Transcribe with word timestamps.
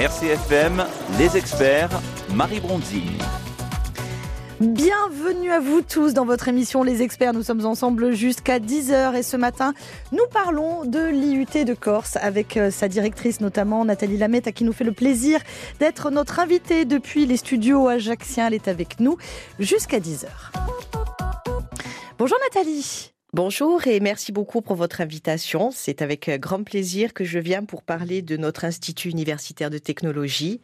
RCFM, 0.00 0.86
les 1.18 1.36
experts, 1.36 1.90
Marie 2.32 2.60
Bronzini. 2.60 3.18
Bienvenue 4.60 5.50
à 5.50 5.58
vous 5.58 5.82
tous 5.82 6.14
dans 6.14 6.24
votre 6.24 6.46
émission 6.46 6.84
Les 6.84 7.02
Experts. 7.02 7.32
Nous 7.32 7.42
sommes 7.42 7.66
ensemble 7.66 8.12
jusqu'à 8.12 8.60
10h 8.60 9.16
et 9.16 9.24
ce 9.24 9.36
matin, 9.36 9.74
nous 10.12 10.24
parlons 10.32 10.84
de 10.84 11.04
l'IUT 11.04 11.64
de 11.64 11.74
Corse 11.74 12.14
avec 12.14 12.56
euh, 12.56 12.70
sa 12.70 12.86
directrice 12.86 13.40
notamment 13.40 13.84
Nathalie 13.84 14.18
Lamette 14.18 14.46
à 14.46 14.52
qui 14.52 14.62
nous 14.62 14.72
fait 14.72 14.84
le 14.84 14.92
plaisir 14.92 15.40
d'être 15.80 16.12
notre 16.12 16.38
invitée 16.38 16.84
depuis 16.84 17.26
les 17.26 17.36
studios 17.36 17.88
ajaxiens. 17.88 18.46
Elle 18.46 18.54
est 18.54 18.68
avec 18.68 19.00
nous 19.00 19.16
jusqu'à 19.58 19.98
10h. 19.98 20.26
Bonjour 22.18 22.38
Nathalie. 22.44 23.17
Bonjour 23.38 23.86
et 23.86 24.00
merci 24.00 24.32
beaucoup 24.32 24.62
pour 24.62 24.74
votre 24.74 25.00
invitation. 25.00 25.70
C'est 25.70 26.02
avec 26.02 26.28
euh, 26.28 26.38
grand 26.38 26.64
plaisir 26.64 27.14
que 27.14 27.22
je 27.22 27.38
viens 27.38 27.62
pour 27.62 27.84
parler 27.84 28.20
de 28.20 28.36
notre 28.36 28.64
Institut 28.64 29.10
universitaire 29.10 29.70
de 29.70 29.78
technologie 29.78 30.60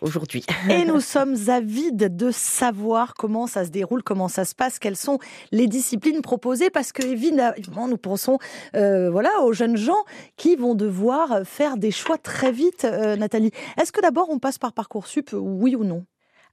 aujourd'hui. 0.00 0.44
Et 0.68 0.84
nous 0.84 0.98
sommes 0.98 1.36
avides 1.46 2.16
de 2.16 2.32
savoir 2.32 3.14
comment 3.14 3.46
ça 3.46 3.64
se 3.64 3.70
déroule, 3.70 4.02
comment 4.02 4.26
ça 4.26 4.44
se 4.44 4.56
passe, 4.56 4.80
quelles 4.80 4.96
sont 4.96 5.20
les 5.52 5.68
disciplines 5.68 6.20
proposées, 6.20 6.68
parce 6.68 6.90
que 6.90 7.04
évidemment 7.06 7.86
nous 7.86 7.96
pensons 7.96 8.40
euh, 8.74 9.08
voilà 9.08 9.30
aux 9.42 9.52
jeunes 9.52 9.76
gens 9.76 10.04
qui 10.36 10.56
vont 10.56 10.74
devoir 10.74 11.42
faire 11.44 11.76
des 11.76 11.92
choix 11.92 12.18
très 12.18 12.50
vite. 12.50 12.84
Euh, 12.84 13.14
Nathalie, 13.14 13.52
est-ce 13.80 13.92
que 13.92 14.00
d'abord 14.00 14.30
on 14.30 14.40
passe 14.40 14.58
par 14.58 14.72
parcoursup, 14.72 15.30
oui 15.32 15.76
ou 15.76 15.84
non? 15.84 16.04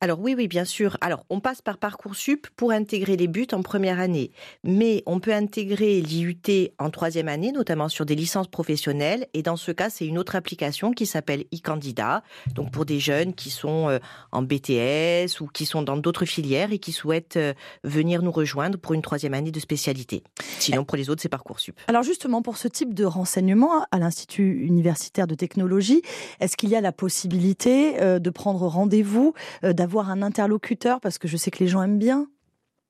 Alors 0.04 0.20
oui, 0.20 0.36
oui, 0.38 0.50
bien 0.50 0.66
sûr. 0.66 0.98
Alors 1.00 1.26
on 1.30 1.40
passe 1.40 1.62
par 1.62 1.78
Parcoursup 1.78 2.48
pour 2.58 2.72
intégrer 2.72 3.16
les 3.16 3.30
buts 3.30 3.48
en 3.54 3.62
première 3.62 4.02
année, 4.02 4.32
mais 4.66 5.02
on 5.06 5.22
peut 5.22 5.32
intégrer 5.32 6.02
l'IUT 6.02 6.74
en 6.78 6.90
troisième 6.90 7.30
année, 7.30 7.54
notamment 7.54 7.88
sur 7.88 8.06
des 8.06 8.14
licences 8.14 8.50
professionnelles. 8.50 9.28
Et 9.34 9.44
dans 9.44 9.56
ce 9.56 9.72
cas, 9.72 9.90
c'est 9.90 10.06
une 10.06 10.18
autre 10.18 10.36
application 10.36 10.92
qui 10.92 11.06
s'appelle 11.06 11.46
e-candidat, 11.56 12.22
donc 12.54 12.70
pour 12.70 12.84
des 12.84 13.00
jeunes 13.00 13.34
qui 13.34 13.50
sont 13.50 13.88
euh, 13.88 14.00
en 14.34 14.42
BTS 14.42 15.40
ou 15.40 15.48
qui 15.48 15.66
sont 15.66 15.84
dans 15.84 15.96
d'autres 15.96 16.26
filières 16.26 16.74
et 16.74 16.80
qui 16.80 16.92
souhaitent 16.92 17.38
euh, 17.38 17.54
venir 17.86 18.24
nous 18.24 18.32
rejoindre 18.32 18.78
pour 18.78 18.94
une 18.94 19.02
troisième 19.02 19.34
année 19.34 19.52
de 19.52 19.60
spécialité. 19.62 20.22
Sinon, 20.60 20.84
pour 20.84 20.98
les 20.98 21.10
autres, 21.10 21.22
c'est 21.22 21.30
Parcoursup. 21.30 21.80
Alors 21.88 22.04
justement, 22.04 22.42
pour 22.42 22.58
ce 22.58 22.68
type 22.68 22.94
de 22.94 23.06
renseignement 23.06 23.86
à 23.90 24.00
l'Institut 24.00 24.66
universitaire 24.66 25.28
de 25.28 25.36
technologie, 25.36 26.02
est-ce 26.42 26.58
qu'il 26.58 26.72
y 26.72 26.76
a 26.76 26.82
la 26.82 26.92
possibilité 26.92 28.02
euh, 28.02 28.20
de 28.20 28.30
prendre 28.30 28.68
rendez-vous, 28.68 29.34
d'avoir 29.62 29.93
un 30.02 30.22
interlocuteur 30.22 31.00
Parce 31.00 31.18
que 31.18 31.28
je 31.28 31.38
sais 31.38 31.52
que 31.52 31.60
les 31.60 31.68
gens 31.68 31.84
aiment 31.84 32.00
bien. 32.00 32.28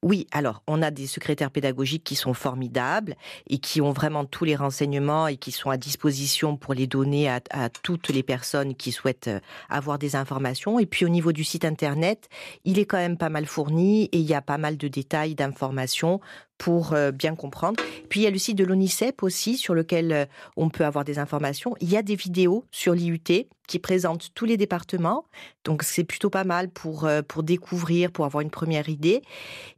Oui, 0.04 0.28
alors 0.34 0.64
on 0.68 0.82
a 0.82 0.92
des 0.92 1.08
secrétaires 1.08 1.50
pédagogiques 1.50 2.04
qui 2.04 2.16
sont 2.16 2.34
formidables 2.34 3.16
et 3.48 3.58
qui 3.58 3.80
ont 3.80 3.94
vraiment 3.94 4.26
tous 4.26 4.44
les 4.44 4.58
renseignements 4.58 5.28
et 5.28 5.38
qui 5.38 5.54
sont 5.54 5.70
à 5.70 5.78
disposition 5.78 6.58
pour 6.58 6.74
les 6.74 6.88
donner 6.88 7.30
à, 7.30 7.40
toutes 7.70 8.10
les 8.10 8.22
personnes 8.22 8.76
qui 8.76 8.92
souhaitent 8.92 9.30
euh, 9.30 9.40
avoir 9.70 9.98
des 9.98 10.18
informations. 10.18 10.78
Et 10.78 10.86
puis 10.86 11.06
au 11.06 11.10
niveau 11.10 11.32
du 11.32 11.46
site 11.46 11.64
internet, 11.64 12.28
il 12.66 12.80
est 12.80 12.86
quand 12.86 12.98
même 12.98 13.18
pas 13.18 13.30
mal 13.30 13.46
fourni 13.46 14.10
et 14.12 14.18
il 14.18 14.26
y 14.26 14.34
a 14.34 14.42
pas 14.42 14.58
mal 14.58 14.76
de 14.76 14.90
détails, 14.90 15.36
d'informations 15.36 16.20
pour 16.58 16.94
euh, 16.94 17.12
bien 17.12 17.36
comprendre. 17.36 17.82
Puis 18.10 18.22
il 18.22 18.24
y 18.24 18.28
a 18.28 18.32
le 18.32 18.38
site 18.38 18.58
de 18.58 18.64
l'ONICEP 18.64 19.24
aussi 19.24 19.58
sur 19.58 19.74
lequel 19.74 20.12
euh, 20.12 20.26
on 20.56 20.70
peut 20.70 20.86
avoir 20.86 21.04
des 21.04 21.20
informations. 21.20 21.76
Il 21.82 21.90
y 21.90 21.98
a 21.98 22.02
des 22.02 22.16
vidéos 22.16 22.66
sur 22.72 22.94
l'IUT 22.94 23.48
qui 23.68 23.80
présentent 23.80 24.30
tous 24.34 24.46
les 24.46 24.58
départements. 24.58 25.26
Donc 25.64 25.84
c'est 25.84 26.04
plutôt 26.04 26.30
pas 26.30 26.44
mal 26.44 26.70
pour, 26.70 27.06
euh, 27.06 27.22
pour 27.22 27.44
découvrir, 27.44 28.12
pour 28.12 28.26
avoir 28.26 28.42
une 28.42 28.52
première 28.52 28.90
idée. 28.90 29.22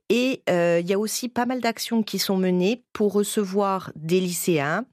Et 0.09 0.43
il 0.47 0.87
y 0.87 0.93
a 0.93 0.99
aussi 0.99 1.29
pas 1.29 1.47
mal 1.47 1.61
d'actions 1.61 2.03
qui 2.03 2.19
sont 2.19 2.37
menées 2.37 2.83
pour 2.93 3.13
recevoir 3.13 3.91
des 3.95 4.19
lycéens 4.19 4.85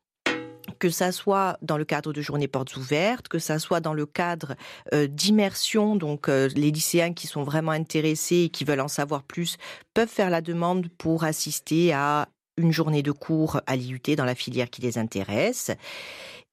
que 0.82 0.90
ça 0.90 1.12
soit 1.12 1.58
dans 1.62 1.78
le 1.78 1.84
cadre 1.84 2.12
de 2.12 2.20
journées 2.20 2.48
portes 2.48 2.76
ouvertes, 2.76 3.28
que 3.28 3.38
ça 3.38 3.60
soit 3.60 3.78
dans 3.78 3.94
le 3.94 4.04
cadre 4.04 4.56
euh, 4.92 5.06
d'immersion, 5.06 5.94
donc 5.94 6.28
euh, 6.28 6.48
les 6.56 6.72
lycéens 6.72 7.12
qui 7.12 7.28
sont 7.28 7.44
vraiment 7.44 7.70
intéressés 7.70 8.46
et 8.46 8.48
qui 8.48 8.64
veulent 8.64 8.80
en 8.80 8.88
savoir 8.88 9.22
plus 9.22 9.58
peuvent 9.94 10.08
faire 10.08 10.28
la 10.28 10.40
demande 10.40 10.88
pour 10.98 11.22
assister 11.22 11.92
à 11.92 12.28
une 12.56 12.72
journée 12.72 13.04
de 13.04 13.12
cours 13.12 13.60
à 13.68 13.76
l'IUT 13.76 14.16
dans 14.16 14.24
la 14.24 14.34
filière 14.34 14.70
qui 14.70 14.82
les 14.82 14.98
intéresse. 14.98 15.70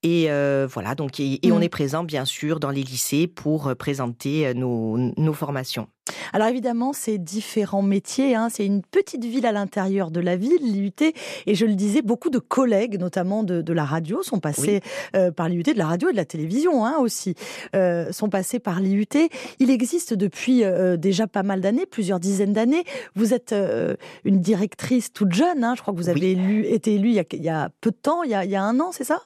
Et 0.02 0.30
euh, 0.30 0.66
voilà, 0.70 0.94
donc 0.94 1.20
et, 1.20 1.38
on 1.44 1.58
mmh. 1.58 1.62
est 1.62 1.68
présent 1.68 2.04
bien 2.04 2.24
sûr 2.24 2.60
dans 2.60 2.70
les 2.70 2.82
lycées 2.82 3.26
pour 3.26 3.74
présenter 3.76 4.54
nos, 4.54 4.96
nos 4.98 5.32
formations. 5.32 5.88
Alors 6.32 6.48
évidemment, 6.48 6.92
c'est 6.92 7.18
différents 7.18 7.82
métiers. 7.82 8.34
Hein. 8.34 8.48
C'est 8.50 8.66
une 8.66 8.82
petite 8.82 9.24
ville 9.24 9.46
à 9.46 9.52
l'intérieur 9.52 10.10
de 10.10 10.20
la 10.20 10.36
ville, 10.36 10.58
l'IUT. 10.62 11.12
Et 11.46 11.54
je 11.54 11.66
le 11.66 11.74
disais, 11.74 12.02
beaucoup 12.02 12.30
de 12.30 12.38
collègues, 12.38 12.98
notamment 12.98 13.42
de, 13.42 13.72
la 13.72 13.84
radio, 13.84 14.22
sont 14.22 14.40
passés 14.40 14.80
euh, 15.14 15.30
par 15.30 15.48
l'IUT, 15.48 15.62
de 15.62 15.78
la 15.78 15.86
radio 15.86 16.08
et 16.08 16.12
de 16.12 16.16
la 16.16 16.24
télévision 16.24 16.84
hein, 16.84 16.96
aussi, 16.98 17.34
euh, 17.76 18.10
sont 18.12 18.28
passés 18.28 18.58
par 18.58 18.80
l'IUT. 18.80 19.06
Il 19.58 19.70
existe 19.70 20.14
depuis 20.14 20.64
euh, 20.64 20.96
déjà 20.96 21.26
pas 21.26 21.42
mal 21.42 21.60
d'années, 21.60 21.86
plusieurs 21.86 22.20
dizaines 22.20 22.52
d'années. 22.52 22.84
Vous 23.14 23.34
êtes 23.34 23.54
une 24.24 24.40
directrice 24.40 25.12
toute 25.12 25.32
jeune. 25.32 25.64
Hein. 25.64 25.74
Je 25.76 25.82
crois 25.82 25.94
que 25.94 25.98
vous 25.98 26.08
avez 26.08 26.32
été 26.72 26.94
élue 26.94 27.10
il 27.10 27.42
y, 27.42 27.48
a, 27.48 27.70
peu 27.80 27.90
de 27.90 27.96
temps, 27.96 28.22
il 28.22 28.30
y 28.30 28.34
a 28.34 28.62
un 28.62 28.80
an, 28.80 28.92
c'est 28.92 29.04
ça? 29.04 29.22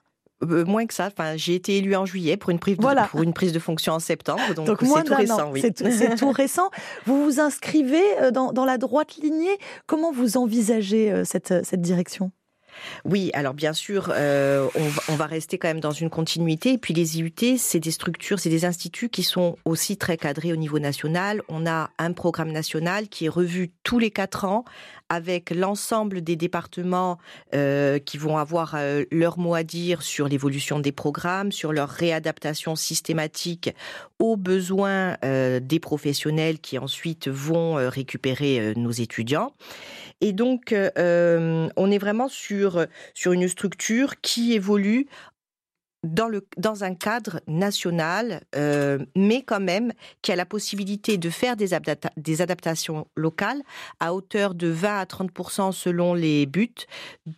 Euh, 0.51 0.65
moins 0.65 0.87
que 0.87 0.95
ça. 0.95 1.07
Enfin, 1.07 1.37
j'ai 1.37 1.55
été 1.55 1.79
élue 1.79 1.97
en 1.97 2.07
juillet 2.07 2.37
pour 2.37 2.51
une 2.51 2.59
prise 2.59 2.77
de, 2.77 3.09
pour 3.09 3.23
une 3.23 3.33
prise 3.33 3.53
de 3.53 3.59
fonction 3.59 3.93
en 3.93 3.99
septembre. 3.99 4.55
Donc, 4.55 4.79
c'est 4.81 5.05
tout 5.05 5.15
récent. 5.15 5.51
Oui. 5.53 5.63
C'est 5.63 6.17
tout 6.17 6.31
récent. 6.31 6.71
Vous 7.07 7.25
vous 7.25 7.41
inscrivez 7.41 8.03
euh, 8.21 8.31
dans, 8.31 8.53
dans, 8.53 8.65
la 8.65 8.79
droite 8.79 9.17
lignée. 9.17 9.59
Comment 9.87 10.13
vous 10.13 10.37
envisagez 10.37 11.13
euh, 11.13 11.25
cette, 11.25 11.65
cette 11.65 11.81
direction? 11.81 12.31
Oui, 13.05 13.31
alors 13.35 13.55
bien 13.55 13.73
sûr, 13.73 14.13
euh, 14.15 14.69
on, 15.09 15.17
va 15.17 15.27
rester 15.27 15.59
quand 15.59 15.69
même 15.69 15.81
dans 15.81 15.91
une 15.91 16.11
continuité. 16.11 16.73
Et 16.73 16.79
puis 16.79 16.95
les 16.95 17.19
IUT, 17.19 17.57
c'est 17.59 17.81
des 17.81 17.91
structures, 17.91 18.39
c'est 18.39 18.51
des 18.51 18.65
instituts 18.65 19.09
qui 19.09 19.23
sont 19.23 19.57
aussi 19.65 19.97
très 19.97 20.17
cadrés 20.17 20.53
au 20.53 20.57
niveau 20.57 20.79
national. 20.79 21.43
On 21.49 21.67
a 21.67 21.91
un 21.99 22.13
programme 22.13 22.53
national 22.53 23.09
qui 23.09 23.27
est 23.27 23.31
revu 23.31 23.73
tous 23.83 23.99
les 23.99 24.11
quatre 24.11 24.45
ans 24.45 24.65
avec 25.09 25.51
l'ensemble 25.51 26.23
des 26.23 26.37
départements 26.37 27.19
euh, 27.55 27.99
qui 27.99 28.19
vont 28.19 28.39
avoir 28.39 28.75
euh, 28.75 29.05
leur 29.11 29.39
mot 29.39 29.55
à 29.55 29.63
dire 29.63 30.03
sur 30.03 30.29
l'évolution 30.29 30.81
des 30.81 30.93
programmes, 30.93 31.53
sur 31.53 31.73
leur 31.73 31.89
réadaptation 31.89 32.77
systématique 32.77 33.75
aux 34.19 34.37
besoins 34.37 35.17
des 35.23 35.81
professionnels 35.81 36.59
qui 36.59 36.79
ensuite 36.79 37.29
vont 37.29 37.75
récupérer 37.91 38.73
nos 38.77 38.91
étudiants. 38.91 39.53
Et 40.21 40.33
donc, 40.33 40.73
euh, 40.73 41.69
on 41.77 41.91
est 41.91 41.99
vraiment 41.99 42.29
sur, 42.29 42.87
sur 43.13 43.33
une 43.33 43.49
structure 43.49 44.21
qui 44.21 44.55
évolue 44.55 45.07
dans, 46.05 46.29
le, 46.29 46.47
dans 46.57 46.85
un 46.85 46.95
cadre 46.95 47.41
national, 47.49 48.43
euh, 48.55 48.99
mais 49.17 49.43
quand 49.43 49.61
même 49.61 49.93
qui 50.23 50.31
a 50.31 50.37
la 50.37 50.47
possibilité 50.47 51.19
de 51.19 51.31
faire 51.31 51.57
des, 51.57 51.71
des 52.17 52.43
adaptations 52.43 53.07
locales 53.17 53.63
à 54.01 54.15
hauteur 54.15 54.55
de 54.55 54.69
20 54.69 54.99
à 54.99 55.05
30% 55.05 55.73
selon 55.73 56.15
les 56.15 56.47
buts, 56.47 56.75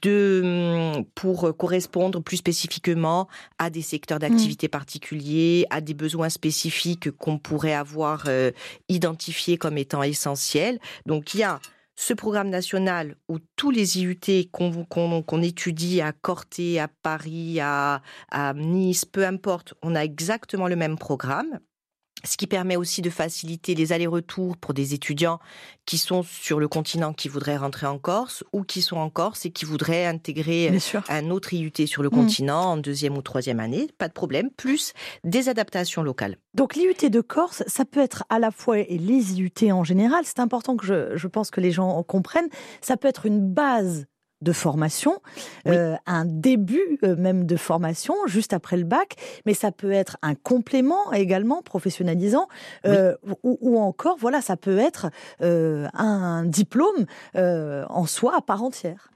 de, 0.03 0.95
hum, 0.97 1.05
pour 1.15 1.57
correspondre 1.57 2.21
plus 2.23 2.39
spécifiquement 2.39 3.29
à 3.59 3.71
des 3.71 3.83
secteurs 3.83 4.19
d'activité 4.19 4.67
mmh. 4.67 4.71
particuliers, 4.71 5.67
à 5.71 5.81
des 5.81 5.95
besoins 5.95 6.29
spécifiques 6.29 7.11
qu'on 7.13 7.39
pourrait 7.39 7.75
avoir 7.75 8.25
euh, 8.27 8.51
identifiés 8.89 9.57
comme 9.57 9.79
étant 9.79 10.03
essentiels. 10.03 10.79
Donc 11.07 11.35
il 11.35 11.41
y 11.41 11.43
a 11.45 11.61
ce 11.97 12.15
programme 12.15 12.51
national 12.51 13.17
où 13.29 13.39
tous 13.57 13.71
les 13.71 13.99
IUT 13.99 14.51
qu'on 14.53 15.43
étudie 15.43 16.01
à 16.01 16.13
Corté, 16.13 16.79
à 16.79 16.89
Paris, 16.89 17.59
à, 17.61 18.03
à 18.31 18.55
Nice, 18.55 19.05
peu 19.05 19.27
importe, 19.27 19.75
on 19.83 19.95
a 19.95 20.05
exactement 20.05 20.69
le 20.69 20.77
même 20.77 20.99
programme 20.99 21.59
ce 22.27 22.37
qui 22.37 22.47
permet 22.47 22.77
aussi 22.77 23.03
de 23.03 23.11
faciliter 23.11 23.75
les 23.75 23.93
allers-retours 23.93 24.57
pour 24.57 24.75
des 24.75 24.95
étudiants 24.95 25.39
qui 25.85 25.99
sont 25.99 26.23
sur 26.23 26.59
le 26.59 26.69
continent, 26.69 27.13
qui 27.13 27.29
voudraient 27.29 27.57
rentrer 27.57 27.87
en 27.87 27.99
Corse, 27.99 28.45
ou 28.53 28.65
qui 28.65 28.83
sont 28.83 28.97
en 28.97 29.09
Corse 29.09 29.47
et 29.47 29.51
qui 29.51 29.65
voudraient 29.65 30.07
intégrer 30.07 30.77
un 31.09 31.31
autre 31.31 31.55
IUT 31.55 31.87
sur 31.87 32.03
le 32.03 32.09
mmh. 32.09 32.13
continent 32.13 32.63
en 32.73 32.77
deuxième 32.77 33.17
ou 33.17 33.23
troisième 33.23 33.61
année. 33.61 33.89
Pas 33.99 34.09
de 34.09 34.13
problème. 34.13 34.51
Plus 34.51 34.93
des 35.25 35.49
adaptations 35.49 36.03
locales. 36.03 36.37
Donc 36.55 36.75
l'IUT 36.75 37.09
de 37.09 37.21
Corse, 37.21 37.63
ça 37.67 37.85
peut 37.85 38.01
être 38.01 38.25
à 38.29 38.39
la 38.39 38.51
fois, 38.51 38.79
et 38.79 38.99
les 38.99 39.35
IUT 39.35 39.73
en 39.73 39.85
général, 39.85 40.25
c'est 40.25 40.41
important 40.41 40.77
que 40.77 40.87
je, 40.87 41.17
je 41.17 41.29
pense 41.29 41.51
que 41.51 41.61
les 41.61 41.71
gens 41.71 42.03
comprennent, 42.03 42.49
ça 42.81 42.97
peut 42.97 43.09
être 43.09 43.27
une 43.27 43.41
base 43.41 44.07
de 44.43 44.53
formation, 44.53 45.21
euh, 45.67 45.97
un 46.07 46.25
début 46.25 46.99
euh, 47.03 47.17
même 47.17 47.47
de 47.47 47.57
formation 47.57 48.15
juste 48.27 48.53
après 48.53 48.77
le 48.77 48.85
bac, 48.85 49.17
mais 49.47 49.55
ça 49.55 49.73
peut 49.73 49.93
être 49.93 50.19
un 50.23 50.35
complément 50.35 51.13
également 51.13 51.63
professionnalisant, 51.63 52.49
euh, 52.87 53.17
ou, 53.43 53.79
encore, 53.79 54.17
voilà, 54.19 54.41
ça 54.41 54.57
peut 54.57 54.79
être 54.79 55.11
un 55.41 56.45
diplôme 56.45 57.07
en 57.35 58.07
soi 58.07 58.37
à 58.37 58.41
part 58.41 58.63
entière. 58.63 59.11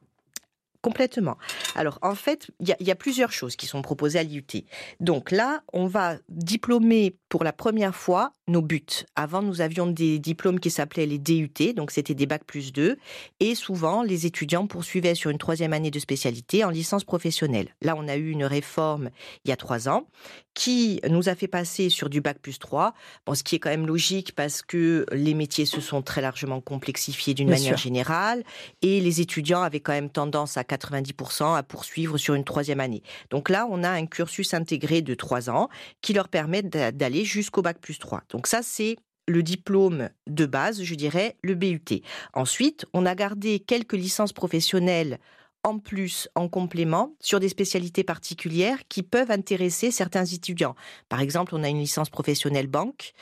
Complètement. 0.83 1.37
Alors, 1.75 1.99
en 2.01 2.15
fait, 2.15 2.51
il 2.59 2.75
y, 2.81 2.91
a 2.91 2.95
plusieurs 2.95 3.33
choses 3.33 3.55
qui 3.55 3.67
sont 3.67 3.83
proposées 3.83 4.19
à 4.19 4.23
l'IUT. 4.23 4.65
Donc 4.99 5.31
là, 5.31 5.61
on 5.75 5.87
va 5.87 6.17
diplômer 6.31 7.19
pour 7.29 7.45
la 7.45 7.53
première 7.53 7.95
fois 7.95 8.33
nos 8.51 8.63
buts. 8.63 9.05
Avant, 9.17 9.43
nous 9.43 9.61
avions 9.61 9.87
des 9.87 10.19
diplômes 10.19 10.61
qui 10.61 10.71
s'appelaient 10.71 11.07
les 11.07 11.19
DUT, 11.19 11.75
donc 11.75 11.91
c'était 11.91 12.15
des 12.15 12.27
bacs 12.27 12.45
plus 12.45 12.73
2, 12.73 12.99
et 13.41 13.55
souvent 13.55 14.03
les 14.03 14.27
étudiants 14.27 14.67
poursuivaient 14.67 15.15
sur 15.15 15.31
une 15.31 15.39
troisième 15.39 15.73
année 15.73 15.91
de 15.91 15.99
spécialité 15.99 16.65
en 16.65 16.71
licence 16.71 17.05
professionnelle. 17.05 17.75
Là, 17.81 17.95
on 17.97 18.09
a 18.09 18.17
eu 18.17 18.31
une 18.31 18.45
réforme 18.45 19.11
il 19.45 19.49
y 19.49 19.53
a 19.53 19.57
trois 19.57 19.89
ans 19.89 20.07
qui 20.55 21.01
nous 21.09 21.29
a 21.29 21.35
fait 21.35 21.47
passer 21.47 21.89
sur 21.89 22.11
du 22.11 22.21
bac 22.21 22.39
plus 22.41 22.59
3, 22.59 22.93
bon, 23.25 23.35
ce 23.35 23.43
qui 23.43 23.55
est 23.55 23.59
quand 23.59 23.71
même 23.71 23.87
logique 23.87 24.35
parce 24.35 24.63
que 24.63 25.07
les 25.13 25.35
métiers 25.35 25.65
se 25.65 25.81
sont 25.81 26.03
très 26.03 26.21
largement 26.21 26.61
complexifiés 26.61 27.35
d'une 27.35 27.49
manière 27.49 27.77
générale, 27.77 28.43
et 28.83 29.01
les 29.01 29.21
étudiants 29.21 29.63
avaient 29.63 29.81
quand 29.81 29.93
même 29.93 30.11
tendance 30.11 30.57
à 30.57 30.63
90% 30.63 31.57
à 31.57 31.63
poursuivre 31.63 32.19
sur 32.19 32.35
une 32.35 32.45
troisième 32.45 32.81
année. 32.81 33.03
Donc 33.31 33.49
là, 33.49 33.67
on 33.71 33.85
a 33.85 33.91
un 33.91 34.07
cursus 34.07 34.53
intégré 34.55 35.03
de 35.03 35.15
trois 35.15 35.51
ans 35.51 35.69
qui 36.03 36.13
leur 36.13 36.29
permet 36.29 36.63
d'aller 36.63 37.25
jusqu'au 37.25 37.63
bac 37.63 37.79
plus 37.79 37.99
3. 37.99 38.23
Donc 38.31 38.40
ça, 38.47 38.63
c'est 38.63 38.97
le 39.29 39.43
diplôme 39.43 40.09
de 40.27 40.47
base, 40.47 40.83
je 40.83 40.95
dirais, 40.95 41.37
le 41.43 41.55
BUT. 41.55 42.03
Ensuite, 42.35 42.87
on 42.93 43.07
a 43.07 43.15
gardé 43.15 43.61
quelques 43.61 43.93
licences 43.93 44.33
professionnelles 44.33 45.19
en 45.63 45.79
plus, 45.79 46.29
en 46.35 46.49
complément, 46.49 47.15
sur 47.21 47.39
des 47.39 47.51
spécialités 47.51 48.03
particulières 48.03 48.79
qui 48.89 49.03
peuvent 49.03 49.31
intéresser 49.31 49.91
certains 49.91 50.25
étudiants. 50.25 50.75
Par 51.09 51.21
exemple, 51.21 51.55
on 51.55 51.63
a 51.63 51.69
une 51.69 51.79
licence 51.79 52.09
professionnelle 52.09 52.67
banque 52.67 53.13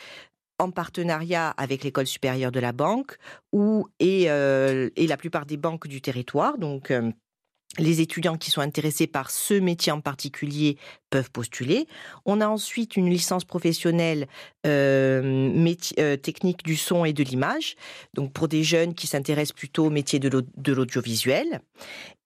en 0.59 0.71
partenariat 0.71 1.51
avec 1.51 1.85
l'école 1.85 2.07
supérieure 2.07 2.53
de 2.53 2.61
la 2.61 2.73
banque 2.73 3.17
ou 3.53 3.89
et, 4.01 4.31
euh, 4.31 4.89
la 4.97 5.17
plupart 5.17 5.47
des 5.47 5.57
banques 5.57 5.87
du 5.87 6.01
territoire. 6.01 6.59
Donc 6.59 6.91
euh, 6.91 7.11
les 7.79 8.01
étudiants 8.01 8.37
qui 8.37 8.51
sont 8.51 8.61
intéressés 8.61 9.07
par 9.07 9.31
ce 9.31 9.55
métier 9.55 9.93
en 9.93 10.01
particulier 10.01 10.77
peuvent 11.11 11.31
postuler. 11.31 11.87
On 12.27 12.41
a 12.41 12.49
ensuite 12.49 12.97
une 12.97 13.09
licence 13.09 13.45
professionnelle 13.45 14.27
euh, 14.67 15.75
euh, 15.99 16.17
technique 16.17 16.65
du 16.65 16.77
son 16.77 17.05
et 17.05 17.13
de 17.13 17.23
l'image, 17.23 17.77
donc 18.15 18.33
pour 18.33 18.49
des 18.49 18.63
jeunes 18.63 18.95
qui 18.95 19.07
s'intéressent 19.07 19.55
plutôt 19.57 19.87
au 19.87 19.91
métier 19.91 20.19
de 20.19 20.73
l'audiovisuel. 20.73 21.61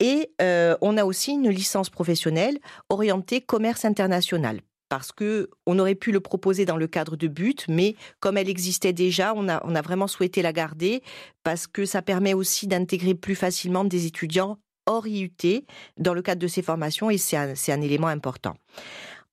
Et 0.00 0.30
euh, 0.40 0.76
on 0.80 0.96
a 0.96 1.04
aussi 1.04 1.32
une 1.32 1.50
licence 1.50 1.90
professionnelle 1.90 2.58
orientée 2.88 3.40
commerce 3.40 3.84
international 3.84 4.60
parce 4.88 5.10
que 5.10 5.48
on 5.66 5.78
aurait 5.78 5.94
pu 5.94 6.12
le 6.12 6.20
proposer 6.20 6.66
dans 6.66 6.76
le 6.76 6.86
cadre 6.86 7.16
de 7.16 7.26
but, 7.26 7.64
mais 7.66 7.96
comme 8.20 8.36
elle 8.36 8.50
existait 8.50 8.92
déjà, 8.92 9.32
on 9.34 9.48
a, 9.48 9.64
on 9.64 9.74
a 9.74 9.80
vraiment 9.80 10.06
souhaité 10.06 10.42
la 10.42 10.52
garder 10.52 11.02
parce 11.44 11.66
que 11.66 11.86
ça 11.86 12.02
permet 12.02 12.34
aussi 12.34 12.66
d'intégrer 12.66 13.14
plus 13.14 13.34
facilement 13.34 13.84
des 13.84 14.04
étudiants 14.04 14.58
hors 14.86 15.06
IUT 15.06 15.64
dans 15.98 16.14
le 16.14 16.22
cadre 16.22 16.40
de 16.40 16.46
ces 16.46 16.62
formations 16.62 17.10
et 17.10 17.18
c'est 17.18 17.36
un, 17.36 17.80
élément 17.80 18.08
important. 18.08 18.54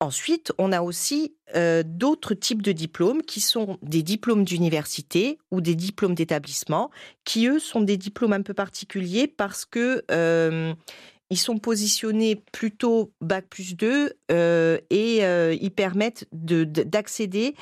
Ensuite, 0.02 0.54
on 0.58 0.72
a 0.72 0.82
aussi 0.82 1.36
euh, 1.56 1.84
d'autres 1.86 2.34
types 2.34 2.62
de 2.62 2.72
diplômes 2.72 3.22
qui 3.22 3.42
sont 3.42 3.78
des 3.82 4.02
diplômes 4.02 4.46
d'université 4.46 5.40
ou 5.52 5.60
des 5.60 5.76
diplômes 5.76 6.16
d'établissement, 6.16 6.90
qui 7.26 7.48
eux 7.48 7.60
sont 7.60 7.82
des 7.82 7.98
diplômes 7.98 8.32
un 8.32 8.42
peu 8.42 8.54
particuliers 8.54 9.28
parce 9.28 9.66
que 9.66 10.04
euh, 10.10 10.74
ils 11.30 11.38
sont 11.38 11.58
positionnés 11.58 12.42
plutôt 12.54 13.12
bac 13.20 13.46
plus 13.50 13.76
2 13.76 14.14
euh, 14.32 14.78
et 14.90 15.18
ils 15.62 15.72
permettent 15.72 16.28
d'accéder 16.32 17.56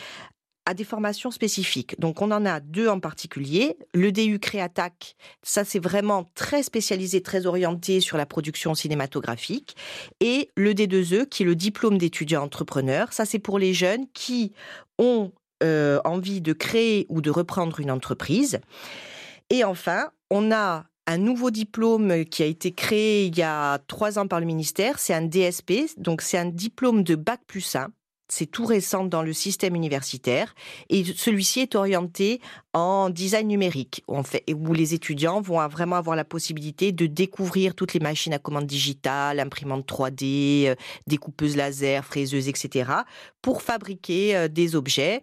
à 0.68 0.74
des 0.74 0.84
formations 0.84 1.32
spécifiques. 1.32 1.98
Donc 1.98 2.22
on 2.22 2.30
en 2.30 2.46
a 2.46 2.60
deux 2.60 2.90
en 2.90 3.00
particulier. 3.00 3.78
Le 3.94 4.12
DU 4.12 4.38
Créatac, 4.38 5.16
ça 5.42 5.64
c'est 5.64 5.80
vraiment 5.80 6.26
très 6.36 6.62
spécialisé, 6.62 7.22
très 7.22 7.46
orienté 7.46 8.02
sur 8.02 8.18
la 8.18 8.26
production 8.26 8.76
cinématographique. 8.76 9.78
Et 10.20 10.52
le 10.58 10.74
D2E, 10.74 11.30
qui 11.30 11.44
est 11.44 11.46
le 11.46 11.56
diplôme 11.56 11.98
d'étudiant 11.98 12.44
entrepreneur, 12.44 13.14
ça 13.14 13.24
c'est 13.24 13.40
pour 13.40 13.60
les 13.60 13.74
jeunes 13.74 14.08
qui 14.14 14.52
ont 15.00 15.32
euh, 15.64 16.02
envie 16.04 16.42
de 16.42 16.52
créer 16.52 17.06
ou 17.08 17.22
de 17.22 17.32
reprendre 17.32 17.80
une 17.80 17.90
entreprise. 17.90 18.60
Et 19.50 19.64
enfin, 19.64 20.10
on 20.30 20.52
a 20.52 20.84
un 21.08 21.18
nouveau 21.18 21.50
diplôme 21.50 22.26
qui 22.26 22.44
a 22.44 22.46
été 22.46 22.74
créé 22.74 23.28
il 23.28 23.38
y 23.38 23.42
a 23.42 23.80
trois 23.88 24.20
ans 24.20 24.28
par 24.28 24.42
le 24.42 24.46
ministère, 24.46 25.00
c'est 25.00 25.14
un 25.14 25.22
DSP, 25.22 25.98
donc 25.98 26.22
c'est 26.22 26.38
un 26.38 26.46
diplôme 26.46 27.04
de 27.04 27.16
Bac 27.16 27.40
plus 27.48 27.78
1 27.78 27.88
c'est 28.28 28.46
tout 28.46 28.66
récent 28.66 29.06
dans 29.06 29.22
le 29.22 29.34
système 29.34 29.76
universitaire 29.76 30.54
et 30.90 31.04
celui-ci 31.04 31.62
est 31.62 31.76
orienté 31.76 32.42
en 32.74 33.10
design 33.10 33.48
numérique 33.48 34.04
où 34.08 34.74
les 34.74 34.94
étudiants 34.94 35.42
vont 35.42 35.66
vraiment 35.68 35.96
avoir 35.96 36.16
la 36.16 36.26
possibilité 36.26 36.92
de 36.92 37.06
découvrir 37.06 37.74
toutes 37.74 37.94
les 37.94 38.00
machines 38.00 38.34
à 38.34 38.40
commande 38.40 38.68
digitale, 38.68 39.40
imprimantes 39.40 39.90
3D, 39.90 40.68
euh, 40.68 40.76
découpeuses 41.08 41.56
laser, 41.56 42.06
fraiseuses, 42.06 42.48
etc. 42.48 42.92
pour 43.42 43.62
fabriquer 43.62 44.36
euh, 44.36 44.48
des 44.48 44.76
objets, 44.76 45.22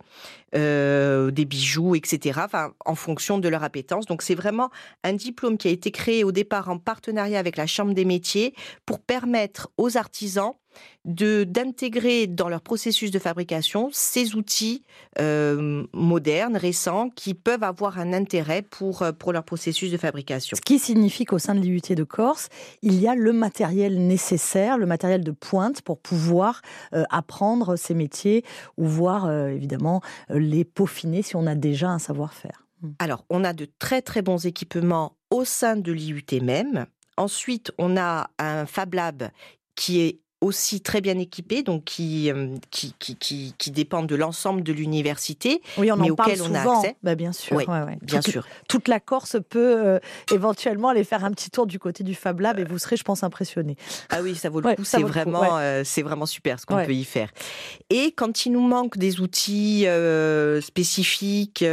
euh, 0.54 1.30
des 1.30 1.44
bijoux, 1.44 1.94
etc. 1.94 2.40
en 2.84 2.94
fonction 2.94 3.38
de 3.38 3.48
leur 3.48 3.62
appétence. 3.62 4.06
Donc 4.06 4.22
c'est 4.22 4.34
vraiment 4.34 4.70
un 5.04 5.12
diplôme 5.12 5.58
qui 5.58 5.68
a 5.68 5.70
été 5.70 5.90
créé 5.90 6.24
au 6.24 6.32
départ 6.32 6.68
en 6.68 6.78
partenariat 6.78 7.38
avec 7.38 7.56
la 7.56 7.66
Chambre 7.66 7.94
des 7.94 8.04
métiers 8.04 8.54
pour 8.86 8.98
permettre 8.98 9.70
aux 9.76 9.96
artisans 9.96 10.54
de 11.04 11.44
d'intégrer 11.44 12.26
dans 12.26 12.48
leur 12.48 12.60
processus 12.60 13.10
de 13.10 13.18
fabrication 13.18 13.90
ces 13.92 14.36
outils 14.36 14.82
euh, 15.20 15.84
modernes, 15.92 16.56
récents, 16.56 17.10
qui 17.10 17.34
peuvent 17.34 17.62
avoir 17.62 17.98
un 17.98 18.12
intérêt 18.12 18.62
pour, 18.62 19.02
euh, 19.02 19.12
pour 19.12 19.32
leur 19.32 19.44
processus 19.44 19.90
de 19.90 19.96
fabrication. 19.96 20.56
Ce 20.56 20.60
qui 20.60 20.78
signifie 20.78 21.24
qu'au 21.24 21.38
sein 21.38 21.54
de 21.54 21.60
l'IUT 21.60 21.94
de 21.94 22.04
Corse, 22.04 22.48
il 22.82 23.00
y 23.00 23.06
a 23.06 23.14
le 23.14 23.32
matériel 23.32 24.06
nécessaire, 24.06 24.78
le 24.78 24.86
matériel 24.86 25.22
de 25.22 25.30
pointe 25.30 25.82
pour 25.82 25.98
pouvoir 25.98 26.62
euh, 26.94 27.04
apprendre 27.10 27.76
ces 27.76 27.94
métiers 27.94 28.44
ou 28.76 28.86
voir 28.86 29.30
évidemment 29.48 30.00
les 30.28 30.64
peaufiner 30.64 31.22
si 31.22 31.36
on 31.36 31.46
a 31.46 31.54
déjà 31.54 31.90
un 31.90 31.98
savoir-faire. 31.98 32.66
Hmm. 32.82 32.92
Alors, 32.98 33.24
on 33.30 33.44
a 33.44 33.52
de 33.52 33.68
très 33.78 34.02
très 34.02 34.22
bons 34.22 34.46
équipements 34.46 35.16
au 35.30 35.44
sein 35.44 35.76
de 35.76 35.92
l'IUT 35.92 36.40
même. 36.42 36.86
Ensuite, 37.16 37.72
on 37.78 37.96
a 37.96 38.28
un 38.38 38.66
Fab 38.66 38.94
Lab 38.94 39.28
qui 39.76 40.00
est 40.00 40.20
aussi 40.44 40.80
très 40.80 41.00
bien 41.00 41.18
équipés, 41.18 41.62
donc 41.62 41.84
qui, 41.84 42.30
euh, 42.30 42.48
qui, 42.70 42.94
qui, 42.98 43.54
qui, 43.56 43.70
dépendent 43.70 44.06
de 44.06 44.14
l'ensemble 44.14 44.62
de 44.62 44.72
l'université, 44.72 45.62
oui, 45.78 45.90
on 45.90 45.96
mais 45.96 46.10
en 46.10 46.12
auquel 46.12 46.42
on 46.42 46.54
a 46.54 46.60
accès. 46.60 46.96
Bah 47.02 47.14
bien 47.14 47.32
sûr. 47.32 47.56
Oui, 47.56 47.64
bien 48.02 48.20
toute, 48.20 48.30
sûr. 48.30 48.46
Toute 48.68 48.88
la 48.88 49.00
Corse 49.00 49.36
peut 49.48 49.86
euh, 49.86 49.98
éventuellement 50.30 50.90
aller 50.90 51.04
faire 51.04 51.24
un 51.24 51.32
petit 51.32 51.50
tour 51.50 51.66
du 51.66 51.78
côté 51.78 52.04
du 52.04 52.14
Fab 52.14 52.40
Lab 52.40 52.58
et 52.58 52.64
vous 52.64 52.78
serez, 52.78 52.96
je 52.96 53.04
pense, 53.04 53.24
impressionné. 53.24 53.76
Ah 54.10 54.20
oui, 54.22 54.34
ça 54.34 54.50
vaut 54.50 54.60
le 54.60 54.74
coup. 54.74 54.84
C'est 54.84 55.02
vraiment, 55.02 55.58
euh, 55.58 55.82
c'est 55.84 56.02
vraiment 56.02 56.26
super 56.26 56.60
ce 56.60 56.66
qu'on 56.66 56.84
peut 56.84 56.94
y 56.94 57.04
faire. 57.04 57.30
Et 57.90 58.12
quand 58.12 58.46
il 58.46 58.52
nous 58.52 58.66
manque 58.66 58.98
des 58.98 59.20
outils 59.20 59.86
spécifiques 60.60 61.64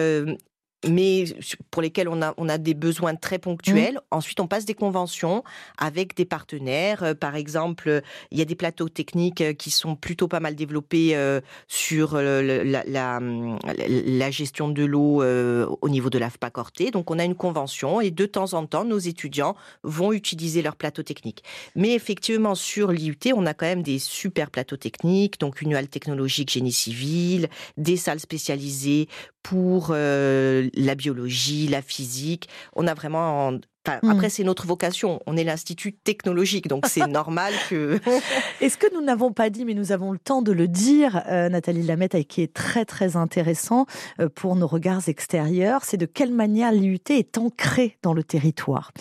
mais 0.88 1.26
pour 1.70 1.82
lesquels 1.82 2.08
on 2.08 2.22
a, 2.22 2.34
on 2.38 2.50
a 2.50 2.58
des 2.58 2.74
besoins 2.74 3.16
très 3.16 3.40
ponctuels. 3.40 3.96
Mmh. 3.96 4.00
Ensuite, 4.12 4.40
on 4.40 4.48
passe 4.48 4.66
des 4.66 4.74
conventions 4.74 5.44
avec 5.78 6.16
des 6.16 6.26
partenaires. 6.26 7.04
Euh, 7.04 7.14
par 7.14 7.36
exemple, 7.36 8.02
il 8.32 8.40
y 8.40 8.42
a 8.42 8.46
des 8.46 8.56
plateaux 8.56 8.90
techniques 8.90 9.42
euh, 9.42 9.54
qui 9.54 9.70
sont 9.70 9.96
plutôt 9.96 10.28
pas 10.28 10.40
mal 10.40 10.56
développés 10.56 11.16
euh, 11.16 11.42
sur 11.68 12.16
la, 12.16 12.84
la, 12.84 14.32
gestion 14.32 14.70
de 14.70 14.84
l'eau 14.84 15.24
au 15.24 15.90
niveau 15.90 16.10
de 16.10 16.18
l'AFPA 16.18 16.50
Corté. 16.50 16.92
Donc, 16.92 17.12
on 17.12 17.20
a 17.20 17.26
une 17.26 17.36
convention 17.36 18.02
et 18.02 18.12
de 18.12 18.26
temps 18.26 18.54
en 18.54 18.66
temps, 18.66 18.86
nos 18.86 18.98
étudiants 18.98 19.56
vont 19.84 20.14
utiliser 20.14 20.62
leurs 20.62 20.76
plateaux 20.76 21.04
techniques. 21.04 21.44
Mais 21.76 21.94
effectivement, 21.94 22.56
sur 22.56 22.92
l'IUT, 22.92 23.18
on 23.36 23.46
a 23.46 23.54
quand 23.54 23.66
même 23.66 23.84
des 23.84 24.00
super 24.00 24.50
plateaux 24.50 24.78
techniques, 24.78 25.40
donc 25.40 25.62
une 25.62 25.76
halle 25.76 25.88
technologique 25.90 26.52
génie 26.52 26.72
civil, 26.72 27.50
des 27.78 27.98
salles 27.98 28.20
spécialisées 28.20 29.08
pour 29.44 29.90
euh, 29.92 30.70
la 30.74 30.96
biologie, 30.96 31.68
la 31.68 31.82
physique. 31.82 32.50
On 32.76 32.88
a 32.88 32.94
vraiment 32.94 33.60
Hmm. 33.88 34.12
Après, 34.12 34.30
c'est 34.30 34.44
notre 34.44 34.68
vocation. 34.68 35.20
On 35.26 35.36
est 35.36 35.44
l'institut 35.44 35.94
technologique, 35.94 36.68
donc 36.68 36.86
c'est 36.88 37.08
normal 37.08 37.54
que. 37.70 38.00
Est-ce 38.62 38.78
que 38.78 38.94
nous 38.94 39.02
n'avons 39.02 39.32
pas 39.32 39.50
dit, 39.50 39.66
mais 39.66 39.74
nous 39.74 39.92
avons 39.92 40.12
le 40.12 40.20
temps 40.20 40.42
de 40.42 40.52
le 40.52 40.68
dire, 40.68 41.24
euh, 41.28 41.50
Nathalie 41.50 41.82
Lamette, 41.82 42.16
et 42.16 42.24
qui 42.24 42.42
est 42.42 42.54
très 42.54 42.86
très 42.86 43.16
intéressant 43.16 43.88
euh, 44.20 44.30
pour 44.30 44.56
nos 44.56 44.68
regards 44.68 45.10
extérieurs, 45.10 45.84
c'est 45.84 45.98
de 45.98 46.06
quelle 46.06 46.32
manière 46.32 46.72
l'IUT 46.72 47.00
est 47.10 47.38
ancrée 47.38 47.98
dans 48.04 48.14
le 48.14 48.24
territoire? 48.24 48.92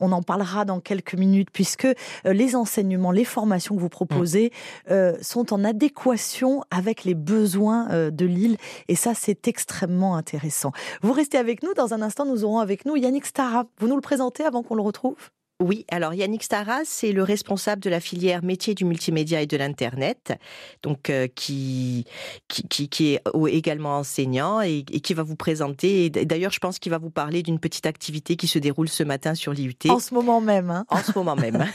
On 0.00 0.12
en 0.12 0.22
parlera 0.22 0.64
dans 0.64 0.80
quelques 0.80 1.14
minutes, 1.14 1.48
puisque 1.52 1.86
euh, 1.86 1.94
les 2.32 2.56
enseignements, 2.56 3.10
les 3.10 3.24
formations 3.24 3.74
que 3.74 3.80
vous 3.80 3.88
proposez 3.88 4.52
hmm. 4.90 5.22
sont 5.22 5.52
en 5.52 5.64
adéquation 5.64 6.62
avec 6.70 7.04
les 7.04 7.14
besoins 7.14 8.10
de 8.10 8.26
l'île, 8.26 8.56
et 8.88 8.96
ça, 8.96 9.14
c'est 9.14 9.48
extrêmement 9.48 10.16
intéressant. 10.16 10.72
Vous 11.02 11.12
restez 11.12 11.38
avec 11.38 11.62
nous. 11.62 11.74
Dans 11.74 11.94
un 11.94 12.02
instant, 12.02 12.24
nous 12.24 12.44
aurons 12.44 12.58
avec 12.58 12.84
nous 12.84 12.96
Yannick 12.96 13.26
Stara. 13.26 13.64
Vous 13.78 13.88
nous 13.88 13.96
le 13.96 14.00
présentez 14.00 14.44
avant 14.44 14.62
qu'on 14.62 14.74
le 14.74 14.82
retrouve? 14.82 15.30
Oui, 15.58 15.86
alors 15.90 16.12
Yannick 16.12 16.42
Staras, 16.42 16.84
c'est 16.84 17.12
le 17.12 17.22
responsable 17.22 17.80
de 17.82 17.88
la 17.88 18.00
filière 18.00 18.44
métier 18.44 18.74
du 18.74 18.84
multimédia 18.84 19.40
et 19.40 19.46
de 19.46 19.56
l'Internet, 19.56 20.38
donc 20.82 21.08
euh, 21.08 21.28
qui, 21.34 22.04
qui, 22.48 22.88
qui, 22.88 23.14
est 23.14 23.22
également 23.48 23.98
enseignant 23.98 24.60
et, 24.60 24.84
qui 24.84 25.14
va 25.14 25.22
vous 25.22 25.36
présenter. 25.36 26.10
D'ailleurs, 26.10 26.52
je 26.52 26.58
pense 26.58 26.78
qu'il 26.78 26.90
va 26.90 26.98
vous 26.98 27.08
parler 27.08 27.42
d'une 27.42 27.58
petite 27.58 27.86
activité 27.86 28.36
qui 28.36 28.48
se 28.48 28.58
déroule 28.58 28.90
ce 28.90 29.02
matin 29.02 29.34
sur 29.34 29.54
l'IUT. 29.54 29.74
En 29.88 29.98
ce 29.98 30.12
moment 30.12 30.42
même. 30.42 30.70
Hein. 30.70 30.84
En 30.90 31.02
ce 31.02 31.12
moment 31.16 31.36
même. 31.36 31.64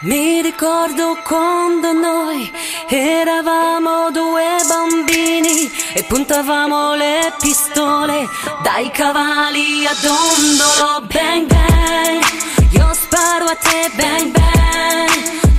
Mi 0.00 0.42
ricordo 0.42 1.16
quando 1.24 1.94
noi 1.94 2.52
eravamo 2.86 4.10
due 4.10 4.58
bambini 4.68 5.70
e 5.94 6.02
puntavamo 6.02 6.94
le 6.94 7.32
pistole 7.40 8.28
dai 8.62 8.90
cavalli 8.90 9.86
ad 9.86 10.04
ondolo. 10.04 11.06
Bang 11.06 11.46
bang, 11.46 12.22
io 12.72 12.92
sparo 12.92 13.46
a 13.46 13.54
te 13.54 13.90
bang 13.96 14.30
bang, 14.32 15.10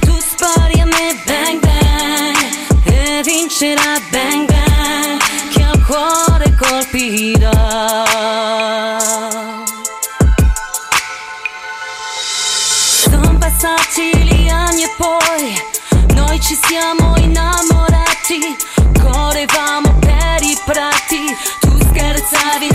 tu 0.02 0.16
spari 0.20 0.82
a 0.82 0.86
me 0.86 1.20
bang 1.26 1.60
bang 1.60 2.38
e 2.86 3.24
vincerà 3.24 4.00
bang 4.12 4.46
bang 4.46 5.20
ha 5.56 5.72
il 5.74 5.84
cuore 5.84 6.56
colpirà. 6.60 8.67
Anni 14.78 14.84
e 14.84 14.94
poi. 14.96 16.16
Noi 16.16 16.40
ci 16.40 16.58
siamo 16.68 17.16
innamorati, 17.18 18.56
correvamo 19.02 19.98
per 20.00 20.42
i 20.42 20.58
prati, 20.66 21.36
tu 21.60 21.78
scherzavi 21.90 22.70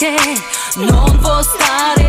Não 0.00 0.86
non 0.86 1.18
può 1.18 1.42
stare 1.42 1.99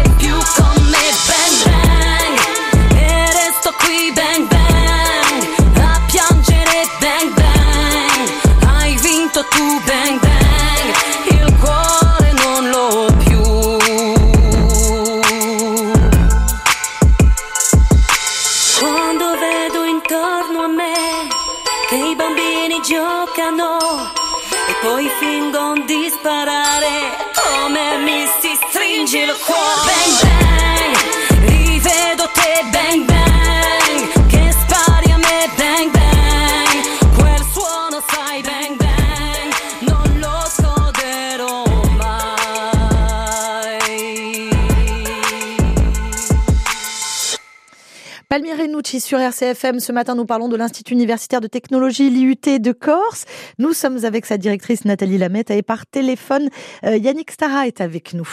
Palmire 48.52 48.76
Nucci 48.76 49.00
sur 49.00 49.20
RCFM. 49.20 49.80
Ce 49.80 49.92
matin, 49.92 50.16
nous 50.16 50.26
parlons 50.26 50.50
de 50.50 50.58
l'Institut 50.58 50.94
universitaire 50.94 51.40
de 51.42 51.48
technologie, 51.48 52.10
l'IUT 52.10 52.60
de 52.60 52.72
Corse. 52.74 53.26
Nous 53.60 53.72
sommes 53.74 54.04
avec 54.04 54.26
sa 54.26 54.38
directrice 54.38 54.84
Nathalie 54.84 55.18
Lamette 55.18 55.52
et 55.52 55.62
par 55.62 55.86
téléphone, 55.86 56.50
euh, 56.86 56.98
Yannick 56.98 57.32
Stara 57.32 57.68
est 57.68 57.80
avec 57.82 58.14
nous. 58.14 58.28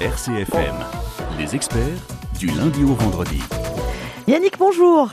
RCFM, 0.00 0.74
les 1.38 1.54
experts 1.54 1.80
du 2.38 2.46
lundi 2.48 2.82
au 2.82 2.94
vendredi. 2.94 3.38
Yannick, 4.26 4.58
bonjour. 4.58 5.10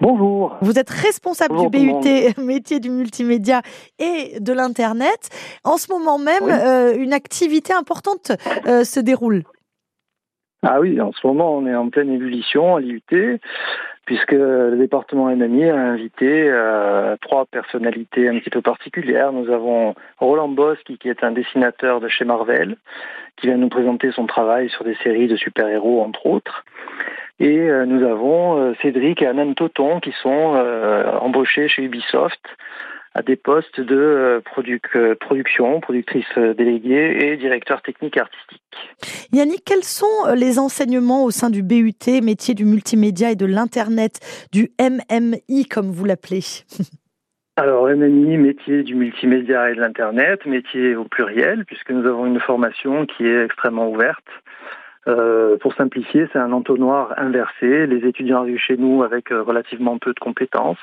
Bonjour. 0.00 0.56
Vous 0.62 0.78
êtes 0.78 0.90
responsable 0.90 1.54
Bonjour 1.54 1.70
du. 1.70 1.92
BUT 1.92 2.40
métier 2.42 2.80
du 2.80 2.90
multimédia 2.90 3.62
et 3.98 4.38
de 4.40 4.52
l'Internet. 4.52 5.28
En 5.62 5.76
ce 5.76 5.92
moment 5.92 6.18
même, 6.18 6.42
Oui. 6.42 6.52
euh, 6.52 6.96
une 6.96 7.12
activité 7.12 7.72
importante 7.72 8.32
euh, 8.66 8.82
se 8.84 8.98
déroule. 8.98 9.44
Ah 10.62 10.78
oui, 10.78 11.00
en 11.00 11.10
ce 11.12 11.26
moment, 11.26 11.56
on 11.56 11.66
est 11.66 11.74
en 11.74 11.88
pleine 11.88 12.12
ébullition 12.12 12.76
à 12.76 12.80
l'IUT, 12.80 13.38
puisque 14.04 14.32
le 14.32 14.76
département 14.76 15.34
MMI 15.34 15.70
a 15.70 15.76
invité 15.76 16.50
euh, 16.50 17.16
trois 17.22 17.46
personnalités 17.46 18.28
un 18.28 18.38
petit 18.38 18.50
peu 18.50 18.60
particulières. 18.60 19.32
Nous 19.32 19.50
avons 19.50 19.94
Roland 20.18 20.48
Bosque, 20.48 20.92
qui 21.00 21.08
est 21.08 21.24
un 21.24 21.32
dessinateur 21.32 22.00
de 22.00 22.08
chez 22.08 22.26
Marvel, 22.26 22.76
qui 23.36 23.46
vient 23.46 23.56
nous 23.56 23.70
présenter 23.70 24.12
son 24.12 24.26
travail 24.26 24.68
sur 24.68 24.84
des 24.84 24.96
séries 24.96 25.28
de 25.28 25.36
super-héros, 25.36 26.02
entre 26.02 26.26
autres. 26.26 26.64
Et 27.38 27.58
euh, 27.70 27.86
nous 27.86 28.06
avons 28.06 28.60
euh, 28.60 28.74
Cédric 28.82 29.22
et 29.22 29.26
Anan 29.28 29.54
Toton, 29.54 29.98
qui 30.00 30.12
sont 30.22 30.56
embauchés 31.22 31.68
chez 31.68 31.84
Ubisoft 31.84 32.44
à 33.14 33.22
des 33.22 33.36
postes 33.36 33.80
de 33.80 33.96
euh, 33.96 34.40
euh, 34.96 35.14
production, 35.16 35.80
productrice 35.80 36.26
euh, 36.36 36.54
déléguée 36.54 37.26
et 37.26 37.36
directeur 37.36 37.82
technique 37.82 38.16
et 38.16 38.20
artistique. 38.20 38.62
Yannick, 39.32 39.64
quels 39.64 39.84
sont 39.84 40.34
les 40.36 40.58
enseignements 40.58 41.24
au 41.24 41.30
sein 41.30 41.50
du 41.50 41.62
BUT 41.62 41.92
métier 42.22 42.54
du 42.54 42.64
multimédia 42.64 43.30
et 43.30 43.36
de 43.36 43.46
l'Internet, 43.46 44.20
du 44.52 44.70
MMI 44.80 45.66
comme 45.66 45.90
vous 45.90 46.04
l'appelez? 46.04 46.40
Alors, 47.56 47.88
MMI, 47.88 48.38
métier 48.38 48.82
du 48.84 48.94
multimédia 48.94 49.70
et 49.70 49.74
de 49.74 49.80
l'Internet, 49.80 50.46
métier 50.46 50.96
au 50.96 51.04
pluriel, 51.04 51.64
puisque 51.66 51.90
nous 51.90 52.06
avons 52.06 52.24
une 52.24 52.40
formation 52.40 53.04
qui 53.04 53.26
est 53.26 53.44
extrêmement 53.44 53.90
ouverte. 53.90 54.24
Euh, 55.08 55.58
pour 55.58 55.74
simplifier, 55.74 56.26
c'est 56.32 56.38
un 56.38 56.52
entonnoir 56.52 57.12
inversé. 57.18 57.86
Les 57.86 58.06
étudiants 58.08 58.42
arrivent 58.42 58.58
chez 58.58 58.76
nous 58.76 59.02
avec 59.02 59.28
relativement 59.28 59.98
peu 59.98 60.14
de 60.14 60.20
compétences. 60.20 60.78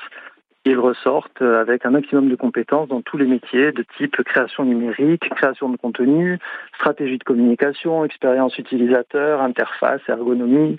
Ils 0.64 0.78
ressortent 0.78 1.40
avec 1.40 1.86
un 1.86 1.90
maximum 1.90 2.28
de 2.28 2.36
compétences 2.36 2.88
dans 2.88 3.00
tous 3.00 3.16
les 3.16 3.26
métiers 3.26 3.72
de 3.72 3.84
type 3.96 4.22
création 4.24 4.64
numérique, 4.64 5.28
création 5.30 5.68
de 5.68 5.76
contenu, 5.76 6.38
stratégie 6.74 7.16
de 7.16 7.24
communication, 7.24 8.04
expérience 8.04 8.58
utilisateur, 8.58 9.40
interface, 9.40 10.02
ergonomie, 10.08 10.78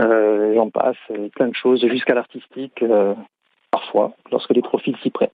euh, 0.00 0.54
j'en 0.54 0.70
passe, 0.70 0.96
plein 1.36 1.48
de 1.48 1.54
choses, 1.54 1.86
jusqu'à 1.86 2.14
l'artistique, 2.14 2.82
euh, 2.82 3.14
parfois, 3.70 4.12
lorsque 4.30 4.50
les 4.50 4.62
profils 4.62 4.96
s'y 4.98 5.10
prêtent. 5.10 5.32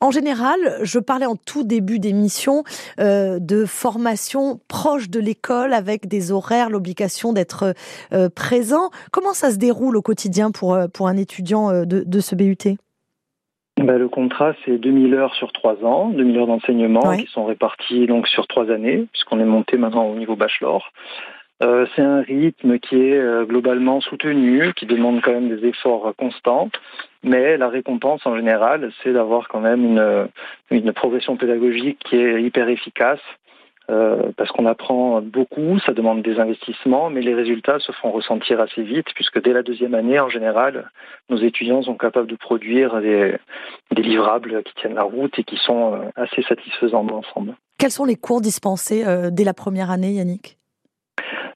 En 0.00 0.10
général, 0.10 0.58
je 0.82 0.98
parlais 0.98 1.26
en 1.26 1.36
tout 1.36 1.64
début 1.64 1.98
d'émission 1.98 2.64
euh, 3.00 3.38
de 3.38 3.64
formation 3.64 4.60
proche 4.68 5.08
de 5.10 5.20
l'école 5.20 5.72
avec 5.72 6.06
des 6.08 6.32
horaires, 6.32 6.70
l'obligation 6.70 7.32
d'être 7.32 7.74
euh, 8.12 8.28
présent. 8.28 8.90
Comment 9.12 9.32
ça 9.32 9.50
se 9.50 9.58
déroule 9.58 9.96
au 9.96 10.02
quotidien 10.02 10.50
pour, 10.50 10.74
euh, 10.74 10.86
pour 10.88 11.08
un 11.08 11.16
étudiant 11.16 11.84
de, 11.84 12.02
de 12.04 12.20
ce 12.20 12.34
BUT 12.34 12.76
Ben, 13.80 13.96
le 13.98 14.08
contrat, 14.08 14.54
c'est 14.64 14.78
2000 14.78 15.14
heures 15.14 15.34
sur 15.34 15.52
trois 15.52 15.76
ans, 15.84 16.08
2000 16.10 16.38
heures 16.38 16.46
d'enseignement 16.46 17.00
Ouais. 17.06 17.22
qui 17.24 17.30
sont 17.32 17.44
réparties 17.44 18.06
donc 18.06 18.28
sur 18.28 18.46
trois 18.46 18.70
années, 18.70 19.06
puisqu'on 19.12 19.40
est 19.40 19.44
monté 19.44 19.76
maintenant 19.76 20.06
au 20.06 20.14
niveau 20.16 20.36
bachelor. 20.36 20.92
Euh, 21.62 21.86
c'est 21.94 22.02
un 22.02 22.22
rythme 22.22 22.78
qui 22.78 22.96
est 22.96 23.16
euh, 23.18 23.44
globalement 23.44 24.00
soutenu, 24.00 24.72
qui 24.74 24.86
demande 24.86 25.20
quand 25.22 25.30
même 25.32 25.48
des 25.48 25.68
efforts 25.68 26.08
euh, 26.08 26.12
constants, 26.18 26.70
mais 27.22 27.56
la 27.56 27.68
récompense 27.68 28.26
en 28.26 28.36
général, 28.36 28.90
c'est 29.02 29.12
d'avoir 29.12 29.48
quand 29.48 29.60
même 29.60 29.84
une, 29.84 30.28
une 30.70 30.92
progression 30.92 31.36
pédagogique 31.36 31.98
qui 32.04 32.16
est 32.16 32.42
hyper 32.42 32.68
efficace, 32.68 33.20
euh, 33.90 34.30
parce 34.36 34.50
qu'on 34.52 34.66
apprend 34.66 35.20
beaucoup, 35.20 35.78
ça 35.80 35.92
demande 35.92 36.22
des 36.22 36.38
investissements, 36.38 37.10
mais 37.10 37.20
les 37.20 37.34
résultats 37.34 37.78
se 37.80 37.90
font 37.92 38.12
ressentir 38.12 38.60
assez 38.60 38.82
vite, 38.82 39.06
puisque 39.14 39.42
dès 39.42 39.52
la 39.52 39.62
deuxième 39.62 39.94
année, 39.94 40.20
en 40.20 40.28
général, 40.28 40.90
nos 41.30 41.36
étudiants 41.36 41.82
sont 41.82 41.96
capables 41.96 42.28
de 42.28 42.36
produire 42.36 43.00
des, 43.00 43.36
des 43.90 44.02
livrables 44.02 44.62
qui 44.62 44.74
tiennent 44.74 44.94
la 44.94 45.02
route 45.02 45.36
et 45.38 45.44
qui 45.44 45.56
sont 45.56 45.94
euh, 45.94 45.98
assez 46.14 46.42
satisfaisants 46.42 47.04
dans 47.04 47.16
l'ensemble. 47.16 47.54
Quels 47.78 47.90
sont 47.90 48.04
les 48.04 48.16
cours 48.16 48.40
dispensés 48.40 49.04
euh, 49.04 49.30
dès 49.32 49.44
la 49.44 49.54
première 49.54 49.90
année, 49.90 50.12
Yannick? 50.12 50.58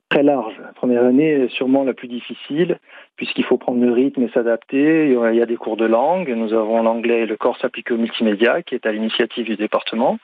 Très 0.09 0.23
large. 0.23 0.55
La 0.63 0.73
première 0.73 1.05
année 1.05 1.31
est 1.31 1.49
sûrement 1.49 1.83
la 1.83 1.93
plus 1.93 2.07
difficile, 2.07 2.79
puisqu'il 3.17 3.45
faut 3.45 3.59
prendre 3.59 3.85
le 3.85 3.93
rythme 3.93 4.23
et 4.23 4.29
s'adapter. 4.29 5.07
Il 5.09 5.35
y 5.35 5.43
a- 5.43 5.47
des 5.47 5.57
cours 5.57 5.77
de 5.77 5.85
langue. 5.85 6.29
Nous 6.29 6.53
avons 6.55 6.83
l'anglais 6.83 7.23
et 7.23 7.27
le 7.27 7.37
corse 7.37 7.65
appliqué 7.65 7.93
au 7.93 7.97
multimédia, 7.97 8.63
qui 8.63 8.77
est 8.77 8.87
à 8.87 8.93
l'initiative 8.93 9.47
du 9.47 9.57
département. 9.57 10.19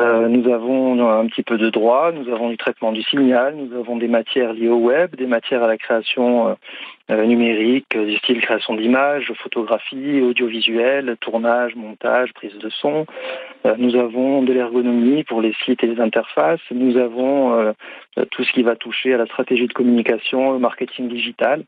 Euh, 0.00 0.26
nous 0.26 0.52
avons 0.52 1.08
un 1.08 1.26
petit 1.28 1.44
peu 1.44 1.56
de 1.56 1.70
droit, 1.70 2.10
nous 2.10 2.28
avons 2.32 2.48
du 2.48 2.56
traitement 2.56 2.90
du 2.90 3.02
signal, 3.02 3.54
nous 3.54 3.78
avons 3.78 3.96
des 3.96 4.08
matières 4.08 4.52
liées 4.52 4.68
au 4.68 4.78
web, 4.78 5.14
des 5.14 5.26
matières 5.26 5.62
à 5.62 5.68
la 5.68 5.78
création 5.78 6.48
euh, 6.48 6.54
euh, 7.12 7.24
numérique, 7.24 7.96
du 7.96 8.16
style 8.16 8.40
création 8.40 8.74
d'images, 8.74 9.32
photographie, 9.36 10.20
audiovisuel, 10.20 11.16
tournage, 11.20 11.76
montage, 11.76 12.32
prise 12.32 12.58
de 12.58 12.68
son. 12.70 13.06
nous 13.78 13.94
avons 13.94 14.42
de 14.42 14.52
l'ergonomie 14.52 15.22
pour 15.22 15.40
les 15.40 15.54
sites 15.64 15.84
et 15.84 15.86
les 15.86 16.00
interfaces. 16.00 16.60
Nous 16.72 16.96
avons 16.96 17.74
tout 18.30 18.42
ce 18.42 18.52
qui 18.52 18.62
va 18.62 18.74
toucher 18.74 19.14
à 19.14 19.18
la 19.18 19.26
stratégie 19.26 19.66
de 19.66 19.72
communication, 19.72 20.50
au 20.50 20.58
marketing 20.58 21.08
digital. 21.08 21.64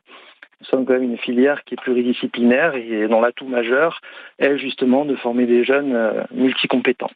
Nous 0.59 0.67
sommes 0.67 0.85
quand 0.85 0.93
même 0.93 1.03
une 1.03 1.17
filière 1.17 1.63
qui 1.63 1.75
est 1.75 1.81
pluridisciplinaire 1.81 2.75
et 2.75 3.07
dont 3.07 3.21
l'atout 3.21 3.47
majeur 3.47 4.01
est 4.39 4.57
justement 4.57 5.05
de 5.05 5.15
former 5.15 5.45
des 5.45 5.63
jeunes 5.63 6.25
multicompétents. 6.31 7.11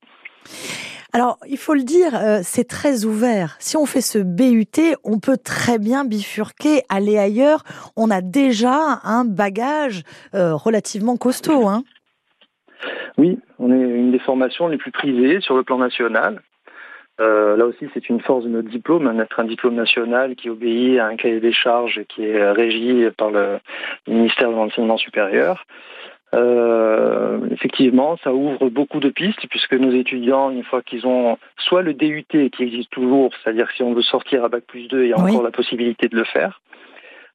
Alors, 1.14 1.38
il 1.46 1.58
faut 1.58 1.74
le 1.74 1.84
dire, 1.84 2.16
euh, 2.16 2.40
c'est 2.42 2.64
très 2.68 3.04
ouvert. 3.04 3.58
Si 3.60 3.76
on 3.76 3.86
fait 3.86 4.02
ce 4.02 4.18
BUT, 4.18 4.96
on 5.04 5.20
peut 5.20 5.38
très 5.38 5.78
bien 5.78 6.06
bifurquer, 6.06 6.84
aller 6.88 7.18
ailleurs. 7.18 7.64
On 7.98 8.10
a 8.10 8.22
déjà 8.22 9.02
un 9.04 9.26
bagage 9.26 10.04
euh, 10.34 10.56
relativement 10.56 11.18
costaud. 11.18 11.68
Hein. 11.68 11.84
Oui, 13.18 13.38
on 13.60 13.74
est 13.74 13.82
une 13.82 14.12
des 14.12 14.20
formations 14.20 14.70
les 14.70 14.78
plus 14.78 14.92
prisées 14.92 15.42
sur 15.42 15.58
le 15.58 15.64
plan 15.64 15.80
national. 15.80 16.42
Euh, 17.20 17.58
là 17.58 17.66
aussi, 17.66 17.90
c'est 17.94 18.08
une 18.08 18.22
force 18.22 18.46
de 18.46 18.50
notre 18.50 18.70
diplôme, 18.70 19.06
hein, 19.06 19.14
d'être 19.16 19.38
un 19.38 19.44
diplôme 19.44 19.76
national 19.76 20.36
qui 20.36 20.50
obéit 20.50 20.98
à 20.98 21.08
un 21.08 21.18
cahier 21.18 21.42
des 21.42 21.52
charges 21.52 22.02
qui 22.08 22.26
est 22.26 22.52
régi 22.52 23.06
par 23.18 23.32
le 23.32 23.60
ministère 24.08 24.50
de 24.50 24.56
l'Enseignement 24.56 24.98
supérieur. 24.98 25.66
Euh, 26.34 27.40
effectivement, 27.52 28.18
ça 28.24 28.34
ouvre 28.34 28.70
beaucoup 28.70 29.00
de 29.00 29.10
pistes 29.10 29.46
puisque 29.50 29.74
nos 29.74 29.92
étudiants, 29.92 30.50
une 30.50 30.64
fois 30.64 30.82
qu'ils 30.82 31.06
ont 31.06 31.38
soit 31.58 31.82
le 31.82 31.94
DUT 31.94 32.26
qui 32.30 32.64
existe 32.64 32.90
toujours, 32.90 33.32
c'est-à-dire 33.44 33.68
si 33.76 33.84
on 33.84 33.94
veut 33.94 34.02
sortir 34.02 34.46
à 34.46 34.50
bac 34.50 34.64
plus 34.66 34.88
2, 34.88 35.04
il 35.04 35.10
y 35.10 35.14
a 35.14 35.20
encore 35.20 35.44
la 35.44 35.52
possibilité 35.52 36.08
de 36.08 36.16
le 36.16 36.24
faire, 36.24 36.62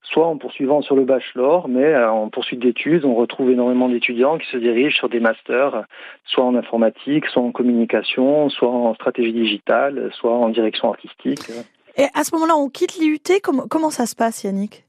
soit 0.02 0.26
en 0.26 0.38
poursuivant 0.38 0.80
sur 0.80 0.96
le 0.96 1.04
bachelor, 1.04 1.68
mais 1.68 1.84
euh, 1.84 2.10
en 2.10 2.30
poursuite 2.30 2.60
d'études, 2.60 3.04
on 3.04 3.14
retrouve 3.14 3.50
énormément 3.50 3.90
d'étudiants 3.90 4.38
qui 4.38 4.48
se 4.48 4.56
dirigent 4.56 4.96
sur 4.96 5.10
des 5.10 5.20
masters, 5.20 5.84
soit 6.24 6.44
en 6.44 6.54
informatique, 6.54 7.26
soit 7.26 7.42
en 7.42 7.52
communication, 7.52 8.48
soit 8.48 8.70
en 8.70 8.94
stratégie 8.94 9.32
digitale, 9.32 10.10
soit 10.14 10.32
en 10.32 10.48
direction 10.48 10.90
artistique. 10.90 11.40
Et 11.98 12.06
à 12.14 12.24
ce 12.24 12.34
moment-là, 12.34 12.56
on 12.56 12.70
quitte 12.70 12.96
l'IUT, 12.98 13.40
comment, 13.42 13.66
comment 13.68 13.90
ça 13.90 14.06
se 14.06 14.14
passe, 14.14 14.44
Yannick? 14.44 14.85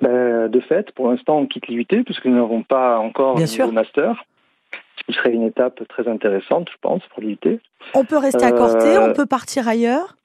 Ben, 0.00 0.48
de 0.48 0.60
fait, 0.60 0.92
pour 0.92 1.10
l'instant, 1.10 1.38
on 1.38 1.46
quitte 1.46 1.66
l'IUT 1.68 2.04
puisque 2.04 2.26
nous 2.26 2.36
n'avons 2.36 2.62
pas 2.62 2.98
encore 2.98 3.38
sûr. 3.46 3.72
master, 3.72 4.24
ce 4.96 5.04
qui 5.04 5.12
serait 5.12 5.32
une 5.32 5.44
étape 5.44 5.86
très 5.88 6.08
intéressante, 6.08 6.68
je 6.70 6.76
pense, 6.80 7.02
pour 7.08 7.22
l'IUT. 7.22 7.60
On 7.94 8.04
peut 8.04 8.18
rester 8.18 8.44
à 8.44 8.52
Corté, 8.52 8.98
on 8.98 9.12
peut 9.12 9.26
partir 9.26 9.68
ailleurs? 9.68 10.16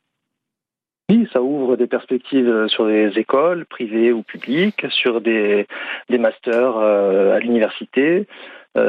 Oui, 1.10 1.28
ça 1.34 1.42
ouvre 1.42 1.76
des 1.76 1.88
perspectives 1.88 2.68
sur 2.68 2.88
des 2.88 3.12
écoles 3.18 3.66
privées 3.66 4.14
ou 4.14 4.24
publiques, 4.24 4.86
sur 4.90 5.22
des, 5.22 5.68
des 6.10 6.18
masters 6.18 6.78
euh, 6.78 7.36
à 7.36 7.40
l'université, 7.40 8.20
euh, 8.20 8.26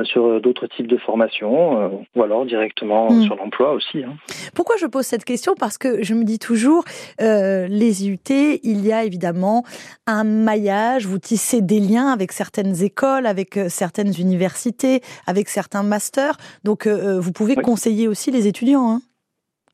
sur 0.05 0.41
d'autres 0.41 0.67
types 0.67 0.87
de 0.87 0.97
formations, 0.97 1.81
euh, 1.81 1.89
ou 2.17 2.23
alors 2.23 2.47
directement 2.47 3.11
Mm. 3.13 3.23
sur 3.25 3.37
l'emploi 3.37 3.73
aussi. 3.73 4.03
hein. 4.03 4.15
Pourquoi 4.55 4.77
je 4.79 4.87
pose 4.87 5.05
cette 5.05 5.25
question? 5.25 5.55
Parce 5.59 5.77
que 5.77 6.03
je 6.03 6.15
me 6.15 6.25
dis 6.25 6.39
toujours, 6.39 6.85
euh, 7.21 7.67
les 7.69 8.07
IUT, 8.07 8.19
il 8.63 8.85
y 8.87 8.93
a 8.93 9.05
évidemment 9.05 9.63
un 10.07 10.25
maillage, 10.25 11.07
vous 11.07 11.19
tissez 11.19 11.61
des 11.61 11.81
liens 11.81 12.09
avec 12.09 12.33
certaines 12.33 12.83
écoles, 12.83 13.27
avec 13.27 13.57
euh, 13.59 13.69
certaines 13.69 14.13
universités, 14.19 15.03
avec 15.27 15.49
certains 15.49 15.83
masters. 15.83 16.37
Donc, 16.65 16.87
euh, 16.87 17.21
vous 17.21 17.33
pouvez 17.33 17.55
Oui. 17.57 17.63
conseiller 17.63 18.09
aussi 18.09 18.31
les 18.31 18.47
étudiants 18.47 18.91
hein, 18.91 19.01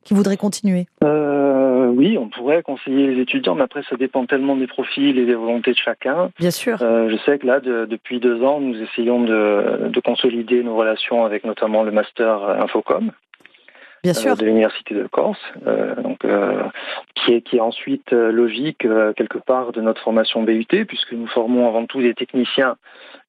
qui 0.03 0.13
voudraient 0.13 0.37
continuer? 0.37 0.85
Euh, 1.03 1.87
oui, 1.87 2.17
on 2.17 2.29
pourrait 2.29 2.63
conseiller 2.63 3.07
les 3.07 3.21
étudiants, 3.21 3.55
mais 3.55 3.63
après 3.63 3.83
ça 3.89 3.95
dépend 3.95 4.25
tellement 4.25 4.55
des 4.55 4.67
profils 4.67 5.17
et 5.17 5.25
des 5.25 5.35
volontés 5.35 5.71
de 5.71 5.77
chacun. 5.77 6.31
Bien 6.39 6.51
sûr. 6.51 6.77
Euh, 6.81 7.09
je 7.09 7.17
sais 7.25 7.37
que 7.37 7.45
là, 7.47 7.59
de- 7.59 7.85
depuis 7.85 8.19
deux 8.19 8.41
ans, 8.43 8.59
nous 8.59 8.75
essayons 8.81 9.23
de, 9.23 9.89
de 9.89 9.99
consolider 9.99 10.63
nos 10.63 10.75
relations 10.75 11.25
avec 11.25 11.43
notamment 11.45 11.83
le 11.83 11.91
master 11.91 12.41
Infocom. 12.61 13.11
Bien 14.03 14.11
euh, 14.13 14.15
sûr. 14.15 14.35
de 14.35 14.45
l'université 14.45 14.95
de 14.95 15.05
Corse, 15.07 15.39
euh, 15.67 15.95
donc 16.01 16.25
euh, 16.25 16.63
qui 17.15 17.33
est 17.33 17.41
qui 17.41 17.57
est 17.57 17.61
ensuite 17.61 18.11
logique 18.11 18.83
euh, 18.85 19.13
quelque 19.13 19.37
part 19.37 19.71
de 19.73 19.81
notre 19.81 20.01
formation 20.01 20.41
BUT 20.43 20.65
puisque 20.87 21.13
nous 21.13 21.27
formons 21.27 21.67
avant 21.67 21.85
tout 21.85 22.01
des 22.01 22.13
techniciens, 22.15 22.77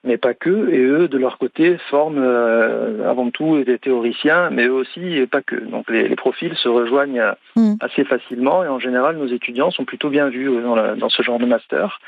mais 0.04 0.16
pas 0.16 0.32
que, 0.34 0.70
et 0.70 0.78
eux 0.78 1.08
de 1.08 1.18
leur 1.18 1.36
côté 1.38 1.76
forment 1.90 2.22
euh, 2.22 3.08
avant 3.08 3.30
tout 3.30 3.62
des 3.64 3.78
théoriciens, 3.78 4.48
mais 4.50 4.66
eux 4.66 4.72
aussi 4.72 5.14
et 5.18 5.26
pas 5.26 5.42
que. 5.42 5.56
Donc 5.56 5.90
les, 5.90 6.08
les 6.08 6.16
profils 6.16 6.54
se 6.56 6.68
rejoignent 6.68 7.22
Mm. 7.54 7.74
assez 7.80 8.04
facilement 8.04 8.64
et 8.64 8.68
en 8.68 8.78
général 8.78 9.16
nos 9.18 9.26
étudiants 9.26 9.70
sont 9.70 9.84
plutôt 9.84 10.08
bien 10.08 10.28
vus 10.30 10.48
dans, 10.62 10.74
la- 10.74 10.94
dans 10.94 11.10
ce 11.10 11.22
genre 11.22 11.38
de 11.38 11.44
master. 11.44 11.98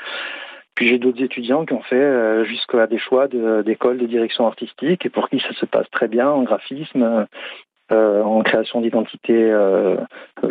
Puis 0.73 0.87
j'ai 0.87 0.97
d'autres 0.97 1.21
étudiants 1.23 1.65
qui 1.65 1.73
ont 1.73 1.83
fait 1.83 1.95
euh, 1.95 2.43
jusqu'à 2.45 2.87
des 2.87 2.97
choix 2.97 3.27
de- 3.27 3.61
d'écoles 3.61 3.99
de, 3.99 4.07
direction 4.07 4.47
artistique 4.47 5.05
et 5.05 5.09
pour 5.09 5.29
qui 5.29 5.39
ça 5.39 5.53
se 5.53 5.65
passe 5.67 5.89
très 5.91 6.07
bien 6.07 6.27
en 6.27 6.41
graphisme, 6.43 7.27
euh, 7.91 8.23
en 8.23 8.41
création 8.43 8.81
d'identité 8.81 9.33
euh, 9.33 9.95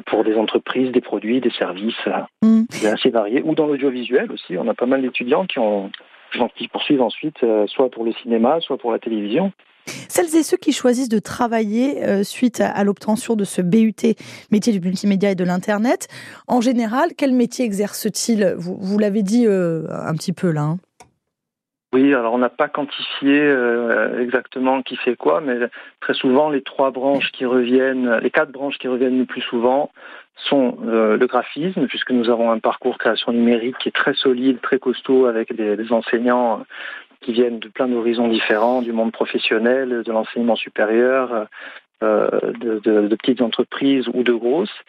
pour 0.06 0.24
des 0.24 0.36
entreprises, 0.36 0.92
des 0.92 1.00
produits, 1.00 1.40
des 1.40 1.50
services. 1.50 1.94
euh, 2.06 2.12
Mm. 2.42 2.64
C'est 2.70 2.88
assez 2.88 3.10
varié. 3.10 3.42
Ou 3.44 3.54
dans 3.54 3.66
l'audiovisuel 3.66 4.30
aussi, 4.32 4.56
on 4.58 4.68
a 4.68 4.74
pas 4.74 4.86
mal 4.86 5.02
d'étudiants 5.02 5.46
qui 5.46 5.58
ont 5.58 5.90
qui 6.56 6.66
poursuivent 6.66 7.02
ensuite 7.02 7.36
euh, 7.44 7.64
soit 7.68 7.90
pour 7.90 8.04
le 8.04 8.12
cinéma, 8.22 8.58
soit 8.60 8.76
pour 8.76 8.90
la 8.90 8.98
télévision. 8.98 9.52
Celles 10.08 10.34
et 10.34 10.42
ceux 10.42 10.56
qui 10.56 10.72
choisissent 10.72 11.08
de 11.10 11.18
travailler 11.18 12.24
suite 12.24 12.60
à, 12.60 12.68
à 12.70 12.84
l'obtention 12.84 13.36
de 13.36 13.44
ce 13.44 13.60
BUT, 13.62 13.92
métier 14.50 14.72
du 14.72 14.80
multimédia 14.80 15.30
et 15.30 15.34
de 15.34 15.44
l'Internet, 15.44 16.08
en 16.48 16.60
général, 16.60 17.10
quel 17.16 17.32
métier 17.32 17.64
exerce-t-il? 17.66 18.54
Vous, 18.56 18.76
vous 18.80 18.98
l'avez 18.98 19.22
dit 19.22 19.46
un 19.46 20.14
petit 20.14 20.32
peu 20.32 20.50
là. 20.50 20.62
hein. 20.62 20.78
Oui, 21.94 22.12
alors 22.12 22.34
on 22.34 22.38
n'a 22.38 22.48
pas 22.48 22.66
quantifié 22.66 23.38
euh, 23.40 24.20
exactement 24.20 24.82
qui 24.82 24.96
fait 24.96 25.14
quoi, 25.14 25.40
mais 25.40 25.54
très 26.00 26.14
souvent 26.14 26.50
les 26.50 26.60
trois 26.60 26.90
branches 26.90 27.30
qui 27.30 27.44
reviennent, 27.44 28.16
les 28.16 28.30
quatre 28.30 28.50
branches 28.50 28.78
qui 28.78 28.88
reviennent 28.88 29.16
le 29.16 29.26
plus 29.26 29.42
souvent 29.42 29.92
sont 30.34 30.76
euh, 30.88 31.16
le 31.16 31.26
graphisme, 31.28 31.86
puisque 31.86 32.10
nous 32.10 32.30
avons 32.30 32.50
un 32.50 32.58
parcours 32.58 32.98
création 32.98 33.30
numérique 33.30 33.78
qui 33.78 33.90
est 33.90 33.92
très 33.92 34.14
solide, 34.14 34.60
très 34.60 34.80
costaud, 34.80 35.26
avec 35.26 35.54
des, 35.54 35.92
enseignants 35.92 36.64
qui 37.20 37.32
viennent 37.32 37.60
de 37.60 37.68
plein 37.68 37.86
d'horizons 37.86 38.26
différents, 38.26 38.82
du 38.82 38.90
monde 38.90 39.12
professionnel, 39.12 40.02
de 40.04 40.10
l'enseignement 40.10 40.56
supérieur, 40.56 41.46
euh, 42.02 42.28
de, 42.58 42.80
de, 42.80 43.14
petites 43.14 43.40
entreprises 43.40 44.08
ou 44.12 44.24
de 44.24 44.32
grosses. 44.32 44.82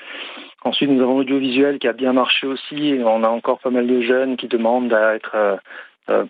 Ensuite, 0.64 0.90
nous 0.90 1.04
avons 1.04 1.20
l'audiovisuel 1.20 1.78
qui 1.78 1.88
a 1.88 1.94
bien 1.94 2.14
marché 2.14 2.48
aussi. 2.48 3.00
On 3.06 3.24
a 3.24 3.30
encore 3.30 3.60
pas 3.60 3.70
mal 3.70 3.86
de 3.86 4.02
jeunes 4.02 4.38
qui 4.38 4.48
demandent 4.48 4.92
à 4.92 5.14
être 5.14 5.36
euh, 5.36 5.56
euh, 5.56 5.58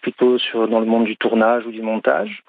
plutôt 0.02 0.38
sur, 0.38 0.68
dans 0.68 0.80
le 0.80 0.86
monde 0.86 1.06
du 1.06 1.18
tournage 1.18 1.66
ou 1.66 1.72
du 1.72 1.82
montage. 1.82 2.44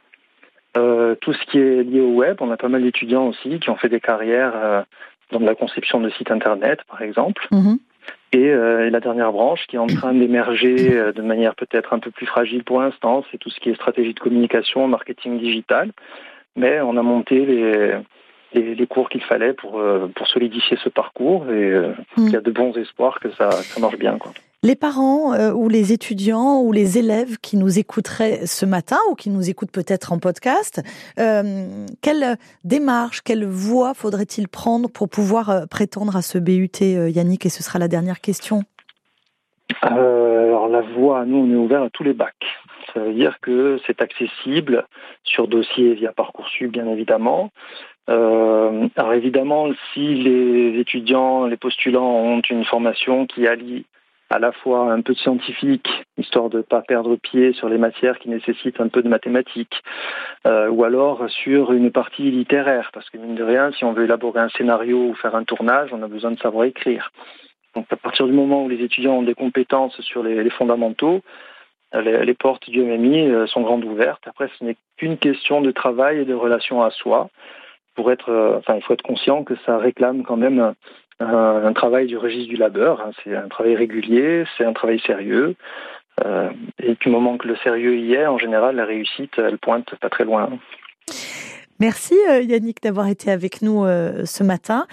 Euh, 0.76 1.14
tout 1.20 1.32
ce 1.32 1.44
qui 1.46 1.58
est 1.58 1.82
lié 1.82 2.00
au 2.00 2.12
web, 2.12 2.36
on 2.40 2.50
a 2.50 2.56
pas 2.56 2.68
mal 2.68 2.82
d'étudiants 2.82 3.28
aussi 3.28 3.58
qui 3.60 3.70
ont 3.70 3.76
fait 3.76 3.88
des 3.88 4.00
carrières 4.00 4.52
euh, 4.54 4.82
dans 5.32 5.40
la 5.40 5.54
conception 5.54 6.00
de 6.00 6.10
sites 6.10 6.30
internet, 6.30 6.80
par 6.88 7.00
exemple. 7.02 7.46
Mhm. 7.50 7.78
Et, 8.32 8.50
euh, 8.50 8.86
et 8.86 8.90
la 8.90 9.00
dernière 9.00 9.32
branche 9.32 9.66
qui 9.68 9.76
est 9.76 9.78
en 9.78 9.86
train 9.86 10.12
d'émerger 10.12 10.92
euh, 10.92 11.12
de 11.12 11.22
manière 11.22 11.54
peut-être 11.54 11.94
un 11.94 11.98
peu 11.98 12.10
plus 12.10 12.26
fragile 12.26 12.62
pour 12.62 12.80
l'instant, 12.82 13.24
c'est 13.30 13.38
tout 13.38 13.50
ce 13.50 13.58
qui 13.58 13.70
est 13.70 13.74
stratégie 13.74 14.12
de 14.14 14.20
communication, 14.20 14.86
marketing 14.86 15.38
digital. 15.38 15.92
Mais 16.56 16.80
on 16.80 16.96
a 16.96 17.02
monté 17.02 17.46
les, 17.46 17.94
les, 18.52 18.74
les 18.74 18.86
cours 18.86 19.08
qu'il 19.08 19.22
fallait 19.22 19.52
pour, 19.54 19.78
euh, 19.78 20.08
pour 20.14 20.26
solidifier 20.28 20.76
ce 20.82 20.88
parcours 20.88 21.46
et 21.50 21.70
euh, 21.70 21.92
Mm. 22.16 22.26
il 22.26 22.32
y 22.32 22.36
a 22.36 22.40
de 22.40 22.50
bons 22.50 22.76
espoirs 22.76 23.20
que 23.20 23.30
ça, 23.32 23.50
ça 23.50 23.80
marche 23.80 23.98
bien. 23.98 24.18
Quoi. 24.18 24.32
Les 24.62 24.74
parents 24.74 25.34
euh, 25.34 25.52
ou 25.52 25.68
les 25.68 25.92
étudiants 25.92 26.60
ou 26.60 26.72
les 26.72 26.98
élèves 26.98 27.38
qui 27.38 27.56
nous 27.56 27.78
écouteraient 27.78 28.46
ce 28.46 28.64
matin 28.64 28.96
ou 29.10 29.14
qui 29.14 29.28
nous 29.30 29.50
écoutent 29.50 29.70
peut-être 29.70 30.12
en 30.12 30.18
podcast, 30.18 30.82
euh, 31.18 31.86
quelle 32.02 32.36
démarche, 32.64 33.20
quelle 33.20 33.44
voie 33.44 33.92
faudrait-il 33.94 34.48
prendre 34.48 34.90
pour 34.90 35.08
pouvoir 35.08 35.50
euh, 35.50 35.66
prétendre 35.66 36.16
à 36.16 36.22
ce 36.22 36.38
BUT, 36.38 36.70
Yannick? 36.80 37.44
Et 37.44 37.48
ce 37.50 37.62
sera 37.62 37.78
la 37.78 37.88
dernière 37.88 38.20
question. 38.20 38.62
Alors 39.82 40.68
la 40.68 40.80
voie, 40.80 41.26
nous 41.26 41.38
on 41.38 41.52
est 41.52 41.56
ouvert 41.56 41.82
à 41.82 41.90
tous 41.90 42.02
les 42.02 42.14
bacs. 42.14 42.46
Ça 42.94 43.00
veut 43.00 43.12
dire 43.12 43.38
que 43.42 43.78
c'est 43.86 44.00
accessible 44.00 44.86
sur 45.22 45.48
dossier 45.48 45.94
via 45.94 46.12
Parcoursup 46.12 46.72
bien 46.72 46.88
évidemment. 46.88 47.50
Alors 48.08 49.12
évidemment, 49.12 49.68
si 49.92 50.14
les 50.14 50.78
étudiants, 50.80 51.46
les 51.46 51.56
postulants 51.56 52.06
ont 52.06 52.40
une 52.40 52.64
formation 52.64 53.26
qui 53.26 53.46
allie 53.46 53.84
à 54.30 54.38
la 54.38 54.52
fois 54.52 54.92
un 54.92 55.00
peu 55.02 55.12
de 55.12 55.18
scientifique, 55.18 55.88
histoire 56.18 56.50
de 56.50 56.58
ne 56.58 56.62
pas 56.62 56.82
perdre 56.82 57.16
pied 57.16 57.52
sur 57.52 57.68
les 57.68 57.78
matières 57.78 58.18
qui 58.18 58.28
nécessitent 58.28 58.80
un 58.80 58.88
peu 58.88 59.02
de 59.02 59.08
mathématiques, 59.08 59.82
euh, 60.46 60.68
ou 60.68 60.84
alors 60.84 61.28
sur 61.30 61.72
une 61.72 61.92
partie 61.92 62.30
littéraire, 62.30 62.90
parce 62.92 63.08
que 63.10 63.18
mine 63.18 63.36
de 63.36 63.44
rien, 63.44 63.70
si 63.72 63.84
on 63.84 63.92
veut 63.92 64.04
élaborer 64.04 64.40
un 64.40 64.48
scénario 64.48 64.98
ou 64.98 65.14
faire 65.14 65.36
un 65.36 65.44
tournage, 65.44 65.90
on 65.92 66.02
a 66.02 66.08
besoin 66.08 66.32
de 66.32 66.38
savoir 66.38 66.64
écrire. 66.64 67.10
Donc 67.74 67.86
à 67.90 67.96
partir 67.96 68.26
du 68.26 68.32
moment 68.32 68.64
où 68.64 68.68
les 68.68 68.82
étudiants 68.82 69.18
ont 69.18 69.22
des 69.22 69.34
compétences 69.34 70.00
sur 70.00 70.22
les, 70.22 70.50
fondamentaux, 70.50 71.20
les, 71.92 72.24
les, 72.24 72.34
portes 72.34 72.68
du 72.68 72.82
MMI 72.82 73.48
sont 73.48 73.60
grandes 73.60 73.84
ouvertes. 73.84 74.26
Après, 74.26 74.48
ce 74.58 74.64
n'est 74.64 74.76
qu'une 74.96 75.18
question 75.18 75.60
de 75.60 75.70
travail 75.70 76.20
et 76.20 76.24
de 76.24 76.34
relation 76.34 76.82
à 76.82 76.90
soi. 76.90 77.28
pour 77.94 78.10
être, 78.10 78.56
enfin, 78.58 78.76
il 78.76 78.82
faut 78.82 78.94
être 78.94 79.02
conscient 79.02 79.44
que 79.44 79.54
ça 79.66 79.76
réclame 79.76 80.22
quand 80.22 80.36
même 80.36 80.74
un, 81.20 81.72
travail 81.72 82.06
du 82.06 82.16
registre 82.16 82.48
du 82.48 82.56
labeur. 82.56 83.00
Hein. 83.00 83.10
C'est 83.22 83.34
un 83.34 83.48
travail 83.48 83.76
régulier, 83.76 84.44
c'est 84.56 84.64
un 84.64 84.72
travail 84.72 85.00
sérieux. 85.00 85.54
et 86.82 86.94
du 87.00 87.08
moment 87.08 87.36
que 87.36 87.48
le 87.48 87.56
sérieux 87.56 87.96
y 87.96 88.14
est, 88.14 88.26
en 88.26 88.38
général, 88.38 88.76
la 88.76 88.84
réussite, 88.84 89.38
elle 89.38 89.58
pointe 89.58 89.94
pas 89.96 90.08
très 90.08 90.24
loin. 90.24 90.48
Merci 91.78 92.14
euh, 92.30 92.40
Yannick 92.40 92.82
d'avoir 92.82 93.08
été 93.08 93.30
avec 93.30 93.60
nous 93.60 93.84
euh, 93.84 94.24
ce 94.24 94.42
matin. 94.42 94.86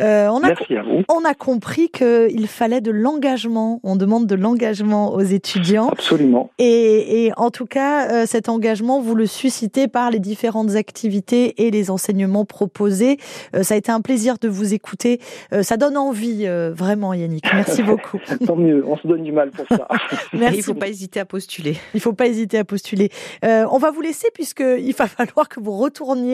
Euh, 0.00 0.28
on 0.28 0.42
a, 0.42 0.48
Merci 0.48 0.76
à 0.76 0.82
vous. 0.82 1.02
On 1.08 1.24
a 1.24 1.34
compris 1.34 1.88
qu'il 1.88 2.46
fallait 2.46 2.82
de 2.82 2.90
l'engagement. 2.90 3.80
On 3.84 3.96
demande 3.96 4.26
de 4.26 4.34
l'engagement 4.34 5.14
aux 5.14 5.22
étudiants. 5.22 5.88
Absolument. 5.88 6.50
Et, 6.58 7.32
en 7.36 7.50
tout 7.50 7.66
cas, 7.66 8.26
cet 8.26 8.48
engagement, 8.48 9.00
vous 9.00 9.14
le 9.14 9.26
suscitez 9.26 9.88
par 9.88 10.10
les 10.10 10.18
différentes 10.18 10.76
activités 10.76 11.66
et 11.66 11.70
les 11.70 11.90
enseignements 11.90 12.44
proposés. 12.44 13.18
ça 13.62 13.74
a 13.74 13.76
été 13.76 13.90
un 13.90 14.00
plaisir 14.00 14.36
de 14.40 14.48
vous 14.48 14.74
écouter. 14.74 15.20
ça 15.62 15.76
donne 15.76 15.96
envie, 15.96 16.46
vraiment 16.46 17.14
Yannick. 17.14 17.44
Merci 17.52 17.82
beaucoup. 17.82 18.18
Tant 18.46 18.56
mieux, 18.56 18.84
on 18.86 18.96
se 18.96 19.06
donne 19.06 19.22
du 19.22 19.32
mal 19.32 19.50
pour 19.50 19.66
ça. 19.68 19.88
Merci. 20.32 20.56
Il 20.56 20.58
ne 20.58 20.62
faut 20.62 20.74
pas 20.74 20.88
hésiter 20.88 21.20
à 21.20 21.24
postuler. 21.24 21.76
Il 21.94 21.98
ne 21.98 22.00
faut 22.00 22.12
pas 22.12 22.26
hésiter 22.26 22.58
à 22.58 22.64
postuler. 22.64 23.10
on 23.42 23.78
va 23.78 23.90
vous 23.90 24.00
laisser 24.02 24.28
puisqu'il 24.34 24.94
va 24.94 25.06
falloir 25.06 25.48
que 25.48 25.60
vous 25.60 25.76
retourniez 25.76 26.25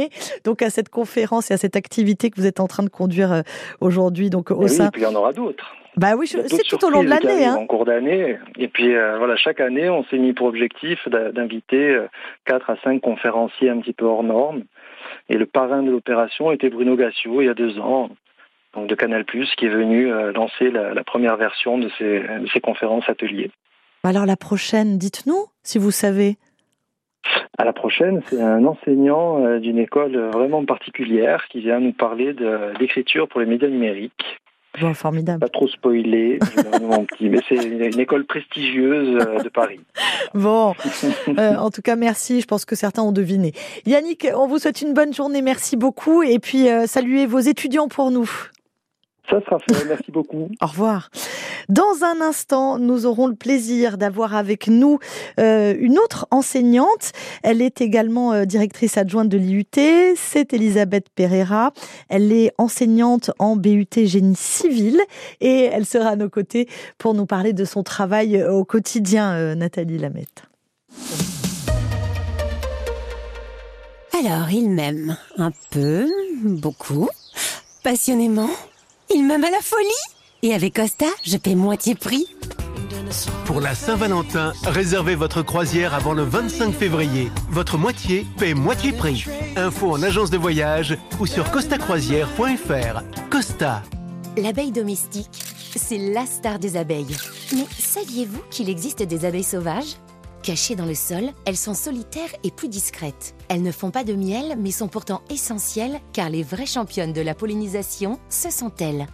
donc 0.44 0.62
à 0.62 0.70
cette 0.70 0.88
conférence 0.88 1.50
et 1.50 1.54
à 1.54 1.56
cette 1.56 1.76
activité 1.76 2.30
que 2.30 2.40
vous 2.40 2.46
êtes 2.46 2.60
en 2.60 2.66
train 2.66 2.82
de 2.82 2.88
conduire 2.88 3.32
euh, 3.32 3.42
aujourd'hui 3.80 4.30
donc 4.30 4.50
au 4.50 4.68
sein. 4.68 4.84
Oui, 4.84 4.88
et 4.88 4.90
puis 4.90 5.02
il 5.02 5.04
y 5.04 5.06
en 5.06 5.14
aura 5.14 5.32
d'autres. 5.32 5.74
Bah 5.96 6.14
oui, 6.16 6.26
c'est 6.26 6.42
tout 6.68 6.82
au 6.86 6.90
long 6.90 7.04
de 7.04 7.10
l'année. 7.10 7.44
Hein. 7.44 7.56
En 7.56 7.66
cours 7.66 7.84
d'année. 7.84 8.38
Et 8.58 8.68
puis 8.68 8.94
euh, 8.94 9.18
voilà, 9.18 9.36
chaque 9.36 9.60
année, 9.60 9.90
on 9.90 10.04
s'est 10.04 10.16
mis 10.16 10.32
pour 10.32 10.46
objectif 10.46 11.06
d'inviter 11.08 11.90
euh, 11.90 12.06
quatre 12.46 12.70
à 12.70 12.76
cinq 12.82 13.02
conférenciers 13.02 13.68
un 13.68 13.78
petit 13.80 13.92
peu 13.92 14.06
hors 14.06 14.22
normes. 14.22 14.62
Et 15.28 15.36
le 15.36 15.44
parrain 15.44 15.82
de 15.82 15.90
l'opération 15.90 16.50
était 16.50 16.70
Bruno 16.70 16.96
Gassio 16.96 17.42
il 17.42 17.46
y 17.46 17.50
a 17.50 17.54
deux 17.54 17.78
ans, 17.78 18.08
donc 18.74 18.86
de 18.86 18.94
Canal+, 18.94 19.24
qui 19.26 19.66
est 19.66 19.68
venu 19.68 20.10
lancer 20.32 20.70
la, 20.70 21.04
première 21.04 21.36
version 21.36 21.76
de 21.76 21.90
ces, 21.98 22.20
de 22.20 22.48
ces 22.52 22.60
conférences 22.60 23.08
ateliers. 23.08 23.50
Alors 24.04 24.26
la 24.26 24.36
prochaine, 24.36 24.98
dites-nous 24.98 25.46
si 25.62 25.78
vous 25.78 25.90
savez. 25.90 26.36
À 27.58 27.64
la 27.64 27.72
prochaine, 27.72 28.22
c'est 28.26 28.40
un 28.40 28.64
enseignant 28.64 29.44
euh, 29.44 29.58
d'une 29.58 29.78
école 29.78 30.16
vraiment 30.32 30.64
particulière 30.64 31.46
qui 31.48 31.60
vient 31.60 31.80
nous 31.80 31.92
parler 31.92 32.34
d'écriture 32.78 33.28
pour 33.28 33.40
les 33.40 33.46
médias 33.46 33.68
numériques. 33.68 34.38
Bon, 34.80 34.94
formidable. 34.94 35.40
Pas 35.40 35.50
trop 35.50 35.68
spoiler, 35.68 36.38
mon 36.80 37.04
petit, 37.04 37.28
mais 37.28 37.40
c'est 37.46 37.56
une, 37.56 38.00
école 38.00 38.24
prestigieuse 38.24 39.18
euh, 39.20 39.42
de 39.42 39.48
Paris. 39.50 39.80
Bon, 40.32 40.74
euh, 41.38 41.56
en 41.56 41.70
tout 41.70 41.82
cas, 41.82 41.94
merci. 41.94 42.40
Je 42.40 42.46
pense 42.46 42.64
que 42.64 42.74
certains 42.74 43.02
ont 43.02 43.12
deviné. 43.12 43.52
Yannick, 43.84 44.26
on 44.34 44.46
vous 44.46 44.58
souhaite 44.58 44.80
une 44.80 44.94
bonne 44.94 45.12
journée. 45.12 45.42
Merci 45.42 45.76
beaucoup. 45.76 46.22
Et 46.22 46.38
puis, 46.38 46.68
saluez 46.86 47.26
vos 47.26 47.40
étudiants 47.40 47.88
pour 47.88 48.10
nous. 48.10 48.30
Ça 49.30 49.40
sera 49.40 49.58
fait. 49.58 49.84
Merci 49.88 50.10
beaucoup. 50.10 50.48
Au 50.60 50.66
revoir. 50.66 51.10
Dans 51.68 52.02
un 52.02 52.20
instant, 52.20 52.78
nous 52.78 53.06
aurons 53.06 53.26
le 53.28 53.34
plaisir 53.34 53.96
d'avoir 53.96 54.34
avec 54.34 54.66
nous 54.66 54.98
euh, 55.38 55.74
une 55.78 55.98
autre 55.98 56.26
enseignante. 56.30 57.12
Elle 57.42 57.62
est 57.62 57.80
également 57.80 58.32
euh, 58.32 58.44
directrice 58.44 58.96
adjointe 58.96 59.28
de 59.28 59.38
l'IUT. 59.38 60.16
C'est 60.16 60.52
Elisabeth 60.52 61.06
Pereira. 61.14 61.72
Elle 62.08 62.32
est 62.32 62.52
enseignante 62.58 63.30
en 63.38 63.56
BUT 63.56 63.86
génie 63.94 64.36
civil 64.36 65.00
et 65.40 65.64
elle 65.72 65.86
sera 65.86 66.10
à 66.10 66.16
nos 66.16 66.28
côtés 66.28 66.68
pour 66.98 67.14
nous 67.14 67.26
parler 67.26 67.52
de 67.52 67.64
son 67.64 67.82
travail 67.82 68.36
euh, 68.36 68.52
au 68.52 68.64
quotidien, 68.64 69.54
Nathalie 69.54 69.98
Lamette. 69.98 70.42
Alors, 74.12 74.50
il 74.50 74.68
m'aime 74.70 75.16
un 75.38 75.52
peu, 75.70 76.06
beaucoup, 76.44 77.08
passionnément. 77.82 78.50
Il 79.14 79.24
m'aime 79.26 79.44
à 79.44 79.50
la 79.50 79.60
folie 79.60 79.88
et 80.42 80.54
avec 80.54 80.74
Costa, 80.74 81.06
je 81.24 81.36
paie 81.36 81.54
moitié 81.54 81.94
prix. 81.94 82.26
Pour 83.44 83.60
la 83.60 83.74
Saint-Valentin, 83.74 84.54
réservez 84.64 85.14
votre 85.14 85.42
croisière 85.42 85.92
avant 85.92 86.14
le 86.14 86.22
25 86.22 86.72
février. 86.72 87.30
Votre 87.50 87.76
moitié 87.76 88.26
paie 88.38 88.54
moitié 88.54 88.92
prix. 88.92 89.26
Info 89.56 89.90
en 89.90 90.02
agence 90.02 90.30
de 90.30 90.38
voyage 90.38 90.96
ou 91.20 91.26
sur 91.26 91.50
costacroisière.fr. 91.50 93.02
Costa. 93.30 93.82
L'abeille 94.38 94.72
domestique, 94.72 95.30
c'est 95.76 95.98
la 95.98 96.24
star 96.24 96.58
des 96.58 96.78
abeilles. 96.78 97.16
Mais 97.52 97.66
saviez-vous 97.78 98.40
qu'il 98.50 98.70
existe 98.70 99.02
des 99.02 99.26
abeilles 99.26 99.44
sauvages? 99.44 99.96
Cachées 100.42 100.74
dans 100.74 100.86
le 100.86 100.94
sol, 100.94 101.30
elles 101.44 101.56
sont 101.56 101.74
solitaires 101.74 102.34
et 102.42 102.50
plus 102.50 102.68
discrètes. 102.68 103.34
Elles 103.48 103.62
ne 103.62 103.70
font 103.70 103.92
pas 103.92 104.02
de 104.02 104.14
miel, 104.14 104.56
mais 104.58 104.72
sont 104.72 104.88
pourtant 104.88 105.22
essentielles 105.30 106.00
car 106.12 106.30
les 106.30 106.42
vraies 106.42 106.66
championnes 106.66 107.12
de 107.12 107.20
la 107.20 107.34
pollinisation, 107.34 108.18
ce 108.28 108.50
sont 108.50 108.72
elles. 108.80 109.06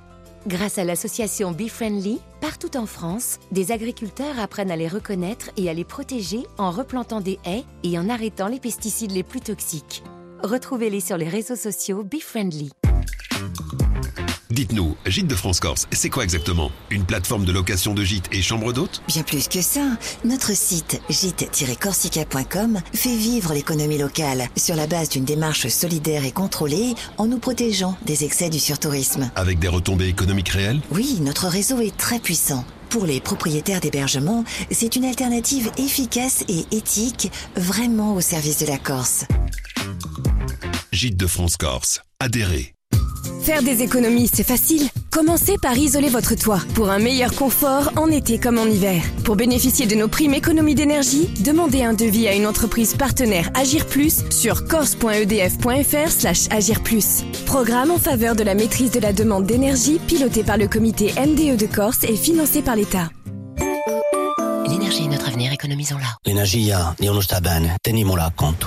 Grâce 0.46 0.78
à 0.78 0.84
l'association 0.84 1.52
Be 1.52 1.68
Friendly, 1.68 2.20
partout 2.40 2.78
en 2.78 2.86
France, 2.86 3.38
des 3.52 3.72
agriculteurs 3.72 4.38
apprennent 4.38 4.70
à 4.70 4.76
les 4.76 4.88
reconnaître 4.88 5.50
et 5.58 5.68
à 5.68 5.74
les 5.74 5.84
protéger 5.84 6.44
en 6.56 6.70
replantant 6.70 7.20
des 7.20 7.38
haies 7.44 7.64
et 7.82 7.98
en 7.98 8.08
arrêtant 8.08 8.48
les 8.48 8.60
pesticides 8.60 9.12
les 9.12 9.24
plus 9.24 9.40
toxiques. 9.40 10.02
Retrouvez-les 10.42 11.00
sur 11.00 11.18
les 11.18 11.28
réseaux 11.28 11.56
sociaux 11.56 12.04
Be 12.04 12.20
Friendly. 12.20 12.70
Dites-nous, 14.58 14.96
Gîte 15.06 15.28
de 15.28 15.36
France 15.36 15.60
Corse, 15.60 15.86
c'est 15.92 16.10
quoi 16.10 16.24
exactement? 16.24 16.72
Une 16.90 17.04
plateforme 17.04 17.44
de 17.44 17.52
location 17.52 17.94
de 17.94 18.02
gîtes 18.02 18.28
et 18.32 18.42
chambres 18.42 18.72
d'hôtes? 18.72 19.02
Bien 19.06 19.22
plus 19.22 19.46
que 19.46 19.62
ça. 19.62 19.84
Notre 20.24 20.52
site 20.52 21.00
gîte-corsica.com 21.08 22.80
fait 22.92 23.14
vivre 23.14 23.54
l'économie 23.54 23.98
locale 23.98 24.48
sur 24.56 24.74
la 24.74 24.88
base 24.88 25.10
d'une 25.10 25.24
démarche 25.24 25.68
solidaire 25.68 26.24
et 26.24 26.32
contrôlée 26.32 26.96
en 27.18 27.26
nous 27.26 27.38
protégeant 27.38 27.96
des 28.04 28.24
excès 28.24 28.50
du 28.50 28.58
surtourisme. 28.58 29.30
Avec 29.36 29.60
des 29.60 29.68
retombées 29.68 30.08
économiques 30.08 30.48
réelles? 30.48 30.80
Oui, 30.90 31.18
notre 31.20 31.46
réseau 31.46 31.78
est 31.80 31.96
très 31.96 32.18
puissant. 32.18 32.64
Pour 32.90 33.06
les 33.06 33.20
propriétaires 33.20 33.78
d'hébergement, 33.80 34.42
c'est 34.72 34.96
une 34.96 35.04
alternative 35.04 35.70
efficace 35.78 36.42
et 36.48 36.66
éthique, 36.72 37.30
vraiment 37.54 38.16
au 38.16 38.20
service 38.20 38.58
de 38.58 38.66
la 38.66 38.78
Corse. 38.78 39.24
Gîte 40.90 41.16
de 41.16 41.28
France 41.28 41.56
Corse. 41.56 42.00
Adhérez. 42.18 42.74
Faire 43.48 43.62
des 43.62 43.82
économies, 43.82 44.28
c'est 44.30 44.46
facile. 44.46 44.90
Commencez 45.10 45.56
par 45.56 45.74
isoler 45.74 46.10
votre 46.10 46.34
toit 46.34 46.60
pour 46.74 46.90
un 46.90 46.98
meilleur 46.98 47.34
confort 47.34 47.90
en 47.96 48.10
été 48.10 48.38
comme 48.38 48.58
en 48.58 48.66
hiver. 48.66 49.02
Pour 49.24 49.36
bénéficier 49.36 49.86
de 49.86 49.94
nos 49.94 50.06
primes 50.06 50.34
économies 50.34 50.74
d'énergie, 50.74 51.30
demandez 51.42 51.82
un 51.82 51.94
devis 51.94 52.28
à 52.28 52.34
une 52.34 52.46
entreprise 52.46 52.94
partenaire 52.94 53.48
Agir 53.54 53.86
Plus 53.86 54.22
sur 54.28 54.68
corse.edf.fr 54.68 56.10
slash 56.10 56.40
Agir 56.50 56.82
Plus. 56.82 57.24
Programme 57.46 57.90
en 57.90 57.96
faveur 57.96 58.36
de 58.36 58.42
la 58.42 58.54
maîtrise 58.54 58.90
de 58.90 59.00
la 59.00 59.14
demande 59.14 59.46
d'énergie 59.46 59.98
piloté 59.98 60.42
par 60.42 60.58
le 60.58 60.68
comité 60.68 61.14
MDE 61.18 61.56
de 61.56 61.66
Corse 61.74 62.04
et 62.04 62.16
financé 62.16 62.60
par 62.60 62.76
l'État. 62.76 63.08
L'énergie 64.68 65.04
est 65.04 65.08
notre 65.08 65.28
avenir, 65.28 65.54
économisons-la. 65.54 66.18
L'énergie, 66.26 66.70
sta 67.22 67.40
bene, 67.40 67.74
tenimola 67.82 68.30
compte. 68.36 68.66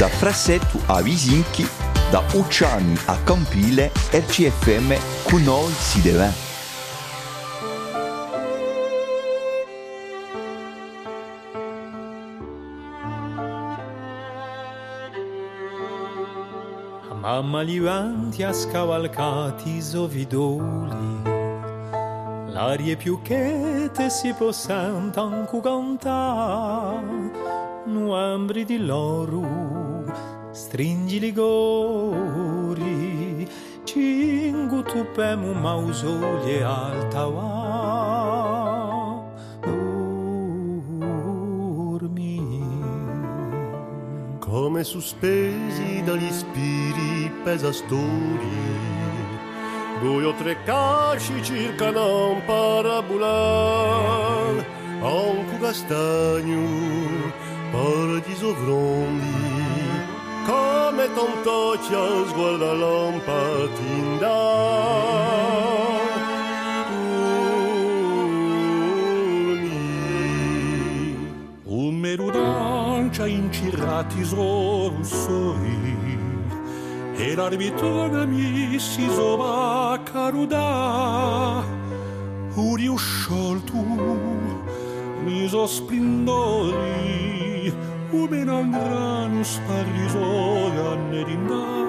Da 0.00 0.08
Frassetto 0.08 0.80
a 0.86 1.02
Visinchi, 1.02 1.68
da 2.10 2.24
Ucciani 2.32 2.98
a 3.04 3.18
Campile, 3.22 3.92
RCFM 4.10 4.94
con 5.28 5.42
noi 5.42 5.70
si 5.72 6.00
deve. 6.00 6.32
Mamma 17.20 17.60
li 17.60 17.78
vanti 17.78 18.42
a 18.42 18.54
scavalcati 18.54 19.82
sovidoli 19.82 21.22
L'aria 22.46 22.96
più 22.96 23.20
chete 23.20 24.08
si 24.08 24.32
può 24.32 24.50
sentire 24.50 25.60
cantare 25.60 27.58
nuambri 27.90 28.64
di 28.64 28.78
loro, 28.78 29.40
Stringi 30.52 31.20
ligori, 31.20 32.82
cingu 33.84 34.82
tupemu 34.82 35.54
mausolie 35.54 36.64
altawa. 36.64 37.54
Dormi. 42.02 42.42
Come 44.40 44.82
sospesi 44.82 46.02
dagli 46.02 46.32
spiri 46.32 47.30
pesastori, 47.44 48.58
due 50.02 50.24
o 50.24 50.34
tre 50.34 50.56
casci 50.64 51.40
circa 51.44 51.92
non 51.92 52.42
parabulan, 52.44 53.30
a 55.00 55.12
un 55.14 55.44
cugastagno, 55.46 56.66
paradiso 57.70 58.52
vrondi. 58.54 59.49
come 60.50 61.06
tant'occhio 61.14 62.26
sguarda 62.26 62.72
lampatinda. 62.72 64.38
merudancia 72.00 73.26
incirrati 73.26 74.24
sorri 74.24 76.18
e 77.14 77.34
l'arbitro 77.36 78.08
mi 78.26 78.78
si 78.78 79.06
sova 79.10 80.00
caruda. 80.02 81.62
Uri 82.54 82.88
uscioltu 82.88 83.84
miso 85.24 85.66
splendori 85.66 87.20
που 88.10 88.26
με 88.30 88.36
έναν 88.36 88.70
κράνο 88.70 89.42
di 89.42 91.16
ετινά. 91.20 91.80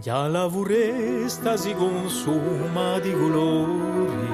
Για 0.00 0.22
la 0.36 0.46
vuresta 0.46 1.50
si 1.62 1.72
consuma 1.74 2.98
di 3.04 3.12
colori, 3.20 4.30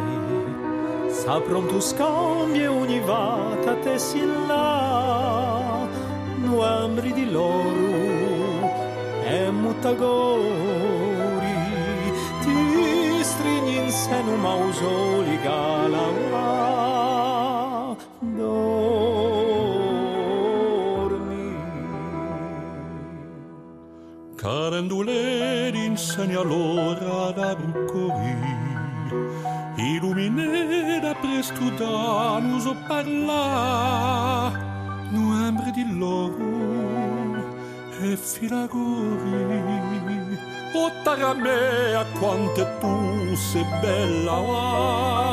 s'aprono 1.19 1.67
tu 1.67 1.81
scambio 1.81 2.71
ogni 2.83 3.01
vata 3.01 3.73
te 3.83 3.99
si 3.99 4.23
là, 4.49 5.89
noambri 6.47 7.11
di 7.13 7.27
loro 7.37 7.91
e 9.33 9.51
mutagori. 9.51 11.04
senu 14.05 14.35
mausoli 14.45 15.37
galaua 15.47 16.49
dormi. 18.39 18.71
Carendule 24.43 25.21
insegna 25.87 26.43
l'ora 26.51 27.23
da 27.39 27.51
bruccoria, 27.59 28.63
Illuminé 29.77 31.01
da 31.05 31.13
studa 31.43 32.41
nous 32.41 32.67
o 32.67 32.75
parla 32.89 34.53
Nuembre 35.11 35.71
di 35.73 35.85
loro 35.99 36.53
e 38.01 38.17
filagori 38.17 40.24
O 40.77 40.91
taramea 41.05 42.05
quante 42.19 42.67
tu 42.81 43.37
sei 43.37 43.65
bella 43.81 44.33
ah. 44.33 45.25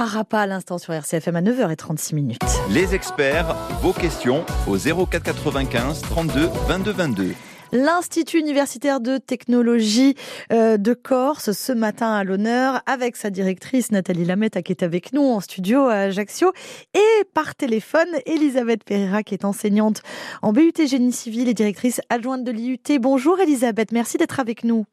Arapa 0.00 0.38
à 0.38 0.46
l'instant 0.46 0.78
sur 0.78 0.94
RCFM 0.94 1.34
à 1.34 1.42
9h36 1.42 2.14
minutes. 2.14 2.38
Les 2.70 2.94
experts, 2.94 3.52
vos 3.82 3.92
questions 3.92 4.46
au 4.68 4.76
04 4.78 5.24
95 5.24 6.02
32 6.02 6.48
22 6.68 6.92
22. 6.92 7.34
L'Institut 7.72 8.38
universitaire 8.38 9.00
de 9.00 9.18
technologie 9.18 10.14
euh, 10.52 10.78
de 10.78 10.94
Corse 10.94 11.52
ce 11.52 11.72
matin 11.72 12.12
à 12.12 12.24
l'honneur 12.24 12.80
avec 12.86 13.14
sa 13.16 13.28
directrice 13.28 13.92
Nathalie 13.92 14.24
Lametta 14.24 14.62
qui 14.62 14.72
est 14.72 14.82
avec 14.82 15.12
nous 15.12 15.22
en 15.22 15.40
studio 15.40 15.80
à 15.80 15.94
Ajaccio 15.94 16.52
et 16.94 17.24
par 17.34 17.54
téléphone 17.54 18.08
Elisabeth 18.24 18.84
Pereira 18.84 19.22
qui 19.22 19.34
est 19.34 19.44
enseignante 19.44 20.02
en 20.40 20.52
BUT 20.52 20.72
Génie 20.86 21.12
Civil 21.12 21.46
et 21.48 21.54
directrice 21.54 22.00
adjointe 22.08 22.42
de 22.42 22.52
l'IUT. 22.52 22.98
Bonjour 23.00 23.38
Elisabeth, 23.38 23.92
merci 23.92 24.16
d'être 24.16 24.40
avec 24.40 24.64
nous. 24.64 24.86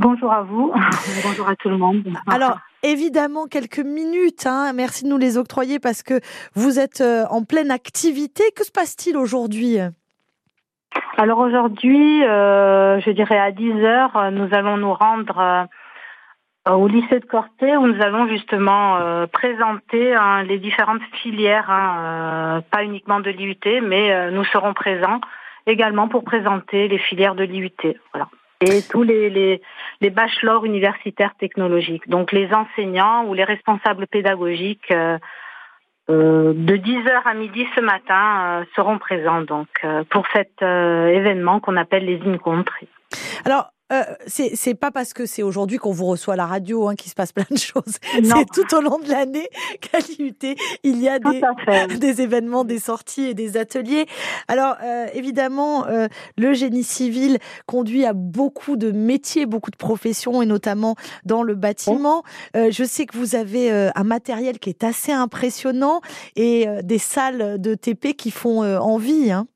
Bonjour 0.00 0.32
à 0.32 0.42
vous, 0.42 0.72
bonjour 1.24 1.48
à 1.48 1.54
tout 1.56 1.68
le 1.68 1.76
monde. 1.76 2.04
Alors, 2.28 2.58
évidemment, 2.84 3.46
quelques 3.46 3.80
minutes, 3.80 4.46
hein. 4.46 4.72
merci 4.72 5.04
de 5.04 5.08
nous 5.08 5.18
les 5.18 5.36
octroyer 5.38 5.78
parce 5.80 6.02
que 6.04 6.20
vous 6.54 6.78
êtes 6.78 7.00
euh, 7.00 7.24
en 7.30 7.42
pleine 7.42 7.72
activité. 7.72 8.44
Que 8.54 8.64
se 8.64 8.70
passe-t-il 8.70 9.16
aujourd'hui? 9.16 9.78
Alors 11.16 11.38
aujourd'hui, 11.38 12.24
euh, 12.24 13.00
je 13.00 13.10
dirais 13.10 13.38
à 13.38 13.50
10 13.50 13.72
heures, 13.84 14.30
nous 14.30 14.48
allons 14.52 14.76
nous 14.76 14.94
rendre 14.94 15.38
euh, 15.38 15.64
au 16.74 16.86
lycée 16.86 17.20
de 17.20 17.24
Corté 17.24 17.76
où 17.76 17.86
nous 17.86 18.02
allons 18.02 18.28
justement 18.28 18.96
euh, 18.96 19.26
présenter 19.26 20.14
hein, 20.14 20.42
les 20.42 20.58
différentes 20.58 21.02
filières, 21.22 21.70
hein, 21.70 21.96
euh, 21.98 22.60
pas 22.70 22.84
uniquement 22.84 23.20
de 23.20 23.30
l'IUT, 23.30 23.80
mais 23.82 24.12
euh, 24.12 24.30
nous 24.30 24.44
serons 24.44 24.74
présents 24.74 25.20
également 25.66 26.08
pour 26.08 26.24
présenter 26.24 26.88
les 26.88 26.98
filières 26.98 27.34
de 27.34 27.44
l'IUT. 27.44 27.96
Voilà 28.12 28.28
et 28.60 28.82
tous 28.82 29.04
les, 29.04 29.30
les, 30.00 30.10
bachelors 30.10 30.64
universitaires 30.64 31.34
technologiques. 31.38 32.08
Donc 32.08 32.32
les 32.32 32.52
enseignants 32.52 33.24
ou 33.26 33.34
les 33.34 33.44
responsables 33.44 34.08
pédagogiques 34.08 34.92
euh, 36.10 36.14
euh, 36.18 36.52
de 36.54 36.76
10h 36.76 37.22
à 37.24 37.34
midi 37.34 37.66
ce 37.74 37.80
matin 37.80 38.60
euh, 38.60 38.64
seront 38.74 38.98
présents 38.98 39.42
donc 39.42 39.68
pour 40.10 40.24
cet 40.32 40.62
événement 40.62 41.60
qu'on 41.60 41.76
appelle 41.76 42.04
les 42.04 42.20
Incontres. 42.26 42.78
Alors, 43.44 43.70
euh, 43.92 44.02
c'est 44.26 44.74
pas 44.74 44.90
parce 44.90 45.14
que 45.14 45.24
c'est 45.26 45.42
aujourd'hui 45.42 45.78
qu'on 45.78 45.92
vous 45.92 46.06
reçoit 46.06 46.34
à 46.34 46.36
la 46.36 46.46
radio 46.46 46.88
hein, 46.88 46.94
qu'il 46.94 47.10
se 47.10 47.14
passe 47.14 47.32
plein 47.32 47.46
de 47.50 47.56
choses. 47.56 47.98
C'est 48.22 48.46
tout 48.52 48.74
au 48.76 48.80
long 48.80 48.98
de 48.98 49.08
l'année 49.08 49.48
qu'à 49.80 49.98
l'IUT, 49.98 50.34
il 50.82 51.00
y 51.00 51.08
a 51.08 51.18
des, 51.18 51.40
des, 51.98 52.20
événements, 52.20 52.64
des 52.64 52.78
sorties 52.78 53.24
et 53.24 53.34
des 53.34 53.56
ateliers. 53.56 54.06
Alors, 54.46 54.76
euh, 54.82 55.06
évidemment, 55.14 55.86
euh, 55.86 56.08
le 56.36 56.52
génie 56.52 56.84
civil 56.84 57.38
conduit 57.66 58.04
à 58.04 58.12
beaucoup 58.12 58.76
de 58.76 58.90
métiers, 58.90 59.46
beaucoup 59.46 59.70
de 59.70 59.76
professions, 59.76 60.42
et 60.42 60.46
notamment 60.46 60.96
dans 61.24 61.42
le 61.42 61.54
bâtiment. 61.54 62.24
Euh, 62.56 62.70
je 62.70 62.84
sais 62.84 63.06
que 63.06 63.16
vous 63.16 63.34
avez 63.34 63.70
un 63.70 64.04
matériel 64.04 64.58
qui 64.58 64.70
est 64.70 64.84
assez 64.84 65.12
impressionnant 65.12 66.00
et 66.36 66.66
des 66.82 66.98
salles 66.98 67.60
de 67.60 67.74
TP 67.74 68.14
qui 68.14 68.30
font 68.30 68.62
envie. 68.62 69.30
Hein. 69.30 69.46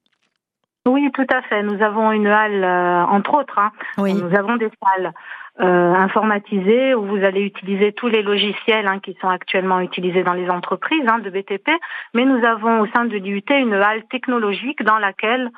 Oui, 0.87 1.11
tout 1.13 1.27
à 1.33 1.43
fait. 1.43 1.63
Nous 1.63 1.83
avons 1.83 2.13
une 2.13 2.27
halle, 2.27 2.65
euh, 2.65 3.05
entre 3.05 3.35
autres. 3.35 3.59
Hein. 3.59 3.71
Oui. 3.99 4.15
Nous 4.15 4.37
avons 4.37 4.57
des 4.57 4.71
salles 4.83 5.13
euh, 5.61 5.95
informatisées 5.95 6.95
où 6.95 7.05
vous 7.05 7.25
allez 7.25 7.43
utiliser 7.43 7.93
tous 7.93 8.09
les 8.09 8.23
logiciels 8.23 8.89
hein, 8.89 8.99
qui 8.99 9.17
sont 9.21 9.29
actuellement 9.29 9.81
utilisés 9.81 10.25
dans 10.25 10.33
les 10.33 10.49
entreprises 10.51 11.07
hein, 11.07 11.19
de 11.21 11.31
BTP. 11.31 11.71
Mais 12.15 12.25
nous 12.25 12.45
avons 12.45 12.81
au 12.81 12.87
sein 12.89 13.05
de 13.05 13.17
l'IUT 13.17 13.45
une 13.51 13.75
halle 13.75 14.05
technologique 14.11 14.83
dans 14.83 14.99
laquelle 14.99 15.51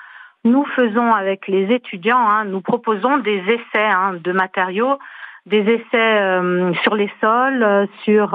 nous 0.45 0.65
faisons 0.77 1.15
avec 1.15 1.49
les 1.49 1.73
étudiants, 1.73 2.29
hein, 2.29 2.45
nous 2.45 2.61
proposons 2.61 3.19
des 3.19 3.39
essais 3.39 3.87
hein, 3.87 4.15
de 4.23 4.33
matériaux, 4.33 4.99
des 5.47 5.61
essais 5.61 6.21
euh, 6.21 6.73
sur 6.83 6.95
les 6.95 7.11
sols, 7.21 7.63
euh, 7.63 7.87
sur 8.05 8.35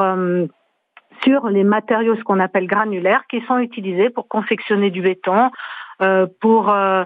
sur 1.24 1.50
les 1.50 1.64
matériaux, 1.64 2.16
ce 2.16 2.24
qu'on 2.24 2.40
appelle 2.40 2.68
granulaires, 2.68 3.24
qui 3.30 3.42
sont 3.42 3.58
utilisés 3.58 4.10
pour 4.10 4.28
confectionner 4.28 4.90
du 4.90 5.02
béton, 5.02 5.52
euh, 6.02 6.28
pour 6.40 6.70
euh, 6.70 7.04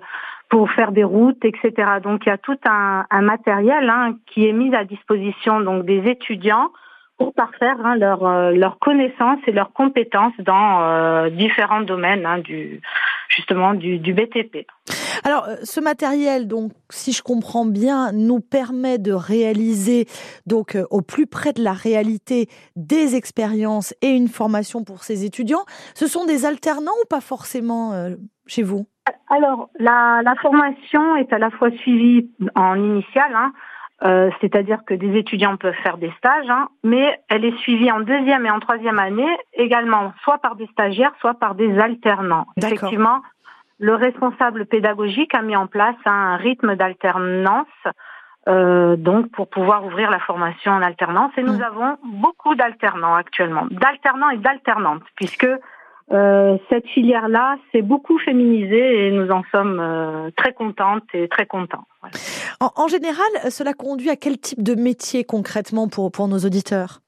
pour 0.50 0.70
faire 0.72 0.92
des 0.92 1.04
routes, 1.04 1.44
etc. 1.46 1.74
Donc 2.04 2.26
il 2.26 2.30
y 2.30 2.32
a 2.32 2.38
tout 2.38 2.60
un, 2.66 3.06
matériel 3.22 3.90
hein, 3.90 4.16
qui 4.28 4.48
est 4.48 4.54
mis 4.54 4.76
à 4.76 4.84
disposition 4.84 5.62
donc 5.62 5.86
des 5.86 6.08
étudiants 6.08 6.70
pour 7.18 7.34
parfaire 7.34 7.76
hein, 7.84 8.00
euh, 8.02 8.52
leur 8.52 8.80
connaissance 8.80 9.40
et 9.48 9.52
leurs 9.52 9.74
compétences 9.74 10.34
dans 10.40 10.82
euh, 10.82 11.30
différents 11.30 11.82
domaines 11.82 12.26
hein, 12.26 12.40
du 12.40 12.82
justement 13.30 13.74
du, 13.74 14.00
du 14.00 14.14
BTP. 14.14 14.68
Alors, 15.24 15.48
ce 15.64 15.80
matériel, 15.80 16.48
donc, 16.48 16.72
si 16.90 17.14
je 17.14 17.24
comprends 17.24 17.66
bien, 17.66 18.12
nous 18.12 18.40
permet 18.40 18.98
de 18.98 19.14
réaliser, 19.14 20.06
donc, 20.46 20.78
au 20.92 21.02
plus 21.02 21.28
près 21.28 21.54
de 21.54 21.64
la 21.64 21.72
réalité, 21.74 22.48
des 22.76 23.16
expériences 23.16 23.94
et 24.02 24.10
une 24.10 24.28
formation 24.28 24.84
pour 24.84 25.04
ces 25.04 25.26
étudiants. 25.26 25.64
Ce 25.96 26.08
sont 26.08 26.26
des 26.26 26.46
alternants 26.46 26.92
ou 27.04 27.08
pas 27.10 27.22
forcément 27.22 27.94
euh, 27.94 28.16
chez 28.48 28.64
vous? 28.64 28.86
Alors, 29.30 29.70
la, 29.80 30.22
la, 30.24 30.36
formation 30.36 31.16
est 31.16 31.32
à 31.34 31.38
la 31.38 31.50
fois 31.50 31.72
suivie 31.72 32.30
en 32.56 32.76
initial, 32.76 33.32
hein, 33.34 33.52
euh, 34.04 34.30
c'est-à-dire 34.42 34.80
que 34.86 34.94
des 34.94 35.18
étudiants 35.18 35.56
peuvent 35.56 35.76
faire 35.84 35.98
des 35.98 36.12
stages, 36.18 36.50
hein, 36.50 36.68
mais 36.84 37.20
elle 37.30 37.46
est 37.46 37.58
suivie 37.60 37.92
en 37.92 38.02
deuxième 38.02 38.46
et 38.46 38.52
en 38.52 38.60
troisième 38.60 39.00
année 39.00 39.38
également, 39.54 40.14
soit 40.24 40.40
par 40.40 40.56
des 40.56 40.68
stagiaires, 40.68 41.14
soit 41.20 41.36
par 41.36 41.56
des 41.56 41.80
alternants. 41.80 42.48
Effectivement, 42.58 43.22
le 43.80 43.96
responsable 43.96 44.66
pédagogique 44.66 45.34
a 45.36 45.42
mis 45.42 45.56
en 45.56 45.68
place 45.68 45.96
un 46.06 46.36
rythme 46.38 46.76
d'alternance 46.76 47.68
euh, 48.50 48.98
donc 48.98 49.32
pour 49.32 49.48
pouvoir 49.48 49.86
ouvrir 49.86 50.12
la 50.12 50.20
formation 50.20 50.74
en 50.74 50.82
alternance. 50.82 51.32
Et 51.38 51.44
nous 51.44 51.60
mmh. 51.60 51.64
avons 51.64 51.98
beaucoup 52.04 52.56
d'alternants 52.56 53.16
actuellement, 53.16 53.68
d'alternants 53.72 54.30
et 54.32 54.38
d'alternantes, 54.38 55.04
puisque 55.16 55.48
euh, 56.12 56.58
cette 56.70 56.88
filière-là 56.88 57.58
s'est 57.72 57.82
beaucoup 57.82 58.20
féminisée 58.20 59.08
et 59.08 59.12
nous 59.12 59.30
en 59.32 59.42
sommes 59.52 59.80
euh, 59.80 60.30
très 60.36 60.54
contentes 60.54 61.08
et 61.14 61.28
très 61.28 61.46
contents. 61.46 61.86
Voilà. 62.02 62.16
En, 62.60 62.84
en, 62.84 62.88
général, 62.88 63.26
cela 63.50 63.74
conduit 63.74 64.10
à 64.10 64.16
quel 64.16 64.38
type 64.38 64.62
de 64.62 64.76
métier 64.76 65.24
concrètement 65.24 65.88
pour, 65.88 66.12
pour 66.12 66.28
nos 66.28 66.40
auditeurs? 66.40 67.00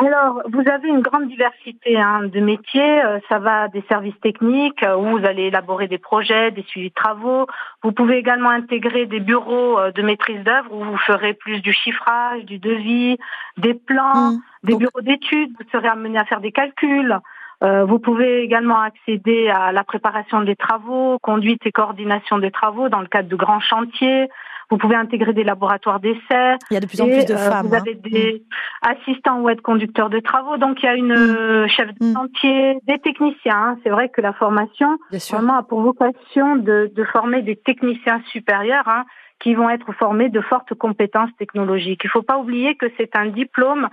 Alors, 0.00 0.42
vous 0.52 0.62
avez 0.70 0.88
une 0.88 1.00
grande 1.00 1.26
diversité 1.26 1.98
hein, 1.98 2.22
de 2.22 2.40
métiers. 2.40 3.04
Euh, 3.04 3.18
ça 3.28 3.40
va 3.40 3.66
des 3.66 3.82
services 3.88 4.18
techniques 4.22 4.82
euh, 4.84 4.96
où 4.96 5.18
vous 5.18 5.26
allez 5.26 5.44
élaborer 5.44 5.88
des 5.88 5.98
projets, 5.98 6.52
des 6.52 6.62
suivis 6.62 6.90
de 6.90 6.94
travaux. 6.94 7.46
Vous 7.82 7.90
pouvez 7.90 8.16
également 8.16 8.50
intégrer 8.50 9.06
des 9.06 9.18
bureaux 9.18 9.78
de 9.90 10.02
maîtrise 10.02 10.42
d'œuvre 10.44 10.72
où 10.72 10.84
vous 10.84 10.98
ferez 10.98 11.34
plus 11.34 11.60
du 11.60 11.72
chiffrage, 11.72 12.44
du 12.44 12.58
devis, 12.58 13.18
des 13.56 13.74
plans, 13.74 14.32
Mmh. 14.62 14.68
des 14.68 14.76
bureaux 14.76 15.00
d'études. 15.00 15.50
Vous 15.58 15.66
serez 15.72 15.88
amené 15.88 16.18
à 16.18 16.24
faire 16.24 16.40
des 16.40 16.52
calculs. 16.52 17.18
Euh, 17.64 17.84
vous 17.84 17.98
pouvez 17.98 18.42
également 18.42 18.80
accéder 18.80 19.48
à 19.48 19.72
la 19.72 19.82
préparation 19.82 20.42
des 20.42 20.54
travaux, 20.54 21.18
conduite 21.20 21.66
et 21.66 21.72
coordination 21.72 22.38
des 22.38 22.52
travaux 22.52 22.88
dans 22.88 23.00
le 23.00 23.08
cadre 23.08 23.28
de 23.28 23.36
grands 23.36 23.60
chantiers. 23.60 24.28
Vous 24.70 24.76
pouvez 24.76 24.96
intégrer 24.96 25.32
des 25.32 25.44
laboratoires 25.44 25.98
d'essais. 25.98 26.56
Il 26.70 26.74
y 26.74 26.76
a 26.76 26.80
de 26.80 26.86
plus 26.86 27.00
en 27.00 27.06
plus 27.06 27.24
de 27.24 27.32
euh, 27.32 27.50
femmes. 27.50 27.66
Vous 27.66 27.74
hein. 27.74 27.78
avez 27.78 27.94
des 27.94 28.42
assistants 28.82 29.40
ou 29.40 29.48
aides-conducteurs 29.48 30.10
de 30.10 30.20
travaux. 30.20 30.58
Donc 30.58 30.82
il 30.82 30.86
y 30.86 30.88
a 30.88 30.94
une 30.94 31.12
euh, 31.12 31.66
chef 31.68 31.88
de 31.98 32.12
chantier, 32.12 32.78
des 32.86 32.98
techniciens. 32.98 33.56
hein. 33.56 33.78
C'est 33.82 33.90
vrai 33.90 34.10
que 34.10 34.20
la 34.20 34.34
formation 34.34 34.98
vraiment 35.30 35.58
a 35.58 35.62
pour 35.62 35.80
vocation 35.80 36.56
de, 36.56 36.92
de 36.94 37.04
former 37.04 37.42
des 37.42 37.56
techniciens 37.56 38.20
supérieurs 38.30 38.86
hein, 38.86 39.04
qui 39.40 39.54
vont 39.54 39.70
être 39.70 39.90
formés 39.92 40.28
de 40.28 40.40
fortes 40.42 40.74
compétences 40.74 41.30
technologiques. 41.38 42.02
Il 42.04 42.08
ne 42.08 42.10
faut 42.10 42.22
pas 42.22 42.38
oublier 42.38 42.76
que 42.76 42.86
c'est 42.98 43.16
un 43.16 43.26
diplôme. 43.26 43.88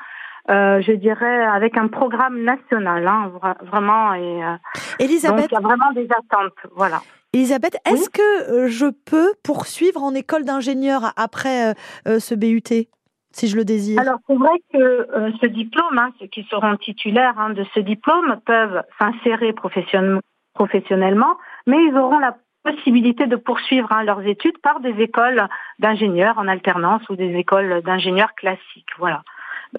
Euh, 0.50 0.82
je 0.82 0.92
dirais 0.92 1.44
avec 1.46 1.78
un 1.78 1.88
programme 1.88 2.44
national, 2.44 3.08
hein, 3.08 3.32
vra- 3.36 3.64
vraiment. 3.66 4.14
Et, 4.14 4.44
euh, 4.44 4.56
Elisabeth- 5.00 5.50
donc, 5.50 5.52
il 5.52 5.54
y 5.54 5.58
a 5.58 5.62
vraiment 5.62 5.92
des 5.94 6.08
attentes, 6.12 6.54
voilà. 6.76 7.02
Elisabeth, 7.34 7.78
est-ce 7.86 8.10
que 8.10 8.52
euh, 8.52 8.68
je 8.68 8.86
peux 8.88 9.34
poursuivre 9.44 10.02
en 10.02 10.14
école 10.16 10.46
d'ingénieur 10.46 11.12
après 11.18 11.72
euh, 11.72 11.74
euh, 12.08 12.20
ce 12.20 12.34
BUT, 12.34 12.88
si 13.32 13.48
je 13.48 13.58
le 13.58 13.66
désire? 13.66 14.00
Alors 14.00 14.20
c'est 14.28 14.36
vrai 14.38 14.58
que 14.72 14.78
euh, 14.78 15.32
ce 15.42 15.46
diplôme, 15.48 15.98
hein, 15.98 16.12
ceux 16.20 16.28
qui 16.28 16.44
seront 16.50 16.78
titulaires 16.78 17.34
hein, 17.38 17.50
de 17.50 17.66
ce 17.74 17.82
diplôme 17.82 18.40
peuvent 18.46 18.82
s'insérer 19.00 19.52
profession- 19.52 20.22
professionnellement, 20.54 21.38
mais 21.68 21.78
ils 21.86 21.96
auront 21.98 22.20
la 22.20 22.38
possibilité 22.64 23.28
de 23.28 23.36
poursuivre 23.36 23.92
hein, 23.92 24.04
leurs 24.04 24.22
études 24.26 24.58
par 24.60 24.80
des 24.80 24.96
écoles 25.02 25.48
d'ingénieurs 25.80 26.38
en 26.38 26.48
alternance 26.48 27.02
ou 27.10 27.16
des 27.16 27.36
écoles 27.36 27.82
d'ingénieurs 27.84 28.34
classiques, 28.36 28.90
voilà, 28.98 29.22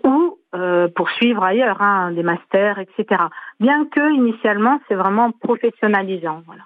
ou 0.04 0.38
euh, 0.54 0.88
poursuivre 0.94 1.42
ailleurs 1.42 1.80
hein, 1.82 2.12
des 2.12 2.22
masters, 2.22 2.78
etc. 2.78 3.22
Bien 3.60 3.86
que 3.86 4.12
initialement 4.14 4.80
c'est 4.88 4.94
vraiment 4.94 5.30
professionnalisant, 5.32 6.42
voilà. 6.46 6.62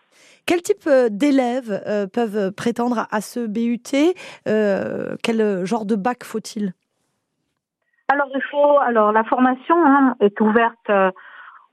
Quel 0.47 0.63
type 0.63 0.87
euh, 0.87 1.09
d'élèves 1.11 1.83
euh, 1.87 2.07
peuvent 2.07 2.51
prétendre 2.53 3.07
à- 3.11 3.21
ce 3.21 3.47
BUT 3.47 4.15
Euh, 4.49 5.17
Quel 5.23 5.65
genre 5.65 5.85
de 5.87 5.95
bac 5.97 6.25
faut-il? 6.25 6.73
Alors 8.09 8.29
il 8.35 8.43
faut, 8.51 8.79
alors 8.79 9.13
la 9.13 9.23
formation 9.25 9.77
hein, 9.87 10.17
est 10.21 10.41
ouverte 10.41 10.91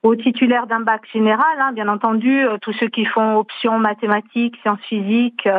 aux 0.04 0.16
titulaires 0.16 0.68
d'un 0.68 0.82
bac 0.82 1.02
général, 1.12 1.58
hein, 1.60 1.72
bien 1.72 1.88
entendu, 1.88 2.46
tous 2.62 2.74
ceux 2.74 2.88
qui 2.90 3.06
font 3.06 3.38
option 3.38 3.80
mathématiques, 3.80 4.56
sciences 4.62 4.82
physiques, 4.88 5.50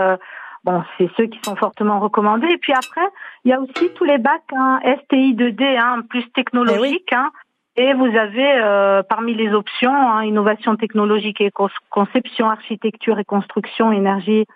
bon, 0.64 0.82
c'est 0.96 1.10
ceux 1.16 1.26
qui 1.26 1.38
sont 1.42 1.56
fortement 1.56 2.00
recommandés. 2.00 2.48
Et 2.48 2.58
puis 2.58 2.72
après, 2.72 3.06
il 3.44 3.50
y 3.50 3.54
a 3.54 3.60
aussi 3.60 3.90
tous 3.94 4.04
les 4.04 4.18
bacs 4.18 4.42
hein, 4.54 4.80
STI 5.04 5.34
2D, 5.34 5.78
hein, 5.78 6.02
plus 6.08 6.24
technologiques. 6.32 7.12
hein, 7.12 7.30
et 7.78 7.94
vous 7.94 8.06
avez 8.06 8.60
euh, 8.60 9.04
parmi 9.04 9.34
les 9.34 9.52
options 9.52 9.92
hein, 9.92 10.24
innovation 10.24 10.74
technologique 10.74 11.40
et 11.40 11.52
conception, 11.90 12.50
architecture 12.50 13.20
et 13.20 13.24
construction, 13.24 13.92
énergie 13.92 14.46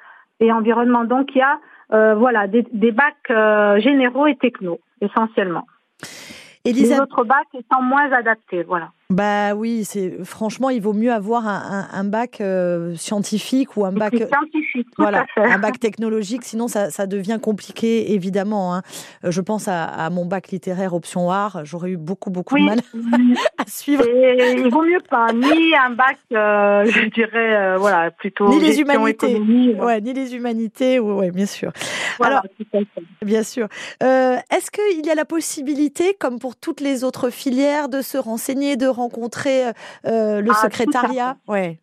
et 0.40 0.52
environnement. 0.52 1.04
Donc 1.04 1.30
il 1.34 1.38
y 1.38 1.42
a 1.42 1.60
euh, 1.92 2.16
voilà 2.16 2.48
des, 2.48 2.66
des 2.72 2.90
bacs 2.90 3.30
euh, 3.30 3.78
généraux 3.78 4.26
et 4.26 4.34
techno 4.34 4.80
essentiellement. 5.00 5.66
Les 6.64 7.00
autres 7.00 7.24
bacs 7.24 7.54
étant 7.54 7.82
moins 7.82 8.10
adaptés, 8.12 8.64
voilà. 8.64 8.90
Bah 9.12 9.54
oui, 9.54 9.84
c'est 9.84 10.24
franchement, 10.24 10.70
il 10.70 10.80
vaut 10.80 10.94
mieux 10.94 11.12
avoir 11.12 11.46
un, 11.46 11.86
un- 11.92 11.98
un 12.00 12.04
bac 12.04 12.40
euh, 12.40 12.94
scientifique 12.96 13.76
ou 13.76 13.84
un 13.84 13.92
bac 13.92 14.14
scientifique, 14.16 14.88
voilà, 14.96 15.26
un 15.36 15.58
bac 15.58 15.78
technologique. 15.78 16.44
Sinon, 16.44 16.66
ça, 16.66 16.90
ça 16.90 17.06
devient 17.06 17.38
compliqué, 17.40 18.12
évidemment. 18.14 18.74
hein. 18.74 18.82
Euh, 19.24 19.30
Je 19.30 19.40
pense 19.42 19.68
à, 19.68 19.84
à 19.84 20.08
mon 20.10 20.24
bac 20.24 20.48
littéraire 20.48 20.94
option 20.94 21.30
art. 21.30 21.60
J'aurais 21.64 21.90
eu 21.90 21.96
beaucoup, 21.98 22.30
beaucoup 22.30 22.56
de 22.56 22.62
mal 22.64 22.80
à 23.58 23.64
suivre. 23.66 24.04
Et 24.08 24.54
il 24.58 24.70
vaut 24.70 24.82
mieux 24.82 25.02
pas 25.10 25.30
ni 25.32 25.74
un 25.76 25.90
bac, 25.90 26.16
euh, 26.32 26.84
je 26.86 27.08
dirais, 27.10 27.54
euh, 27.56 27.76
voilà, 27.78 28.10
plutôt 28.10 28.48
Ni 28.48 28.60
les 28.60 28.80
humanités, 28.80 29.38
ouais, 29.78 30.00
ni 30.00 30.14
les 30.14 30.34
humanités, 30.34 30.98
ouais, 31.00 31.30
bien 31.30 31.46
sûr. 31.46 31.70
Voilà, 32.18 32.42
Alors, 32.72 32.82
bien 33.22 33.42
sûr. 33.42 33.68
Est-ce 34.00 34.70
qu'il 34.70 35.04
y 35.04 35.10
a 35.10 35.14
la 35.14 35.24
possibilité, 35.26 36.14
comme 36.18 36.38
pour 36.38 36.56
toutes 36.56 36.80
les 36.80 37.04
autres 37.04 37.28
filières, 37.30 37.88
de 37.88 38.00
se 38.00 38.16
renseigner, 38.18 38.76
de 38.76 38.86
rencontrer 39.02 39.66
euh, 40.06 40.40
le 40.40 40.50
Ah, 40.50 40.54
secrétariat 40.54 41.36
Ouais. 41.48 41.78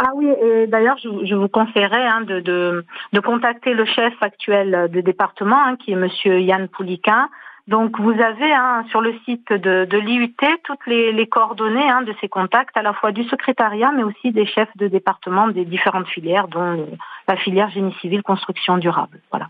Ah 0.00 0.10
oui, 0.14 0.28
et 0.28 0.66
d'ailleurs, 0.68 0.96
je, 1.02 1.08
je 1.24 1.34
vous 1.34 1.48
conseillerais 1.48 2.06
hein, 2.06 2.20
de, 2.22 2.38
de, 2.40 2.84
de 3.12 3.20
contacter 3.20 3.74
le 3.74 3.84
chef 3.84 4.14
actuel 4.20 4.88
de 4.92 5.00
département, 5.00 5.60
hein, 5.64 5.76
qui 5.76 5.90
est 5.92 5.96
Monsieur 5.96 6.40
Yann 6.40 6.68
Pouliquin. 6.68 7.28
Donc, 7.66 7.98
vous 8.00 8.12
avez 8.12 8.50
hein, 8.52 8.84
sur 8.90 9.00
le 9.02 9.12
site 9.26 9.52
de, 9.52 9.84
de 9.84 9.98
l'IUT 9.98 10.34
toutes 10.64 10.86
les, 10.86 11.12
les 11.12 11.26
coordonnées 11.26 11.90
de 12.06 12.14
ces 12.20 12.28
contacts, 12.28 12.76
à 12.76 12.82
la 12.82 12.92
fois 12.94 13.10
du 13.12 13.24
secrétariat, 13.24 13.90
mais 13.94 14.04
aussi 14.04 14.30
des 14.30 14.46
chefs 14.46 14.74
de 14.76 14.86
département 14.88 15.48
des 15.48 15.64
différentes 15.66 16.06
filières, 16.08 16.46
dont 16.48 16.86
la 17.26 17.36
filière 17.36 17.68
génie 17.70 17.92
civil 18.00 18.22
construction 18.22 18.78
durable. 18.78 19.20
Voilà. 19.32 19.48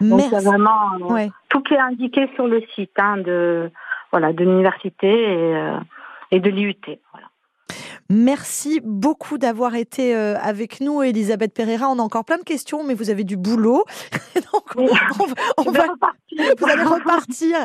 Donc, 0.00 0.20
il 0.22 0.24
y 0.24 0.34
a 0.34 0.40
Merci. 0.40 0.46
vraiment 0.46 0.94
euh, 1.02 1.12
Ouais. 1.14 1.30
tout 1.50 1.60
qui 1.60 1.74
est 1.74 1.78
indiqué 1.78 2.28
sur 2.34 2.46
le 2.48 2.62
site 2.74 2.90
de 3.24 3.70
voilà 4.10 4.32
de 4.32 4.42
l'université 4.42 5.08
et, 5.08 5.54
euh, 5.56 5.78
et 6.30 6.40
de 6.40 6.50
l'IUT. 6.50 7.00
Voilà. 7.12 7.30
Merci 8.08 8.80
beaucoup 8.84 9.38
d'avoir 9.38 9.74
été 9.74 10.14
euh, 10.14 10.36
avec 10.40 10.80
nous, 10.80 11.02
Elisabeth 11.02 11.52
Pereira. 11.52 11.88
On 11.90 11.98
a 11.98 12.02
encore 12.02 12.24
plein 12.24 12.38
de 12.38 12.42
questions, 12.44 12.84
mais 12.84 12.94
vous 12.94 13.10
avez 13.10 13.24
du 13.24 13.36
boulot. 13.36 13.84
Donc, 14.52 14.64
on, 14.76 14.82
on 14.84 15.26
va- 15.26 15.34
on 15.58 15.70
va- 15.70 15.86
vous 16.58 16.66
allez 16.66 16.82
repartir 16.82 17.56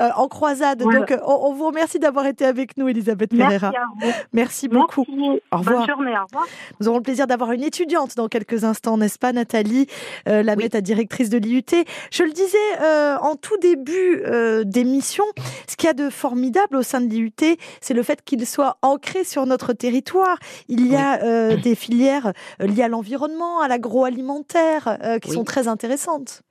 euh, 0.00 0.10
en 0.16 0.28
croisade. 0.28 0.82
Voilà. 0.82 0.98
Donc, 1.00 1.10
euh, 1.10 1.18
on, 1.26 1.48
on 1.48 1.52
vous 1.54 1.66
remercie 1.66 1.98
d'avoir 1.98 2.26
été 2.26 2.44
avec 2.44 2.76
nous, 2.76 2.88
Elisabeth 2.88 3.30
Pereira. 3.30 3.72
Merci. 4.00 4.20
Merci 4.32 4.68
beaucoup. 4.68 5.04
Au 5.50 5.56
revoir. 5.58 5.78
Bonne 5.86 5.88
journée. 5.88 6.12
Au 6.18 6.24
revoir. 6.26 6.46
Nous 6.80 6.88
aurons 6.88 6.98
le 6.98 7.02
plaisir 7.02 7.26
d'avoir 7.26 7.52
une 7.52 7.62
étudiante 7.62 8.16
dans 8.16 8.28
quelques 8.28 8.64
instants, 8.64 8.96
n'est-ce 8.98 9.18
pas, 9.18 9.32
Nathalie 9.32 9.86
euh, 10.28 10.42
la 10.42 10.54
directrice 10.56 11.30
de 11.30 11.38
l'IUT. 11.38 11.64
Je 12.10 12.22
le 12.22 12.32
disais 12.32 12.58
euh, 12.82 13.16
en 13.22 13.36
tout 13.36 13.56
début 13.58 14.22
euh, 14.26 14.64
d'émission, 14.64 15.24
ce 15.66 15.76
qu'il 15.76 15.86
y 15.86 15.90
a 15.90 15.94
de 15.94 16.10
formidable 16.10 16.76
au 16.76 16.82
sein 16.82 17.00
de 17.00 17.08
l'IUT, 17.08 17.32
c'est 17.80 17.94
le 17.94 18.02
fait 18.02 18.22
qu'il 18.24 18.46
soit 18.46 18.76
ancré 18.82 19.24
sur 19.24 19.46
notre 19.46 19.72
territoire. 19.80 20.36
Il 20.68 20.86
y 20.86 20.94
a 20.96 21.22
euh, 21.24 21.56
des 21.56 21.74
filières 21.74 22.32
euh, 22.62 22.66
liées 22.66 22.84
à 22.84 22.88
l'environnement, 22.88 23.60
à 23.60 23.66
l'agroalimentaire, 23.68 24.98
euh, 25.02 25.18
qui 25.18 25.30
Oui. 25.30 25.34
sont 25.36 25.44
très 25.44 25.66
intéressantes. 25.66 26.42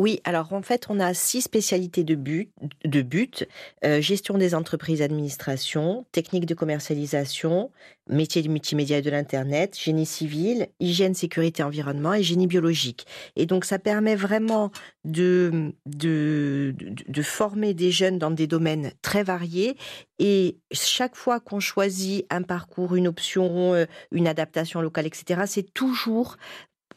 Oui, 0.00 0.22
alors 0.24 0.54
en 0.54 0.62
fait, 0.62 0.86
on 0.88 0.98
a 0.98 1.12
six 1.12 1.42
spécialités 1.42 2.04
de 2.04 2.14
but, 2.14 3.46
euh, 3.84 4.00
gestion 4.00 4.38
des 4.38 4.54
entreprises, 4.54 5.02
administration, 5.02 6.06
technique 6.10 6.46
de 6.46 6.54
commercialisation, 6.54 7.70
métier 8.08 8.40
du 8.40 8.48
multimédia 8.48 8.96
et 8.96 9.02
de 9.02 9.10
l'internet, 9.10 9.78
génie 9.78 10.06
civil, 10.06 10.68
hygiène, 10.80 11.12
sécurité, 11.12 11.62
environnement 11.62 12.14
et 12.14 12.22
génie 12.22 12.46
biologique. 12.46 13.06
Et 13.36 13.44
donc, 13.44 13.66
ça 13.66 13.78
permet 13.78 14.16
vraiment 14.16 14.70
de 15.04 15.70
de, 15.84 16.74
de, 16.78 16.94
de 17.06 17.22
former 17.22 17.74
des 17.74 17.90
jeunes 17.90 18.18
dans 18.18 18.30
des 18.30 18.46
domaines 18.46 18.92
très 19.02 19.22
variés. 19.22 19.76
Et 20.18 20.56
chaque 20.72 21.14
fois 21.14 21.40
qu'on 21.40 21.60
choisit 21.60 22.24
un 22.30 22.42
parcours, 22.42 22.94
une 22.94 23.06
option, 23.06 23.74
euh, 23.74 23.84
une 24.12 24.28
adaptation 24.28 24.80
locale, 24.80 25.06
etc., 25.06 25.42
c'est 25.46 25.74
toujours 25.74 26.38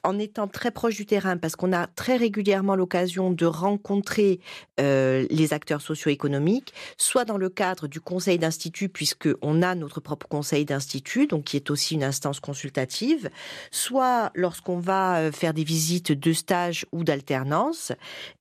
en 0.04 0.20
étant 0.20 0.48
très 0.48 0.72
proche 0.72 0.96
du 0.96 1.06
terrain, 1.06 1.38
parce 1.38 1.56
qu'on 1.56 1.74
a 1.74 1.88
très 1.88 2.18
régulièrement 2.18 2.76
l'occasion 2.76 3.32
de 3.32 3.46
rencontrer 3.46 4.40
euh, 4.80 5.26
les 5.30 5.54
acteurs 5.54 5.82
socio-économiques, 5.82 6.74
soit 6.98 7.26
dans 7.26 7.38
le 7.38 7.50
cadre 7.50 7.88
du 7.88 8.02
conseil 8.02 8.38
d'institut, 8.38 8.90
puisque 8.90 9.30
on 9.42 9.62
a 9.62 9.76
notre 9.76 10.02
propre 10.02 10.28
conseil 10.28 10.66
d'institut, 10.66 11.28
donc 11.28 11.46
qui 11.46 11.56
est 11.56 11.70
aussi 11.70 11.96
une 11.96 12.04
instance 12.04 12.40
consultative, 12.40 13.30
soit 13.72 14.32
lorsqu'on 14.36 14.80
va 14.80 15.20
euh, 15.20 15.32
faire 15.32 15.54
des 15.54 15.64
visites 15.64 16.12
de 16.12 16.34
stage 16.34 16.86
ou 16.92 17.04
d'alternance. 17.04 17.92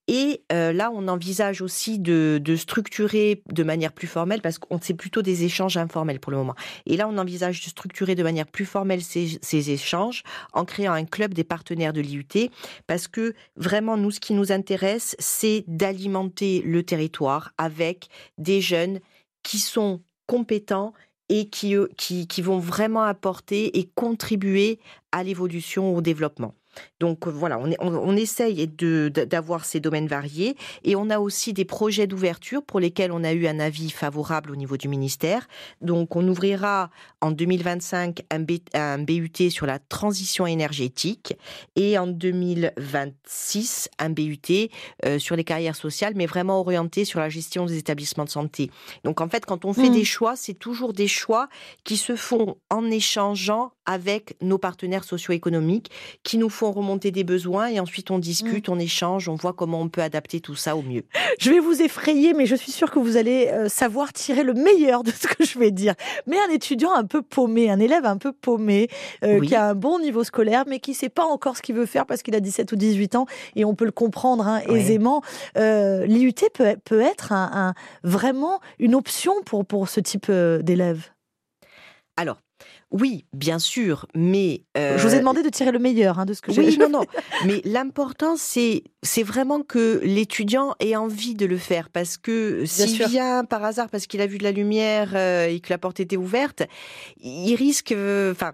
Et 0.09 0.43
euh, 0.53 0.73
là, 0.73 0.91
on 0.93 1.07
envisage 1.07 1.63
aussi 1.63 1.99
de, 1.99 2.41
structurer 2.57 3.43
de 3.51 3.63
manière 3.63 3.93
plus 3.93 4.09
formelle, 4.09 4.43
parce 4.43 4.59
qu'on 4.59 4.81
c'est 4.81 4.95
plutôt 4.95 5.23
des 5.23 5.45
échanges 5.45 5.77
informels 5.77 6.19
pour 6.19 6.33
le 6.33 6.39
moment. 6.39 6.55
Et 6.87 6.97
là, 6.97 7.09
on 7.09 7.19
envisage 7.19 7.65
de 7.65 7.69
structurer 7.69 8.15
de 8.15 8.23
manière 8.23 8.47
plus 8.47 8.67
formelle 8.67 9.03
ces, 9.03 9.71
échanges 9.71 10.25
en 10.53 10.65
créant 10.65 10.93
un 10.93 11.05
club 11.05 11.35
des 11.35 11.45
partenaires 11.45 11.93
de 11.93 12.01
l'IUT, 12.01 12.51
parce 12.87 13.07
que 13.07 13.35
vraiment, 13.57 13.97
nous, 13.97 14.11
ce 14.11 14.21
qui 14.21 14.33
nous 14.33 14.51
intéresse, 14.51 15.15
c'est 15.19 15.65
d'alimenter 15.69 16.63
le 16.63 16.83
territoire 16.83 17.53
avec 17.59 18.09
des 18.39 18.61
jeunes 18.61 18.99
qui 19.43 19.59
sont 19.59 20.03
compétents 20.27 20.93
et 21.29 21.49
qui, 21.49 21.75
eux, 21.75 21.89
qui, 21.97 22.27
qui 22.27 22.43
vont 22.43 22.59
vraiment 22.59 23.03
apporter 23.03 23.79
et 23.79 23.89
contribuer 23.95 24.81
à 25.13 25.23
l'évolution, 25.23 25.95
au 25.95 26.01
développement. 26.01 26.55
Donc 27.01 27.27
voilà, 27.27 27.59
on, 27.59 27.71
on, 27.81 27.95
on 27.95 28.17
essaye 28.17 28.67
d'avoir 28.67 29.65
ces 29.65 29.81
domaines 29.81 30.07
variés 30.07 30.57
et 30.85 30.97
on 30.97 31.11
a 31.11 31.19
aussi 31.19 31.53
des 31.53 31.65
projets 31.65 32.07
d'ouverture 32.07 32.63
pour 32.63 32.81
lesquels 32.81 33.13
on 33.13 33.25
a 33.25 33.33
eu 33.33 33.47
un 33.47 33.61
avis 33.61 33.91
favorable 33.91 34.51
au 34.51 34.57
niveau 34.57 34.77
du 34.77 34.89
ministère. 34.89 35.49
Donc 35.81 36.17
on 36.17 36.27
ouvrira 36.29 36.91
en 37.21 37.31
2025 37.31 38.23
un, 38.31 38.45
un 38.75 38.99
BUT 38.99 39.51
sur 39.51 39.67
la 39.67 39.79
transition 39.79 40.47
énergétique 40.47 41.35
et 41.77 41.99
en 41.99 42.07
2026 42.07 43.89
un 43.99 44.11
BUT 44.11 44.39
euh, 45.05 45.19
sur 45.19 45.37
les 45.37 45.45
carrières 45.45 45.77
sociales, 45.77 46.15
mais 46.17 46.27
vraiment 46.27 46.61
orienté 46.61 47.05
sur 47.05 47.21
la 47.21 47.29
gestion 47.29 47.67
des 47.67 47.79
établissements 47.79 48.25
de 48.25 48.31
santé. 48.31 48.71
Donc 49.05 49.21
en 49.21 49.29
fait, 49.29 49.45
quand 49.47 49.65
on 49.65 49.73
fait 49.73 49.91
mmh. 49.91 49.95
des 49.95 50.05
choix, 50.05 50.37
c'est 50.37 50.55
toujours 50.55 50.93
des 50.93 51.09
choix 51.09 51.49
qui 51.85 51.97
se 51.97 52.17
font 52.17 52.57
en 52.71 52.91
échangeant 52.91 53.73
avec 53.87 54.37
nos 54.41 54.59
partenaires 54.59 55.05
socio-économiques 55.05 55.91
qui 56.23 56.39
nous 56.39 56.49
font 56.49 56.62
remonter 56.71 57.11
des 57.11 57.25
besoins 57.25 57.67
et 57.67 57.81
ensuite 57.81 58.11
on 58.11 58.19
discute, 58.19 58.69
mmh. 58.69 58.73
on 58.73 58.79
échange, 58.79 59.29
on 59.29 59.35
voit 59.35 59.53
comment 59.53 59.81
on 59.81 59.89
peut 59.89 60.03
adapter 60.03 60.41
tout 60.41 60.55
ça 60.55 60.77
au 60.77 60.83
mieux. 60.83 61.05
Je 61.39 61.51
vais 61.51 61.59
vous 61.59 61.83
effrayer, 61.83 62.35
mais 62.35 62.47
je 62.47 62.55
suis 62.55 62.73
sûre 62.73 62.91
que 62.91 62.99
vous 62.99 63.17
allez 63.17 63.49
euh, 63.49 63.69
savoir 63.69 64.13
tirer 64.13 64.45
le 64.45 64.55
meilleur 64.55 65.03
de 65.03 65.11
ce 65.11 65.27
que 65.27 65.45
je 65.45 65.59
vais 65.59 65.71
dire. 65.71 65.95
Mais 66.27 66.37
un 66.49 66.53
étudiant 66.53 66.93
un 66.93 67.05
peu 67.05 67.23
paumé, 67.23 67.71
un 67.71 67.81
élève 67.81 68.05
un 68.05 68.17
peu 68.17 68.33
paumé, 68.33 68.89
euh, 69.25 69.41
qui 69.41 69.55
a 69.55 69.69
un 69.69 69.75
bon 69.75 69.99
niveau 69.99 70.25
scolaire, 70.25 70.65
mais 70.67 70.79
qui 70.79 70.95
sait 70.95 71.09
pas 71.09 71.25
encore 71.25 71.57
ce 71.57 71.63
qu'il 71.63 71.75
veut 71.75 71.87
faire 71.87 72.07
parce 72.07 72.23
qu'il 72.23 72.35
a 72.35 72.41
17 72.41 72.71
ou 72.73 72.77
18 72.77 73.17
ans, 73.17 73.27
et 73.57 73.65
on 73.65 73.75
peut 73.75 73.85
le 73.85 73.93
comprendre 73.93 74.47
hein, 74.47 74.61
aisément, 74.69 75.23
euh, 75.57 76.07
l'IUT 76.07 76.35
peut, 76.55 76.77
peut 76.85 77.01
être 77.01 77.33
un, 77.33 77.51
un, 77.53 77.75
vraiment 78.03 78.61
une 78.79 78.95
option 78.95 79.35
pour, 79.45 79.65
pour 79.65 79.89
ce 79.89 80.01
type 80.01 80.31
d'élève? 80.31 81.09
Alors, 82.17 82.39
oui, 82.93 83.25
bien 83.33 83.59
sûr, 83.59 84.07
mais 84.15 84.65
euh... 84.77 84.99
je 84.99 85.09
vous 85.09 85.15
ai 85.15 85.19
demandé 85.19 85.43
de 85.43 85.49
tirer 85.49 85.73
le 85.73 85.79
meilleur 85.79 86.19
hein, 86.19 86.27
de 86.27 86.35
ce 86.35 86.43
que 86.43 86.53
j'ai. 86.53 86.61
Oui, 86.61 86.77
non, 86.81 86.91
non. 86.91 87.05
mais 87.47 87.63
l'important, 87.65 88.37
c'est 88.37 88.85
c'est 89.03 89.23
vraiment 89.23 89.63
que 89.63 90.01
l'étudiant 90.05 90.75
ait 90.79 90.95
envie 90.95 91.35
de 91.35 91.47
le 91.47 91.57
faire, 91.57 91.89
parce 91.89 92.19
que 92.19 92.65
s'il 92.67 93.05
vient 93.07 93.45
par 93.45 93.65
hasard 93.65 93.89
parce 93.89 94.07
qu'il 94.07 94.21
a 94.21 94.27
vu 94.27 94.39
de 94.39 94.45
la 94.45 94.53
lumière 94.53 95.13
euh, 95.15 95.47
et 95.47 95.61
que 95.61 95.71
la 95.71 95.79
porte 95.79 96.01
était 96.01 96.19
ouverte, 96.19 96.63
il 97.19 97.55
risque, 97.55 97.93
euh, 97.93 98.33
enfin. 98.33 98.53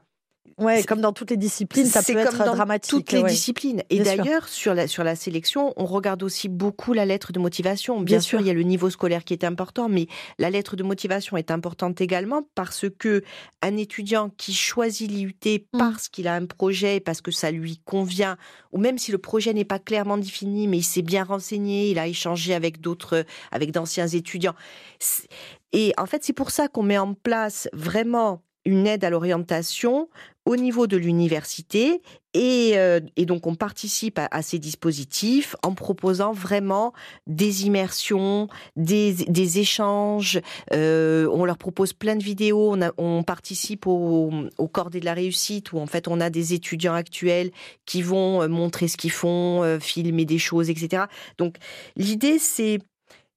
Ouais, 0.58 0.82
comme 0.82 1.00
dans 1.00 1.12
toutes 1.12 1.30
les 1.30 1.36
disciplines, 1.36 1.86
ça 1.86 2.02
peut 2.02 2.18
être 2.18 2.38
dans 2.38 2.54
dramatique. 2.54 2.90
Toutes 2.90 3.12
les 3.12 3.22
disciplines. 3.22 3.82
Et 3.90 4.00
d'ailleurs, 4.00 4.48
sur 4.48 4.74
la 4.74 4.88
sur 4.88 5.04
la 5.04 5.14
sélection, 5.14 5.72
on 5.76 5.84
regarde 5.84 6.22
aussi 6.22 6.48
beaucoup 6.48 6.92
la 6.92 7.06
lettre 7.06 7.32
de 7.32 7.38
motivation. 7.38 7.96
Bien, 7.96 8.18
Bien 8.18 8.20
sûr, 8.20 8.38
sûr, 8.38 8.40
il 8.40 8.46
y 8.46 8.50
a 8.50 8.54
le 8.54 8.62
niveau 8.62 8.90
scolaire 8.90 9.24
qui 9.24 9.32
est 9.32 9.44
important, 9.44 9.88
mais 9.88 10.08
la 10.38 10.50
lettre 10.50 10.76
de 10.76 10.82
motivation 10.82 11.36
est 11.36 11.50
importante 11.50 12.00
également 12.00 12.42
parce 12.54 12.86
que 12.98 13.22
un 13.62 13.76
étudiant 13.76 14.30
qui 14.36 14.52
choisit 14.52 15.10
l'IUT 15.10 15.34
mmh. 15.72 15.78
parce 15.78 16.08
qu'il 16.08 16.26
a 16.26 16.34
un 16.34 16.46
projet, 16.46 17.00
parce 17.00 17.20
que 17.20 17.30
ça 17.30 17.50
lui 17.50 17.80
convient, 17.84 18.36
ou 18.72 18.78
même 18.78 18.98
si 18.98 19.12
le 19.12 19.18
projet 19.18 19.52
n'est 19.52 19.64
pas 19.64 19.78
clairement 19.78 20.18
défini, 20.18 20.66
mais 20.66 20.78
il 20.78 20.84
s'est 20.84 21.02
bien 21.02 21.24
renseigné, 21.24 21.90
il 21.90 21.98
a 21.98 22.06
échangé 22.06 22.54
avec 22.54 22.80
d'autres, 22.80 23.24
avec 23.52 23.70
d'anciens 23.70 24.08
étudiants. 24.08 24.54
Et 25.72 25.92
en 25.98 26.06
fait, 26.06 26.24
c'est 26.24 26.32
pour 26.32 26.50
ça 26.50 26.68
qu'on 26.68 26.82
met 26.82 26.98
en 26.98 27.14
place 27.14 27.68
vraiment 27.72 28.42
une 28.68 28.86
aide 28.86 29.02
à 29.02 29.10
l'orientation 29.10 30.08
au 30.44 30.56
niveau 30.56 30.86
de 30.86 30.96
l'université 30.96 32.00
et, 32.34 32.72
euh, 32.76 33.00
donc 33.18 33.46
on 33.46 33.54
participe 33.54 34.18
à, 34.18 34.42
ces 34.42 34.58
dispositifs 34.58 35.56
en 35.62 35.74
proposant 35.74 36.32
vraiment 36.32 36.92
des 37.26 37.66
immersions, 37.66 38.48
des, 38.76 39.58
échanges. 39.58 40.40
Euh, 40.72 41.28
on 41.32 41.44
leur 41.44 41.58
propose 41.58 41.92
plein 41.94 42.16
de 42.16 42.22
vidéos. 42.22 42.76
On, 42.98 43.22
participe 43.22 43.86
au, 43.86 44.30
au 44.58 44.70
de 44.90 45.04
la 45.04 45.14
réussite 45.14 45.72
où 45.72 45.78
en 45.78 45.86
fait 45.86 46.08
on 46.08 46.20
a 46.20 46.30
des 46.30 46.54
étudiants 46.54 46.94
actuels 46.94 47.50
qui 47.86 48.02
vont 48.02 48.42
euh, 48.42 48.48
montrer 48.48 48.88
ce 48.88 48.96
qu'ils 48.96 49.10
font, 49.10 49.78
filmer 49.80 50.24
des 50.24 50.38
choses, 50.38 50.70
etc. 50.70 51.04
Donc 51.38 51.56
l'idée 51.96 52.38
c'est 52.38 52.78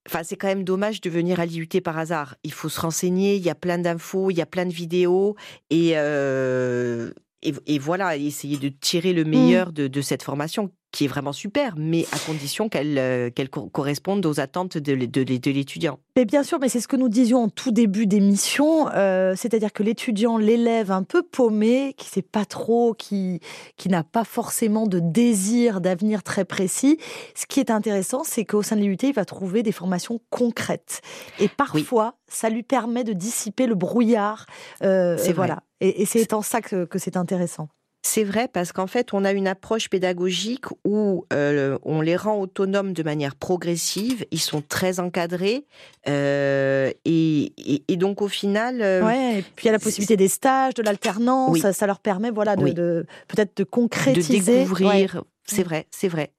Enfin, 0.08 0.22
c'est 0.24 0.36
quand 0.36 0.48
même 0.48 0.64
dommage 0.64 1.00
de 1.00 1.08
venir 1.10 1.38
à 1.40 1.46
l'IUT 1.46 1.80
par 1.82 1.96
hasard. 1.98 2.36
Il 2.42 2.52
faut 2.52 2.68
se 2.68 2.80
renseigner, 2.80 3.36
il 3.36 3.42
y 3.42 3.50
a 3.50 3.54
plein 3.54 3.78
d'infos, 3.78 4.30
il 4.30 4.36
y 4.36 4.42
a 4.42 4.46
plein 4.46 4.66
de 4.66 4.72
vidéos, 4.72 5.36
et, 5.70 5.92
euh, 5.94 7.12
et, 7.42 7.54
et, 7.66 7.78
voilà, 7.78 8.16
essayer 8.16 8.56
de 8.56 8.68
tirer 8.68 9.12
le 9.12 9.24
meilleur 9.24 9.68
mmh. 9.68 9.72
de, 9.72 9.86
de, 9.88 10.00
cette 10.00 10.22
formation 10.22 10.70
qui 10.92 11.06
est 11.06 11.08
vraiment 11.08 11.32
super, 11.32 11.74
mais 11.78 12.04
à 12.12 12.18
condition 12.18 12.68
qu'elle 12.68 12.98
euh, 12.98 13.30
qu 13.30 13.48
corresponde 13.72 14.24
aux 14.26 14.38
attentes 14.40 14.76
de, 14.76 14.94
de, 14.94 15.24
de 15.24 15.50
l'étudiant. 15.50 15.98
Mais 16.16 16.26
bien 16.26 16.42
sûr, 16.42 16.58
mais 16.60 16.68
c'est 16.68 16.80
ce 16.80 16.88
que 16.88 16.96
nous 16.96 17.08
disions 17.08 17.44
en 17.44 17.48
tout 17.48 17.72
début 17.72 18.06
d'émission, 18.06 18.88
euh, 18.94 19.34
c'est-à-dire 19.34 19.72
que 19.72 19.82
l'étudiant, 19.82 20.36
l'élève 20.36 20.92
un 20.92 21.02
peu 21.02 21.22
paumé, 21.22 21.94
qui 21.96 22.08
sait 22.08 22.20
pas 22.20 22.44
trop, 22.44 22.92
qui, 22.92 23.40
qui 23.78 23.88
n'a 23.88 24.04
pas 24.04 24.24
forcément 24.24 24.86
de 24.86 25.00
désir 25.00 25.80
d'avenir 25.80 26.22
très 26.22 26.44
précis, 26.44 26.98
ce 27.34 27.46
qui 27.46 27.58
est 27.58 27.70
intéressant, 27.70 28.22
c'est 28.22 28.44
qu'au 28.44 28.62
sein 28.62 28.76
de 28.76 28.82
l'IUT, 28.82 28.98
il 29.02 29.14
va 29.14 29.24
trouver 29.24 29.62
des 29.62 29.72
formations 29.72 30.20
concrètes. 30.28 31.00
Et 31.40 31.48
parfois, 31.48 32.14
oui. 32.14 32.24
ça 32.28 32.50
lui 32.50 32.62
permet 32.62 33.02
de 33.02 33.14
dissiper 33.14 33.66
le 33.66 33.74
brouillard. 33.74 34.44
Euh, 34.82 35.16
c'est 35.18 35.32
voilà. 35.32 35.62
Et, 35.82 36.02
et 36.02 36.06
c'est 36.06 36.32
en 36.32 36.42
ça 36.42 36.60
que, 36.60 36.84
que 36.84 36.98
c'est 36.98 37.16
intéressant. 37.16 37.68
C'est 38.04 38.24
vrai 38.24 38.48
parce 38.48 38.72
qu'en 38.72 38.88
fait, 38.88 39.14
on 39.14 39.24
a 39.24 39.30
une 39.32 39.46
approche 39.46 39.88
pédagogique 39.88 40.64
où 40.84 41.24
euh, 41.32 41.78
on 41.84 42.00
les 42.00 42.16
rend 42.16 42.40
autonomes 42.40 42.92
de 42.94 43.02
manière 43.04 43.36
progressive. 43.36 44.24
Ils 44.32 44.40
sont 44.40 44.60
très 44.60 44.98
encadrés 44.98 45.66
euh, 46.08 46.90
et, 47.04 47.52
et, 47.56 47.84
et, 47.86 47.96
donc 47.96 48.20
au 48.20 48.26
final. 48.26 48.82
Euh, 48.82 49.04
ouais. 49.04 49.38
Et 49.38 49.42
puis 49.42 49.64
il 49.64 49.66
y 49.66 49.68
a 49.68 49.72
la 49.72 49.78
possibilité 49.78 50.16
des 50.16 50.26
stages, 50.26 50.74
de 50.74 50.82
l'alternance. 50.82 51.52
Oui. 51.52 51.60
Ça, 51.60 51.72
ça, 51.72 51.86
leur 51.86 52.00
permet, 52.00 52.30
voilà, 52.30 52.56
de, 52.56 52.64
oui. 52.64 52.74
de 52.74 53.06
peut-être 53.28 53.56
de 53.56 53.64
concrétiser, 53.64 54.38
de 54.40 54.58
découvrir. 54.62 55.14
Ouais. 55.14 55.20
C'est 55.44 55.62
vrai, 55.62 55.86
c'est 55.90 56.08
vrai. 56.08 56.32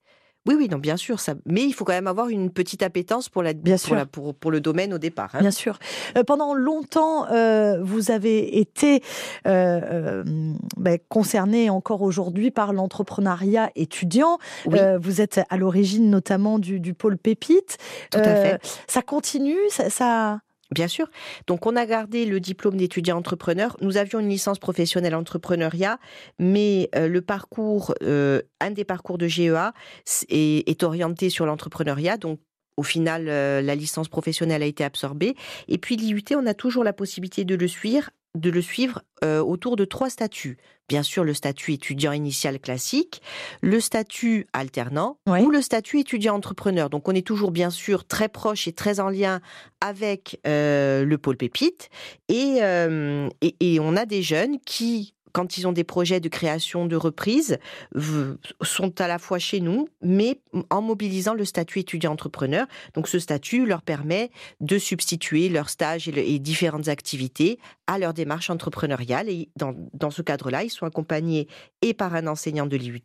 Oui, 0.46 0.56
oui, 0.58 0.68
non, 0.70 0.78
bien 0.78 0.98
sûr. 0.98 1.20
Ça... 1.20 1.36
Mais 1.46 1.64
il 1.64 1.74
faut 1.74 1.86
quand 1.86 1.94
même 1.94 2.08
avoir 2.08 2.28
une 2.28 2.50
petite 2.50 2.84
appétence 2.84 3.30
pour, 3.30 3.44
la, 3.44 3.54
bien 3.54 3.78
pour, 3.78 3.96
la, 3.96 4.06
pour, 4.06 4.36
pour 4.36 4.52
le 4.52 4.60
domaine 4.60 4.94
au 4.94 4.98
départ. 4.98 5.30
Hein. 5.34 5.40
Bien 5.40 5.52
sûr. 5.52 5.80
Euh, 6.18 6.24
pendant 6.24 6.54
longtemps, 6.54 7.28
euh, 7.32 7.82
vous 7.82 8.12
avez 8.12 8.60
été 8.60 9.02
euh, 9.48 9.80
euh 9.84 10.24
ben, 10.78 10.98
concerné 11.08 11.70
encore 11.70 12.02
aujourd'hui 12.02 12.52
par 12.52 12.74
l'entrepreneuriat 12.74 13.72
étudiant. 13.76 14.38
Oui. 14.66 14.78
Euh, 14.80 14.98
vous 14.98 15.22
êtes 15.22 15.42
à 15.50 15.58
l'origine 15.58 16.10
notamment 16.10 16.60
du, 16.60 16.80
du 16.80 16.94
pôle 16.94 17.18
Pépite. 17.18 17.78
Tout 18.12 18.20
à 18.20 18.36
fait. 18.36 18.60
Ça 18.88 19.02
continue, 19.02 19.58
ça... 19.70 19.90
ça... 19.90 20.40
Bien 20.74 20.88
sûr. 20.88 21.08
Donc, 21.48 21.66
on 21.66 21.76
a 21.76 21.86
gardé 21.86 22.26
le 22.26 22.40
diplôme 22.40 22.78
d'étudiant 22.78 23.18
entrepreneur. 23.18 23.78
Nous 23.82 23.98
avions 23.98 24.20
une 24.20 24.30
licence 24.30 24.60
professionnelle 24.60 25.16
entrepreneuriat, 25.16 26.00
mais 26.40 26.90
euh, 26.96 27.08
le 27.08 27.22
parcours, 27.22 27.94
euh, 28.02 28.42
un 28.60 28.72
des 28.72 28.84
parcours 28.84 29.18
de 29.18 29.28
GEA 29.28 29.74
est, 30.30 30.84
orienté 30.84 31.30
sur 31.30 31.46
l'entrepreneuriat. 31.46 32.18
Donc, 32.18 32.40
au 32.76 32.84
final, 32.84 33.30
euh, 33.30 33.62
la 33.62 33.76
licence 33.76 34.10
professionnelle 34.10 34.64
a 34.64 34.66
été 34.66 34.84
absorbée. 34.84 35.36
Et 35.68 35.78
puis, 35.78 35.96
l'IUT, 35.96 36.24
on 36.36 36.46
a 36.48 36.56
toujours 36.56 36.84
la 36.84 36.94
possibilité 36.94 37.46
de 37.46 37.56
le 37.56 37.68
suivre 37.68 38.10
de 38.36 38.50
le 38.50 38.62
suivre 38.62 39.02
euh, 39.24 39.42
autour 39.42 39.76
de 39.76 39.86
trois 39.86 40.10
statuts. 40.10 40.58
Bien 40.90 41.04
sûr, 41.04 41.24
le 41.24 41.34
statut 41.34 41.74
étudiant 41.74 42.12
initial 42.12 42.60
classique, 42.60 43.22
le 43.62 43.80
statut 43.80 44.48
alternant 44.52 45.18
oui. 45.28 45.42
ou 45.42 45.50
le 45.50 45.62
statut 45.62 46.00
étudiant 46.00 46.36
entrepreneur. 46.36 46.90
Donc, 46.90 47.08
on 47.08 47.14
est 47.14 47.26
toujours 47.26 47.52
bien 47.52 47.70
sûr 47.70 48.06
très 48.06 48.28
proche 48.28 48.68
et 48.68 48.74
très 48.74 49.00
en 49.00 49.10
lien 49.10 49.40
avec 49.80 50.42
euh, 50.46 51.06
le 51.06 51.18
pôle 51.18 51.38
pépite. 51.38 51.90
Et, 52.28 52.58
euh, 52.62 53.30
et, 53.42 53.56
et 53.60 53.80
on 53.80 53.96
a 53.96 54.06
des 54.06 54.22
jeunes 54.22 54.60
qui 54.66 55.14
quand 55.34 55.58
ils 55.58 55.68
ont 55.68 55.72
des 55.72 55.84
projets 55.84 56.20
de 56.20 56.30
création 56.30 56.86
de 56.86 56.96
reprise, 56.96 57.58
sont 58.62 59.02
à 59.02 59.08
la 59.08 59.20
fois 59.20 59.40
chez 59.40 59.60
nous, 59.60 59.90
mais 60.02 60.40
en 60.70 60.82
mobilisant 60.82 61.34
le 61.34 61.46
statut 61.46 61.80
étudiant-entrepreneur. 61.80 62.66
Donc 62.94 63.08
ce 63.08 63.20
statut 63.20 63.66
leur 63.66 63.82
permet 63.82 64.32
de 64.62 64.78
substituer 64.78 65.50
leurs 65.50 65.70
stages 65.70 66.08
et, 66.08 66.12
le, 66.12 66.20
et 66.20 66.40
différentes 66.40 66.88
activités 66.88 67.60
à 67.88 68.00
leur 68.00 68.14
démarche 68.14 68.50
entrepreneuriale. 68.50 69.30
Et 69.30 69.50
dans, 69.56 69.76
dans 69.94 70.12
ce 70.12 70.22
cadre-là, 70.22 70.64
ils 70.64 70.70
sont 70.70 70.86
accompagnés 70.86 71.48
et 71.82 71.94
par 71.94 72.16
un 72.16 72.28
enseignant 72.28 72.66
de 72.66 72.78
l'IUT 72.78 73.02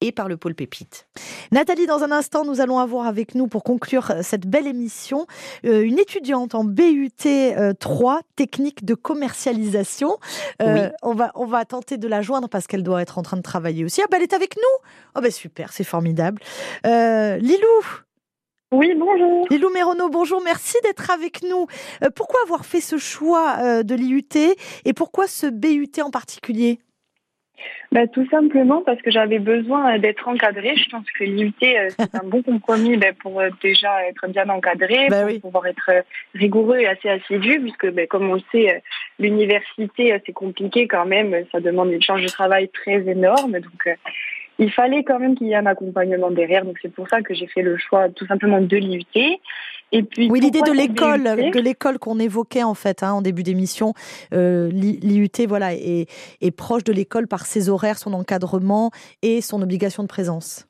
et 0.00 0.12
par 0.12 0.28
le 0.28 0.36
pôle 0.36 0.54
Pépite. 0.54 1.06
Nathalie, 1.52 1.86
dans 1.86 2.02
un 2.02 2.10
instant, 2.10 2.44
nous 2.44 2.60
allons 2.60 2.78
avoir 2.78 3.06
avec 3.06 3.34
nous, 3.34 3.46
pour 3.46 3.62
conclure 3.62 4.12
cette 4.22 4.46
belle 4.46 4.66
émission, 4.66 5.26
euh, 5.64 5.82
une 5.82 5.98
étudiante 5.98 6.54
en 6.54 6.64
BUT 6.64 7.10
euh, 7.26 7.72
3, 7.78 8.20
technique 8.36 8.84
de 8.84 8.94
commercialisation. 8.94 10.18
Euh, 10.60 10.88
oui. 10.88 10.92
on, 11.02 11.14
va, 11.14 11.32
on 11.34 11.46
va 11.46 11.59
tenter 11.64 11.96
de 11.96 12.08
la 12.08 12.22
joindre 12.22 12.48
parce 12.48 12.66
qu'elle 12.66 12.82
doit 12.82 13.02
être 13.02 13.18
en 13.18 13.22
train 13.22 13.36
de 13.36 13.42
travailler 13.42 13.84
aussi. 13.84 14.02
Ah 14.02 14.06
ben, 14.10 14.18
elle 14.18 14.24
est 14.24 14.32
avec 14.32 14.56
nous 14.56 14.88
Oh 15.16 15.20
ben 15.20 15.30
super, 15.30 15.72
c'est 15.72 15.84
formidable. 15.84 16.40
Euh, 16.86 17.36
Lilou 17.36 17.66
oui, 18.72 18.94
bonjour. 18.96 19.48
Lilou 19.50 19.68
Méronneau, 19.70 20.10
bonjour, 20.10 20.40
merci 20.40 20.76
d'être 20.84 21.10
avec 21.10 21.42
nous. 21.42 21.66
Euh, 22.04 22.10
pourquoi 22.14 22.40
avoir 22.44 22.64
fait 22.64 22.80
ce 22.80 22.98
choix 22.98 23.56
euh, 23.58 23.82
de 23.82 23.96
l'IUT 23.96 24.28
et 24.84 24.92
pourquoi 24.92 25.26
ce 25.26 25.48
BUT 25.48 26.00
en 26.00 26.10
particulier? 26.10 26.78
Bah, 27.92 28.06
tout 28.06 28.26
simplement 28.30 28.82
parce 28.82 29.00
que 29.02 29.10
j'avais 29.10 29.38
besoin 29.38 29.98
d'être 29.98 30.28
encadrée. 30.28 30.76
Je 30.76 30.88
pense 30.90 31.04
que 31.10 31.24
l'IUT, 31.24 31.52
euh, 31.62 31.88
c'est 31.98 32.14
un 32.14 32.24
bon 32.24 32.42
compromis 32.42 32.96
bah, 32.96 33.12
pour 33.20 33.40
euh, 33.40 33.50
déjà 33.62 34.06
être 34.06 34.28
bien 34.28 34.48
encadré, 34.48 35.08
bah, 35.08 35.22
pour 35.22 35.30
oui. 35.30 35.38
pouvoir 35.40 35.66
être 35.66 35.90
rigoureux 36.34 36.78
et 36.78 36.86
assez 36.86 37.08
assidu, 37.08 37.60
puisque 37.60 37.90
bah, 37.90 38.06
comme 38.06 38.30
on 38.30 38.34
le 38.34 38.42
sait, 38.52 38.76
euh, 38.76 38.78
l'université, 39.18 40.16
c'est 40.24 40.32
compliqué 40.32 40.86
quand 40.86 41.06
même. 41.06 41.44
Ça 41.50 41.60
demande 41.60 41.90
une 41.90 42.02
charge 42.02 42.22
de 42.22 42.28
travail 42.28 42.68
très 42.68 43.08
énorme. 43.08 43.52
Donc, 43.52 43.88
il 44.60 44.70
fallait 44.70 45.02
quand 45.02 45.18
même 45.18 45.34
qu'il 45.34 45.48
y 45.48 45.52
ait 45.52 45.56
un 45.56 45.66
accompagnement 45.66 46.30
derrière. 46.30 46.64
Donc 46.64 46.76
c'est 46.80 46.92
pour 46.92 47.08
ça 47.08 47.22
que 47.22 47.34
j'ai 47.34 47.46
fait 47.48 47.62
le 47.62 47.76
choix 47.78 48.08
tout 48.10 48.26
simplement 48.26 48.60
de 48.60 48.76
l'IUT. 48.76 49.04
Et 49.92 50.04
puis 50.04 50.30
oui, 50.30 50.38
l'idée 50.38 50.62
de 50.62 50.70
l'école, 50.70 51.24
de 51.24 51.58
l'école 51.58 51.98
qu'on 51.98 52.20
évoquait 52.20 52.62
en 52.62 52.74
fait 52.74 53.02
hein, 53.02 53.12
en 53.14 53.22
début 53.22 53.42
d'émission, 53.42 53.94
euh, 54.32 54.70
l'IUT 54.70 55.46
voilà 55.48 55.74
est, 55.74 56.06
est 56.40 56.56
proche 56.56 56.84
de 56.84 56.92
l'école 56.92 57.26
par 57.26 57.46
ses 57.46 57.68
horaires, 57.68 57.98
son 57.98 58.12
encadrement 58.12 58.92
et 59.22 59.40
son 59.40 59.60
obligation 59.62 60.04
de 60.04 60.08
présence. 60.08 60.68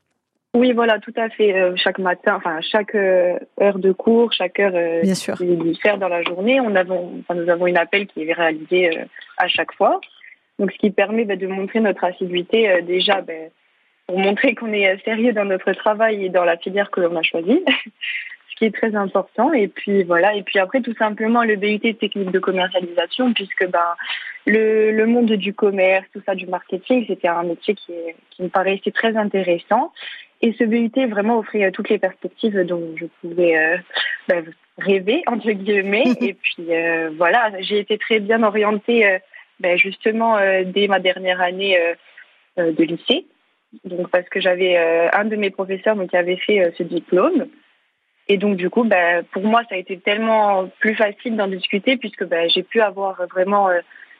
Oui, 0.52 0.72
voilà, 0.72 0.98
tout 0.98 1.12
à 1.16 1.28
fait. 1.28 1.54
Euh, 1.54 1.74
chaque 1.76 1.98
matin, 1.98 2.34
enfin 2.36 2.60
chaque 2.60 2.96
euh, 2.96 3.38
heure 3.60 3.78
de 3.78 3.92
cours, 3.92 4.32
chaque 4.32 4.58
heure 4.58 4.72
euh, 4.74 5.00
Bien 5.02 5.14
sûr. 5.14 5.38
faire 5.80 5.98
dans 5.98 6.08
la 6.08 6.22
journée, 6.22 6.60
on 6.60 6.74
avons, 6.74 7.12
enfin, 7.20 7.34
nous 7.34 7.48
avons 7.48 7.68
une 7.68 7.76
appel 7.76 8.08
qui 8.08 8.24
est 8.24 8.32
réalisé 8.32 8.90
à 9.36 9.46
chaque 9.46 9.72
fois. 9.72 10.00
Donc, 10.58 10.72
ce 10.72 10.78
qui 10.78 10.90
permet 10.90 11.24
bah, 11.24 11.36
de 11.36 11.46
montrer 11.46 11.80
notre 11.80 12.02
assiduité 12.02 12.82
déjà 12.82 13.20
bah, 13.20 13.32
pour 14.10 14.18
montrer 14.18 14.56
qu'on 14.56 14.72
est 14.72 15.00
sérieux 15.04 15.32
dans 15.32 15.44
notre 15.44 15.70
travail 15.70 16.24
et 16.24 16.30
dans 16.30 16.42
la 16.42 16.56
filière 16.56 16.90
que 16.90 17.00
l'on 17.00 17.14
a 17.14 17.22
choisie, 17.22 17.62
ce 18.50 18.56
qui 18.56 18.64
est 18.64 18.74
très 18.74 18.96
important. 18.96 19.52
Et 19.52 19.68
puis 19.68 20.02
voilà. 20.02 20.34
Et 20.34 20.42
puis 20.42 20.58
après, 20.58 20.80
tout 20.80 20.96
simplement, 20.96 21.44
le 21.44 21.54
BUT 21.54 21.78
technique 21.78 22.32
de 22.32 22.40
commercialisation, 22.40 23.32
puisque 23.32 23.68
ben 23.68 23.94
le, 24.46 24.90
le 24.90 25.06
monde 25.06 25.30
du 25.34 25.54
commerce, 25.54 26.04
tout 26.12 26.20
ça, 26.26 26.34
du 26.34 26.48
marketing, 26.48 27.04
c'était 27.06 27.28
un 27.28 27.44
métier 27.44 27.76
qui, 27.76 27.92
qui 28.30 28.42
me 28.42 28.48
paraissait 28.48 28.90
très 28.90 29.16
intéressant. 29.16 29.92
Et 30.42 30.56
ce 30.58 30.64
BUT 30.64 31.06
vraiment 31.08 31.38
offrait 31.38 31.70
toutes 31.70 31.90
les 31.90 32.00
perspectives 32.00 32.58
dont 32.64 32.92
je 32.96 33.06
pouvais 33.20 33.56
euh, 33.56 33.76
ben, 34.26 34.44
rêver, 34.78 35.22
entre 35.28 35.52
guillemets. 35.52 36.02
et 36.20 36.34
puis 36.34 36.66
euh, 36.70 37.10
voilà, 37.16 37.52
j'ai 37.60 37.78
été 37.78 37.96
très 37.96 38.18
bien 38.18 38.42
orientée 38.42 39.06
euh, 39.06 39.18
ben, 39.60 39.78
justement 39.78 40.36
dès 40.64 40.88
ma 40.88 40.98
dernière 40.98 41.40
année 41.40 41.78
de 42.56 42.82
lycée. 42.82 43.26
Donc 43.84 44.10
parce 44.10 44.28
que 44.28 44.40
j'avais 44.40 44.76
un 45.12 45.24
de 45.24 45.36
mes 45.36 45.50
professeurs 45.50 45.96
donc, 45.96 46.10
qui 46.10 46.16
avait 46.16 46.36
fait 46.36 46.72
ce 46.76 46.82
diplôme. 46.82 47.46
Et 48.28 48.36
donc 48.36 48.56
du 48.56 48.70
coup, 48.70 48.84
ben, 48.84 49.24
pour 49.32 49.42
moi, 49.42 49.62
ça 49.68 49.74
a 49.74 49.78
été 49.78 49.98
tellement 49.98 50.68
plus 50.80 50.94
facile 50.94 51.36
d'en 51.36 51.48
discuter 51.48 51.96
puisque 51.96 52.24
ben, 52.24 52.48
j'ai 52.50 52.62
pu 52.62 52.80
avoir 52.80 53.26
vraiment 53.28 53.68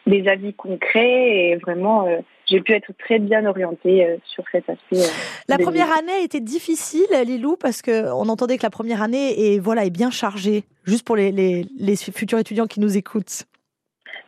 des 0.07 0.29
avis 0.29 0.55
concrets 0.55 1.51
et 1.51 1.57
vraiment 1.57 2.07
j'ai 2.51 2.61
pu 2.61 2.73
être 2.73 2.93
très 2.99 3.19
bien 3.19 3.47
orientée 3.47 4.05
euh, 4.05 4.17
sur 4.25 4.45
cet 4.51 4.69
aspect. 4.69 4.97
Euh, 4.97 5.13
la 5.49 5.59
première 5.59 5.91
année 5.97 6.13
a 6.13 6.25
été 6.25 6.41
difficile, 6.41 7.07
Lilou, 7.25 7.57
parce 7.57 7.81
que 7.81 8.13
on 8.13 8.29
entendait 8.29 8.59
que 8.59 8.65
la 8.65 8.71
première 8.71 9.03
année 9.03 9.55
est 9.55 9.59
voilà 9.59 9.85
est 9.85 9.91
bien 9.91 10.11
chargée. 10.11 10.65
Juste 10.85 11.07
pour 11.07 11.17
les, 11.17 11.31
les, 11.31 11.65
les 11.79 11.97
futurs 11.97 12.39
étudiants 12.39 12.67
qui 12.67 12.81
nous 12.81 12.97
écoutent. 12.97 13.45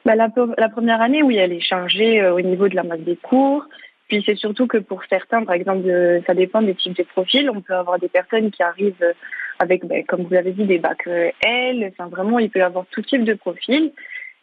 Bah, 0.04 0.14
la, 0.14 0.28
la, 0.58 0.68
première 0.68 1.00
année, 1.00 1.22
oui, 1.22 1.36
elle 1.36 1.52
est 1.52 1.60
chargée 1.60 2.20
euh, 2.20 2.34
au 2.34 2.40
niveau 2.40 2.68
de 2.68 2.76
la 2.76 2.84
masse 2.84 3.00
des 3.00 3.16
cours. 3.16 3.64
Puis 4.12 4.22
c'est 4.26 4.36
surtout 4.36 4.66
que 4.66 4.76
pour 4.76 5.00
certains, 5.08 5.42
par 5.42 5.54
exemple, 5.54 5.88
ça 6.26 6.34
dépend 6.34 6.60
des 6.60 6.74
types 6.74 6.94
de 6.94 7.02
profils. 7.02 7.48
On 7.48 7.62
peut 7.62 7.74
avoir 7.74 7.98
des 7.98 8.10
personnes 8.10 8.50
qui 8.50 8.62
arrivent 8.62 9.14
avec, 9.58 9.86
ben, 9.86 10.04
comme 10.04 10.24
vous 10.24 10.34
l'avez 10.34 10.52
dit, 10.52 10.66
des 10.66 10.76
bacs 10.76 11.06
L. 11.06 11.90
Enfin, 11.90 12.10
vraiment, 12.10 12.38
il 12.38 12.50
peut 12.50 12.58
y 12.58 12.62
avoir 12.62 12.84
tout 12.90 13.00
type 13.00 13.24
de 13.24 13.32
profil. 13.32 13.90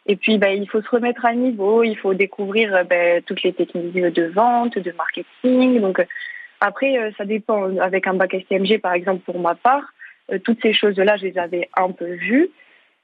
Et 0.06 0.16
puis, 0.16 0.38
ben, 0.38 0.60
il 0.60 0.68
faut 0.68 0.82
se 0.82 0.88
remettre 0.88 1.24
à 1.24 1.34
niveau, 1.34 1.84
il 1.84 1.96
faut 1.96 2.14
découvrir 2.14 2.84
ben, 2.90 3.22
toutes 3.22 3.44
les 3.44 3.52
techniques 3.52 3.94
de 3.94 4.24
vente, 4.24 4.76
de 4.76 4.90
marketing. 4.90 5.80
Donc, 5.80 6.04
après, 6.58 6.98
euh, 6.98 7.12
ça 7.16 7.24
dépend. 7.24 7.76
Avec 7.78 8.08
un 8.08 8.14
bac 8.14 8.34
STMG, 8.34 8.80
par 8.80 8.94
exemple, 8.94 9.20
pour 9.20 9.38
ma 9.38 9.54
part, 9.54 9.84
euh, 10.32 10.40
toutes 10.40 10.60
ces 10.62 10.72
choses-là, 10.72 11.16
je 11.16 11.26
les 11.26 11.38
avais 11.38 11.68
un 11.76 11.92
peu 11.92 12.12
vues. 12.14 12.50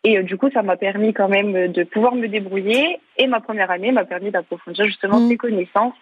Et 0.02 0.18
euh, 0.18 0.24
du 0.24 0.36
coup, 0.36 0.50
ça 0.50 0.62
m'a 0.62 0.76
permis 0.76 1.14
quand 1.14 1.28
même 1.28 1.70
de 1.70 1.84
pouvoir 1.84 2.16
me 2.16 2.26
débrouiller. 2.26 2.98
Et 3.18 3.28
ma 3.28 3.38
première 3.38 3.70
année 3.70 3.92
m'a 3.92 4.04
permis 4.04 4.32
d'approfondir 4.32 4.84
justement 4.86 5.20
mmh. 5.20 5.28
ces 5.28 5.36
connaissances 5.36 5.94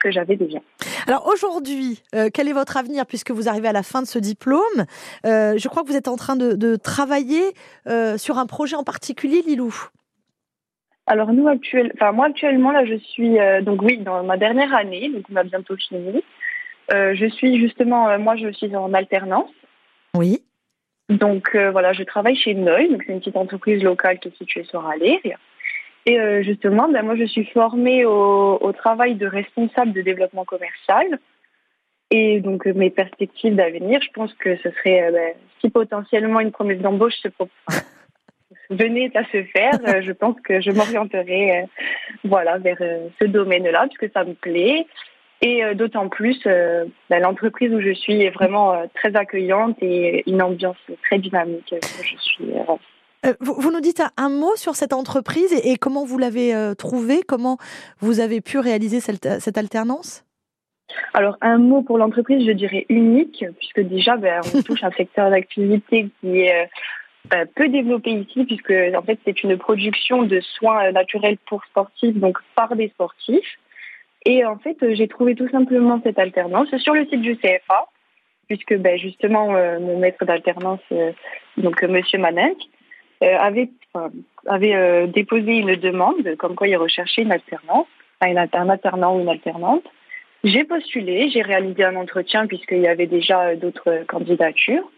que 0.00 0.10
j'avais 0.10 0.36
déjà. 0.36 0.58
Alors 1.06 1.26
aujourd'hui, 1.26 2.02
quel 2.34 2.48
est 2.48 2.52
votre 2.52 2.76
avenir 2.76 3.06
puisque 3.06 3.30
vous 3.30 3.48
arrivez 3.48 3.68
à 3.68 3.72
la 3.72 3.82
fin 3.82 4.02
de 4.02 4.06
ce 4.06 4.18
diplôme? 4.18 4.86
Je 5.24 5.68
crois 5.68 5.82
que 5.82 5.88
vous 5.88 5.96
êtes 5.96 6.08
en 6.08 6.16
train 6.16 6.36
de, 6.36 6.76
travailler 6.76 7.42
sur 8.16 8.38
un 8.38 8.46
projet 8.46 8.76
en 8.76 8.84
particulier, 8.84 9.42
Lilou. 9.42 9.74
Alors 11.06 11.32
nous 11.32 11.48
actuellement, 11.48 11.92
enfin 11.94 12.12
moi 12.12 12.26
actuellement 12.26 12.70
là 12.70 12.84
je 12.84 12.94
suis 12.94 13.36
donc 13.62 13.82
oui 13.82 13.98
dans 13.98 14.22
ma 14.22 14.36
dernière 14.36 14.72
année, 14.74 15.08
donc 15.08 15.24
on 15.32 15.36
a 15.36 15.42
bientôt 15.42 15.76
fini. 15.76 16.22
je 16.90 17.28
suis 17.28 17.58
justement 17.58 18.18
moi 18.18 18.36
je 18.36 18.50
suis 18.52 18.74
en 18.76 18.92
alternance. 18.94 19.50
Oui. 20.14 20.42
Donc 21.08 21.56
voilà, 21.56 21.92
je 21.92 22.04
travaille 22.04 22.36
chez 22.36 22.54
Noy, 22.54 22.88
donc 22.88 23.02
c'est 23.04 23.12
une 23.12 23.18
petite 23.18 23.36
entreprise 23.36 23.82
locale 23.82 24.20
qui 24.20 24.28
est 24.28 24.36
située 24.36 24.64
sur 24.64 24.86
Aléria. 24.86 25.36
Et 26.06 26.18
euh, 26.18 26.42
justement, 26.42 26.88
ben, 26.88 27.02
moi, 27.02 27.16
je 27.16 27.24
suis 27.24 27.44
formée 27.46 28.04
au, 28.04 28.58
au, 28.60 28.72
travail 28.72 29.16
de 29.16 29.26
responsable 29.26 29.92
de 29.92 30.00
développement 30.00 30.44
commercial. 30.44 31.18
Et 32.10 32.40
donc, 32.40 32.66
euh, 32.66 32.72
mes 32.74 32.90
perspectives 32.90 33.54
d'avenir, 33.54 34.00
je 34.02 34.10
pense 34.12 34.32
que 34.34 34.56
ce 34.56 34.70
serait, 34.70 35.02
euh, 35.02 35.12
ben, 35.12 35.34
si 35.60 35.68
potentiellement 35.68 36.40
une 36.40 36.52
promesse 36.52 36.80
d'embauche 36.80 37.16
se 37.22 37.28
venait 38.70 39.10
à 39.14 39.24
se 39.24 39.42
faire, 39.44 40.02
je 40.02 40.12
pense 40.12 40.40
que 40.40 40.60
je 40.60 40.70
m'orienterai 40.70 41.66
voilà, 42.24 42.58
vers 42.58 42.78
ce 43.20 43.26
domaine-là, 43.26 43.86
puisque 43.88 44.12
ça 44.12 44.24
me 44.24 44.34
plaît. 44.34 44.86
Et 45.42 45.62
d'autant 45.74 46.08
plus, 46.08 46.42
ben, 46.44 47.20
l'entreprise 47.20 47.72
où 47.72 47.80
je 47.80 47.92
suis 47.92 48.22
est 48.22 48.30
vraiment 48.30 48.86
très 48.94 49.16
accueillante 49.16 49.76
et 49.80 50.22
une 50.30 50.42
ambiance 50.42 50.76
très 51.02 51.18
dynamique. 51.18 51.74
Je 51.82 52.16
suis 52.16 52.52
euh, 53.26 53.34
vous, 53.40 53.70
nous 53.70 53.80
dites 53.80 54.02
un 54.16 54.30
mot 54.30 54.56
sur 54.56 54.74
cette 54.76 54.92
entreprise 54.92 55.52
et, 55.64 55.76
comment 55.76 56.04
vous 56.04 56.18
l'avez 56.18 56.54
euh, 56.54 56.74
trouvée, 56.74 57.20
comment 57.26 57.58
vous 58.00 58.20
avez 58.20 58.40
pu 58.40 58.58
réaliser 58.58 59.00
cette, 59.00 59.58
alternance? 59.58 60.24
Alors, 61.12 61.36
un 61.40 61.58
mot 61.58 61.82
pour 61.82 61.98
l'entreprise, 61.98 62.46
je 62.46 62.52
dirais 62.52 62.86
unique, 62.88 63.44
puisque 63.58 63.80
déjà, 63.80 64.16
ben, 64.16 64.40
on 64.54 64.62
touche 64.64 64.82
un 64.82 64.90
secteur 64.92 65.30
d'activité 65.30 66.08
qui 66.20 66.40
est 66.40 66.62
euh, 66.62 66.66
ben, 67.30 67.46
peu 67.54 67.68
développé 67.68 68.10
ici, 68.10 68.44
puisque 68.46 68.72
en 68.96 69.02
fait, 69.02 69.18
c'est 69.24 69.42
une 69.42 69.58
production 69.58 70.22
de 70.22 70.40
soins 70.40 70.90
naturels 70.92 71.36
pour 71.46 71.62
sportifs, 71.66 72.16
donc 72.16 72.38
par 72.54 72.74
des 72.74 72.88
sportifs. 72.88 73.58
Et 74.24 74.44
en 74.46 74.58
fait, 74.58 74.76
j'ai 74.94 75.08
trouvé 75.08 75.34
tout 75.34 75.48
simplement 75.50 76.00
cette 76.02 76.18
alternance 76.18 76.74
sur 76.78 76.94
le 76.94 77.06
site 77.06 77.20
du 77.20 77.36
CFA, 77.36 77.86
puisque 78.48 78.76
ben, 78.78 78.98
justement, 78.98 79.48
mon 79.78 79.98
maître 79.98 80.24
d'alternance, 80.24 80.80
donc 81.58 81.82
Monsieur 81.82 82.18
Manenk, 82.18 82.56
euh, 83.22 83.38
avait, 83.38 83.70
avait 84.46 84.74
euh, 84.74 85.06
déposé 85.06 85.58
une 85.58 85.76
demande 85.76 86.36
comme 86.36 86.54
quoi 86.54 86.68
il 86.68 86.76
recherchait 86.76 87.22
une 87.22 87.32
alternance, 87.32 87.86
un 88.20 88.68
alternant 88.68 89.16
ou 89.16 89.20
une 89.20 89.28
alternante. 89.28 89.84
J'ai 90.42 90.64
postulé, 90.64 91.28
j'ai 91.28 91.42
réalisé 91.42 91.84
un 91.84 91.96
entretien 91.96 92.46
puisqu'il 92.46 92.80
y 92.80 92.88
avait 92.88 93.06
déjà 93.06 93.54
d'autres 93.56 94.04
candidatures. 94.08 94.90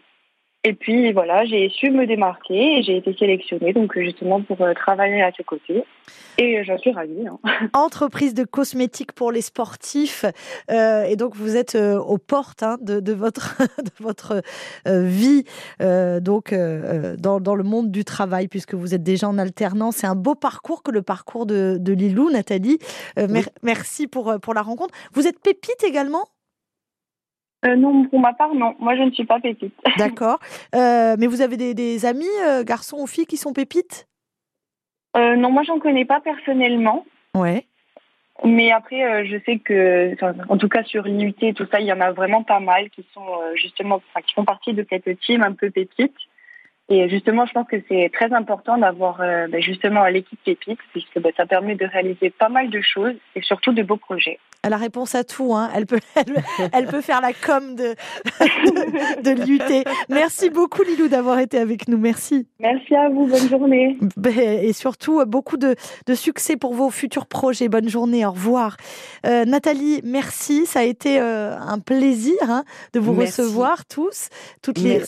Et 0.65 0.75
puis 0.75 1.13
voilà, 1.13 1.45
j'ai 1.45 1.69
su 1.71 1.91
me 1.91 2.07
démarquer 2.07 2.79
et 2.79 2.83
j'ai 2.85 2.97
été 2.97 3.13
sélectionnée 3.19 3.73
donc 3.73 3.99
justement 3.99 4.41
pour 4.43 4.63
euh, 4.63 4.75
travailler 4.75 5.21
à 5.21 5.33
ses 5.33 5.43
côtés. 5.43 5.83
Et 6.39 6.63
j'en 6.63 6.79
suis 6.79 6.93
ravie. 6.93 7.27
Hein. 7.27 7.41
Entreprise 7.73 8.33
de 8.33 8.45
cosmétiques 8.45 9.11
pour 9.11 9.33
les 9.33 9.41
sportifs. 9.41 10.25
Euh, 10.71 11.03
et 11.03 11.17
donc 11.17 11.35
vous 11.35 11.57
êtes 11.57 11.75
euh, 11.75 11.99
aux 11.99 12.19
portes 12.19 12.63
hein, 12.63 12.79
de, 12.81 13.01
de, 13.01 13.13
votre, 13.13 13.59
de 13.79 13.91
votre 13.99 14.41
vie 14.87 15.45
donc 15.81 16.55
dans, 16.55 17.41
dans, 17.41 17.55
le 17.55 17.65
monde 17.65 17.91
du 17.91 18.05
travail 18.05 18.47
puisque 18.47 18.75
vous 18.75 18.95
êtes 18.95 19.03
déjà 19.03 19.29
en 19.29 19.39
alternance. 19.39 19.97
C'est 19.97 20.07
un 20.07 20.15
beau 20.15 20.37
parcours 20.37 20.85
que 20.85 20.93
le 20.93 21.03
parcours 21.03 21.45
de, 21.45 21.77
de 21.81 21.93
Lilou, 21.93 22.31
Nathalie. 22.31 22.79
Merci 23.63 24.07
pour, 24.07 24.39
pour 24.41 24.55
la 24.55 24.63
rencontre. 24.63 24.95
Vous 25.13 25.27
êtes 25.27 25.41
pépite 25.41 25.83
également? 25.85 26.29
Euh, 27.65 27.77
non, 27.77 28.05
pour 28.07 28.21
ma 28.21 28.33
part, 28.33 28.55
non. 28.55 28.75
Moi, 28.81 28.97
je 28.97 29.03
ne 29.03 29.11
suis 29.13 29.25
pas 29.25 29.41
pépite. 29.41 29.75
D'accord. 29.99 30.39
Euh, 30.75 31.17
mais 31.19 31.27
vous 31.27 31.43
avez 31.43 31.57
des, 31.57 32.07
amis, 32.07 32.27
euh, 32.45 32.65
garçons 32.65 32.99
ou 33.01 33.07
filles, 33.07 33.27
qui 33.27 33.37
sont 33.37 33.53
pépites? 33.53 34.09
Non, 35.15 35.51
moi, 35.51 35.63
j'en 35.63 35.79
connais 35.79 36.07
pas 36.07 36.21
personnellement. 36.21 37.05
Ouais. 37.35 37.67
Mais 38.45 38.73
après, 38.73 39.27
je 39.27 39.37
sais 39.45 39.59
que, 39.59 40.17
en 40.49 40.57
tout 40.57 40.69
cas 40.69 40.83
sur 40.85 41.03
l'IUT, 41.03 41.55
tout 41.55 41.67
ça, 41.71 41.81
il 41.81 41.87
y 41.87 41.93
en 41.93 42.01
a 42.01 42.13
vraiment 42.13 42.43
pas 42.43 42.61
mal 42.61 42.89
qui 42.89 43.05
sont 43.13 43.27
justement, 43.55 44.01
qui 44.27 44.35
font 44.35 44.47
partie 44.47 44.73
de 44.73 44.87
cette 44.89 45.21
team 45.21 45.43
un 45.43 45.53
peu 45.53 45.71
pépite. 45.71 46.15
Et 46.89 47.11
justement, 47.11 47.45
je 47.45 47.53
pense 47.53 47.69
que 47.69 47.77
c'est 47.89 48.11
très 48.13 48.33
important 48.33 48.79
d'avoir 48.79 49.19
ben, 49.19 49.61
justement 49.61 50.07
l'équipe 50.07 50.43
pépite, 50.43 50.81
puisque 50.93 51.21
ben, 51.21 51.31
ça 51.37 51.45
permet 51.45 51.75
de 51.75 51.85
réaliser 51.85 52.31
pas 52.31 52.49
mal 52.49 52.71
de 52.71 52.81
choses 52.81 53.15
et 53.37 53.43
surtout 53.43 53.73
de 53.75 53.83
beaux 53.83 53.99
projets 53.99 54.39
elle 54.63 54.73
a 54.73 54.77
réponse 54.77 55.15
à 55.15 55.25
tout. 55.25 55.55
Hein. 55.55 55.71
Elle, 55.75 55.87
peut, 55.87 55.99
elle, 56.73 56.87
peut 56.87 57.01
faire 57.01 57.21
la 57.21 57.33
com 57.33 57.75
de, 57.75 57.95
de, 59.23 59.45
l'UT. 59.45 59.85
Merci 60.09 60.51
beaucoup, 60.51 60.83
Lilou, 60.83 61.09
d'avoir 61.09 61.41
été 61.41 61.59
avec 61.59 61.89
nous. 61.89 61.99
Merci. 61.99 62.47
Merci 62.61 62.95
à 62.95 63.09
vous. 63.09 63.27
Bonne 63.27 63.49
journée. 63.49 63.99
Ben, 64.17 64.39
et 64.39 64.73
surtout, 64.73 65.25
beaucoup 65.27 65.57
de, 65.57 65.75
de 66.07 66.15
succès 66.15 66.57
pour 66.57 66.75
vos 66.75 66.91
futurs 66.91 67.27
projets. 67.27 67.69
Bonne 67.69 67.89
journée. 67.89 68.25
Au 68.25 68.31
revoir. 68.31 68.77
Euh, 69.27 69.45
Nathalie, 69.45 70.01
merci. 70.05 70.67
Ça 70.67 70.81
a 70.81 70.85
été 70.85 71.21
euh, 71.21 71.57
un 71.59 71.81
plaisir 71.81 72.37
hein, 72.43 72.65
de 72.93 73.01
vous 73.01 73.15
recevoir 73.15 73.85
tous. 73.85 74.29
Toutes 74.63 74.79
les, 74.79 75.03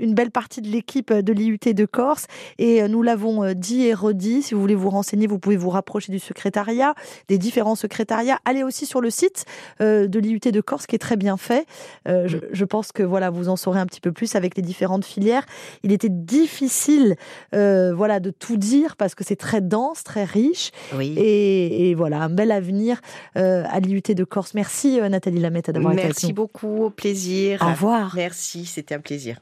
une 0.00 0.14
belle 0.14 0.30
partie 0.30 0.62
de 0.62 0.68
l'équipe 0.68 1.12
de 1.12 1.32
l'IUT 1.32 1.58
de 1.66 1.84
Corse. 1.84 2.26
Et 2.58 2.82
euh, 2.82 2.88
nous 2.88 3.02
l'avons 3.02 3.52
dit 3.52 3.86
et 3.86 3.92
redit. 3.92 4.42
Si 4.42 4.54
vous 4.54 4.60
voulez 4.60 4.74
vous 4.74 4.90
renseigner, 4.90 5.26
vous 5.26 5.38
pouvez 5.38 5.56
vous 5.56 5.70
rapprocher 5.70 6.12
du 6.12 6.18
secrétariat, 6.18 6.94
des 7.28 7.36
différents 7.36 7.74
secrétariats. 7.74 8.38
Allez 8.46 8.62
aussi 8.62 8.85
aussi 8.86 8.96
sur 8.96 9.00
le 9.00 9.10
site 9.10 9.44
de 9.80 10.18
l'IUT 10.18 10.40
de 10.40 10.60
Corse 10.60 10.86
qui 10.86 10.94
est 10.94 11.00
très 11.00 11.16
bien 11.16 11.36
fait. 11.36 11.66
Je, 12.06 12.38
je, 12.50 12.64
pense 12.64 12.92
que 12.92 13.02
voilà, 13.02 13.30
vous 13.30 13.48
en 13.48 13.56
saurez 13.56 13.80
un 13.80 13.86
petit 13.86 14.00
peu 14.00 14.12
plus 14.12 14.34
avec 14.34 14.56
les 14.56 14.62
différentes 14.62 15.04
filières. 15.04 15.44
Il 15.82 15.92
était 15.92 16.08
difficile, 16.08 17.16
voilà, 17.52 18.20
de 18.20 18.30
tout 18.30 18.56
dire 18.56 18.96
parce 18.96 19.14
que 19.14 19.24
c'est 19.24 19.36
très 19.36 19.60
dense, 19.60 20.04
très 20.04 20.24
riche. 20.24 20.70
Oui. 20.94 21.14
Et, 21.16 21.90
et, 21.90 21.94
voilà, 21.94 22.20
un 22.22 22.30
bel 22.30 22.50
avenir 22.50 23.00
à 23.34 23.80
l'IUT 23.80 24.02
de 24.14 24.24
Corse. 24.24 24.54
Merci 24.54 25.00
Nathalie 25.00 25.40
Lamette 25.40 25.70
d'avoir 25.70 25.92
été 25.92 26.02
avec 26.02 26.22
nous. 26.22 26.28
Merci 26.28 26.32
beaucoup, 26.32 26.84
au 26.84 26.90
plaisir. 26.90 27.62
Au 27.62 27.70
revoir. 27.70 28.12
Merci, 28.14 28.66
c'était 28.66 28.94
un 28.94 29.00
plaisir. 29.00 29.38